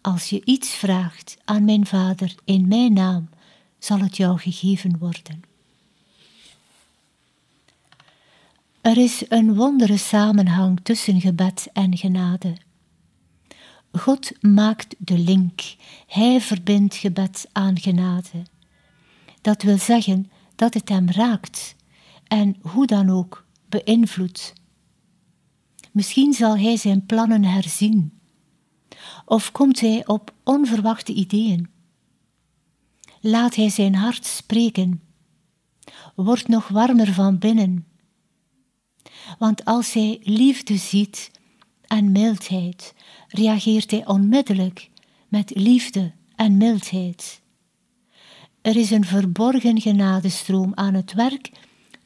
Als 0.00 0.30
je 0.30 0.44
iets 0.44 0.70
vraagt 0.70 1.36
aan 1.44 1.64
mijn 1.64 1.86
Vader 1.86 2.34
in 2.44 2.68
mijn 2.68 2.92
naam, 2.92 3.28
zal 3.78 3.98
het 3.98 4.16
jou 4.16 4.38
gegeven 4.38 4.98
worden. 4.98 5.42
Er 8.80 8.96
is 8.96 9.24
een 9.28 9.54
wondere 9.54 9.96
samenhang 9.96 10.80
tussen 10.82 11.20
gebed 11.20 11.68
en 11.72 11.96
genade. 11.96 12.56
God 13.92 14.32
maakt 14.40 14.94
de 14.98 15.18
link. 15.18 15.60
Hij 16.06 16.40
verbindt 16.40 16.94
gebed 16.94 17.48
aan 17.52 17.78
genade. 17.78 18.42
Dat 19.40 19.62
wil 19.62 19.78
zeggen 19.78 20.30
dat 20.54 20.74
het 20.74 20.88
hem 20.88 21.10
raakt 21.10 21.76
en 22.26 22.56
hoe 22.60 22.86
dan 22.86 23.10
ook 23.10 23.46
beïnvloedt. 23.68 24.52
Misschien 25.92 26.32
zal 26.32 26.58
hij 26.58 26.76
zijn 26.76 27.06
plannen 27.06 27.44
herzien. 27.44 28.20
Of 29.24 29.52
komt 29.52 29.80
hij 29.80 30.06
op 30.06 30.34
onverwachte 30.44 31.12
ideeën. 31.12 31.70
Laat 33.20 33.54
hij 33.54 33.68
zijn 33.68 33.94
hart 33.94 34.26
spreken. 34.26 35.02
Word 36.14 36.48
nog 36.48 36.68
warmer 36.68 37.12
van 37.12 37.38
binnen. 37.38 37.86
Want 39.38 39.64
als 39.64 39.92
hij 39.92 40.20
liefde 40.22 40.76
ziet 40.76 41.30
en 41.86 42.12
mildheid, 42.12 42.94
reageert 43.30 43.90
hij 43.90 44.06
onmiddellijk 44.06 44.90
met 45.28 45.50
liefde 45.54 46.12
en 46.36 46.56
mildheid. 46.56 47.40
Er 48.60 48.76
is 48.76 48.90
een 48.90 49.04
verborgen 49.04 49.80
genadestroom 49.80 50.72
aan 50.74 50.94
het 50.94 51.12
werk 51.12 51.50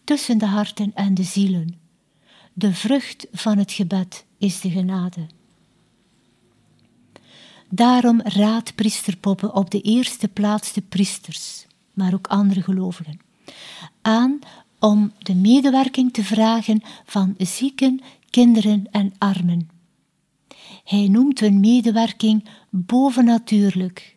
tussen 0.04 0.38
de 0.38 0.46
harten 0.46 0.92
en 0.94 1.14
de 1.14 1.22
zielen. 1.22 1.78
De 2.52 2.74
vrucht 2.74 3.26
van 3.32 3.58
het 3.58 3.72
gebed 3.72 4.24
is 4.38 4.60
de 4.60 4.70
genade. 4.70 5.26
Daarom 7.68 8.20
raadt 8.22 8.74
priester 8.74 9.16
Poppe 9.16 9.52
op 9.52 9.70
de 9.70 9.80
eerste 9.80 10.28
plaats 10.28 10.72
de 10.72 10.82
priesters, 10.82 11.66
maar 11.92 12.14
ook 12.14 12.26
andere 12.26 12.62
gelovigen, 12.62 13.20
aan 14.02 14.38
om 14.78 15.12
de 15.18 15.34
medewerking 15.34 16.12
te 16.12 16.24
vragen 16.24 16.82
van 17.04 17.34
zieken, 17.38 18.00
kinderen 18.30 18.86
en 18.90 19.12
armen. 19.18 19.73
Hij 20.84 21.08
noemt 21.08 21.40
hun 21.40 21.60
medewerking 21.60 22.48
bovennatuurlijk. 22.70 24.16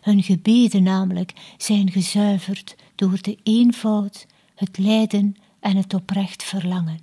Hun 0.00 0.22
gebeden 0.22 0.82
namelijk 0.82 1.32
zijn 1.56 1.90
gezuiverd 1.90 2.76
door 2.94 3.18
de 3.20 3.38
eenvoud, 3.42 4.26
het 4.54 4.78
lijden 4.78 5.36
en 5.60 5.76
het 5.76 5.94
oprecht 5.94 6.42
verlangen. 6.42 6.98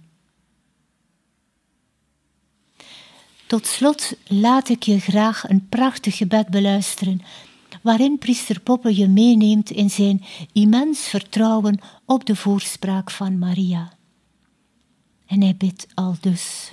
Tot 3.48 3.68
slot 3.68 4.14
laat 4.28 4.70
ik 4.70 4.84
je 4.84 5.00
graag 5.00 5.50
een 5.50 5.68
prachtig 5.70 6.18
gebed 6.18 6.48
beluisteren, 6.50 7.22
waarin 7.82 8.18
priester 8.18 8.60
Poppe 8.60 8.96
je 8.96 9.08
meeneemt 9.08 9.70
in 9.70 9.90
zijn 9.90 10.24
immens 10.54 11.08
vertrouwen 11.08 11.80
op 12.06 12.26
de 12.26 12.36
voorspraak 12.36 13.12
van 13.12 13.38
Maria. 13.38 13.94
En 15.26 15.42
hij 15.42 15.56
bidt 15.56 15.88
al 15.94 16.16
dus. 16.20 16.72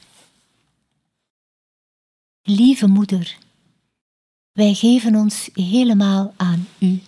Lieve 2.48 2.86
moeder, 2.86 3.38
wij 4.52 4.74
geven 4.74 5.14
ons 5.14 5.50
helemaal 5.52 6.34
aan 6.36 6.68
u. 6.78 7.00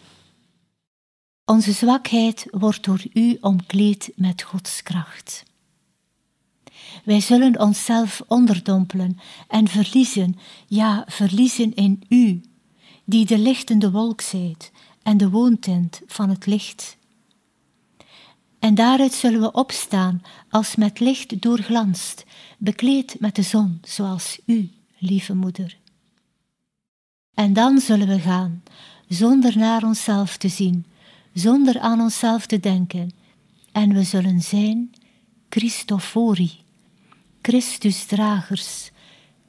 Onze 1.45 1.73
zwakheid 1.73 2.47
wordt 2.51 2.85
door 2.85 3.03
u 3.13 3.39
omkleed 3.41 4.13
met 4.17 4.43
Gods 4.43 4.83
kracht. 4.83 5.45
Wij 7.05 7.21
zullen 7.21 7.61
onszelf 7.61 8.23
onderdompelen 8.27 9.19
en 9.49 9.69
verliezen, 9.69 10.39
ja, 10.67 11.05
verliezen 11.09 11.75
in 11.75 12.03
u, 12.09 12.41
die 13.05 13.27
de 13.27 13.39
lichtende 13.39 13.91
wolk 13.91 14.21
zijt 14.21 14.73
en 15.03 15.17
de 15.17 15.31
woontent 15.31 16.01
van 16.07 16.29
het 16.29 16.47
licht. 16.47 16.97
En 18.59 18.75
daaruit 18.75 19.13
zullen 19.13 19.41
we 19.41 19.53
opstaan 19.53 20.23
als 20.51 20.77
met 20.77 21.01
licht 21.01 21.43
doorglanst, 21.43 22.25
bekleed 22.59 23.21
met 23.21 23.35
de 23.35 23.43
zon, 23.43 23.79
zoals 23.83 24.39
u, 24.47 24.71
lieve 24.99 25.35
moeder. 25.35 25.79
En 27.35 27.53
dan 27.53 27.79
zullen 27.79 28.09
we 28.09 28.19
gaan, 28.19 28.63
zonder 29.09 29.59
naar 29.59 29.83
onszelf 29.83 30.37
te 30.37 30.49
zien, 30.49 30.87
zonder 31.33 31.79
aan 31.79 32.01
onszelf 32.01 32.47
te 32.47 32.61
denken, 32.61 33.11
en 33.73 33.95
we 33.95 34.03
zullen 34.03 34.41
zijn 34.41 34.91
Christofori, 35.49 36.51
Christusdragers, 37.43 38.91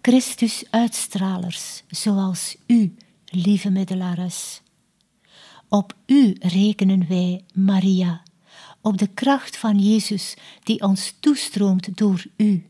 Christus-uitstralers, 0.02 1.84
zoals 1.88 2.56
u, 2.68 2.96
lieve 3.26 3.70
middelares. 3.70 4.62
Op 5.68 5.96
u 6.06 6.36
rekenen 6.40 7.08
wij, 7.08 7.44
Maria, 7.54 8.22
op 8.82 8.98
de 8.98 9.08
kracht 9.08 9.58
van 9.58 9.80
Jezus 9.80 10.36
die 10.64 10.82
ons 10.82 11.14
toestroomt 11.20 11.98
door 11.98 12.26
u, 12.38 12.70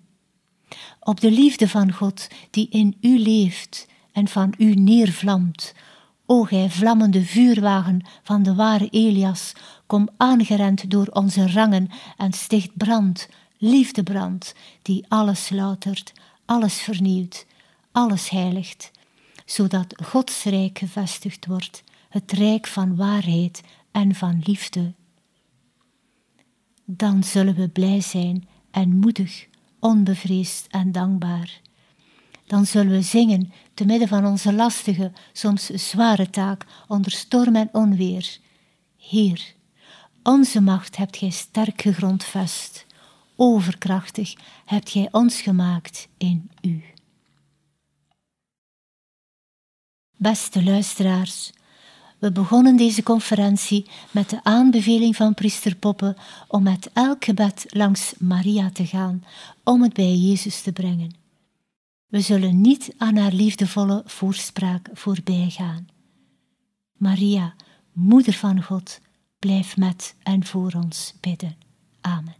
op 0.99 1.19
de 1.19 1.31
liefde 1.31 1.67
van 1.67 1.91
God 1.91 2.27
die 2.49 2.69
in 2.69 2.97
u 3.01 3.19
leeft 3.19 3.87
en 4.11 4.27
van 4.27 4.53
u 4.57 4.73
neervlamt. 4.73 5.73
O 6.25 6.43
gij 6.43 6.69
vlammende 6.69 7.25
vuurwagen 7.25 8.01
van 8.23 8.43
de 8.43 8.55
ware 8.55 8.89
Elias, 8.89 9.53
kom 9.85 10.09
aangerend 10.17 10.91
door 10.91 11.07
onze 11.07 11.51
rangen 11.51 11.89
en 12.17 12.33
sticht 12.33 12.77
brand, 12.77 13.27
liefdebrand, 13.57 14.53
die 14.81 15.05
alles 15.07 15.49
loutert, 15.49 16.13
alles 16.45 16.81
vernieuwt, 16.81 17.45
alles 17.91 18.29
heiligt, 18.29 18.91
zodat 19.45 20.01
Gods 20.03 20.43
rijk 20.43 20.77
gevestigd 20.77 21.45
wordt, 21.45 21.83
het 22.09 22.31
rijk 22.31 22.67
van 22.67 22.95
waarheid 22.95 23.61
en 23.91 24.15
van 24.15 24.41
liefde. 24.43 24.93
Dan 26.85 27.23
zullen 27.23 27.55
we 27.55 27.69
blij 27.69 28.01
zijn 28.01 28.47
en 28.71 28.95
moedig, 28.95 29.47
onbevreesd 29.79 30.67
en 30.69 30.91
dankbaar 30.91 31.61
dan 32.49 32.65
zullen 32.65 32.91
we 32.91 33.01
zingen 33.01 33.53
te 33.73 33.85
midden 33.85 34.07
van 34.07 34.25
onze 34.25 34.53
lastige, 34.53 35.11
soms 35.33 35.65
zware 35.65 36.29
taak 36.29 36.65
onder 36.87 37.11
storm 37.11 37.55
en 37.55 37.69
onweer. 37.71 38.37
Heer, 38.97 39.53
onze 40.23 40.61
macht 40.61 40.97
hebt 40.97 41.17
gij 41.17 41.29
sterk 41.29 41.81
gegrondvest, 41.81 42.85
overkrachtig 43.35 44.33
hebt 44.65 44.89
gij 44.89 45.07
ons 45.11 45.41
gemaakt 45.41 46.07
in 46.17 46.51
u. 46.61 46.83
Beste 50.17 50.63
luisteraars, 50.63 51.51
we 52.19 52.31
begonnen 52.31 52.75
deze 52.75 53.03
conferentie 53.03 53.85
met 54.11 54.29
de 54.29 54.43
aanbeveling 54.43 55.15
van 55.15 55.33
priester 55.33 55.75
Poppe 55.75 56.15
om 56.47 56.63
met 56.63 56.89
elk 56.93 57.25
gebed 57.25 57.65
langs 57.69 58.13
Maria 58.17 58.69
te 58.71 58.85
gaan, 58.85 59.23
om 59.63 59.81
het 59.81 59.93
bij 59.93 60.15
Jezus 60.15 60.61
te 60.61 60.71
brengen. 60.71 61.15
We 62.07 62.21
zullen 62.21 62.61
niet 62.61 62.93
aan 62.97 63.15
haar 63.15 63.31
liefdevolle 63.31 64.03
voorspraak 64.05 64.89
voorbij 64.93 65.49
gaan. 65.49 65.87
Maria, 66.97 67.53
Moeder 67.93 68.33
van 68.33 68.63
God, 68.63 68.99
blijf 69.39 69.77
met 69.77 70.15
en 70.23 70.45
voor 70.45 70.73
ons 70.75 71.13
bidden. 71.21 71.57
Amen. 72.01 72.38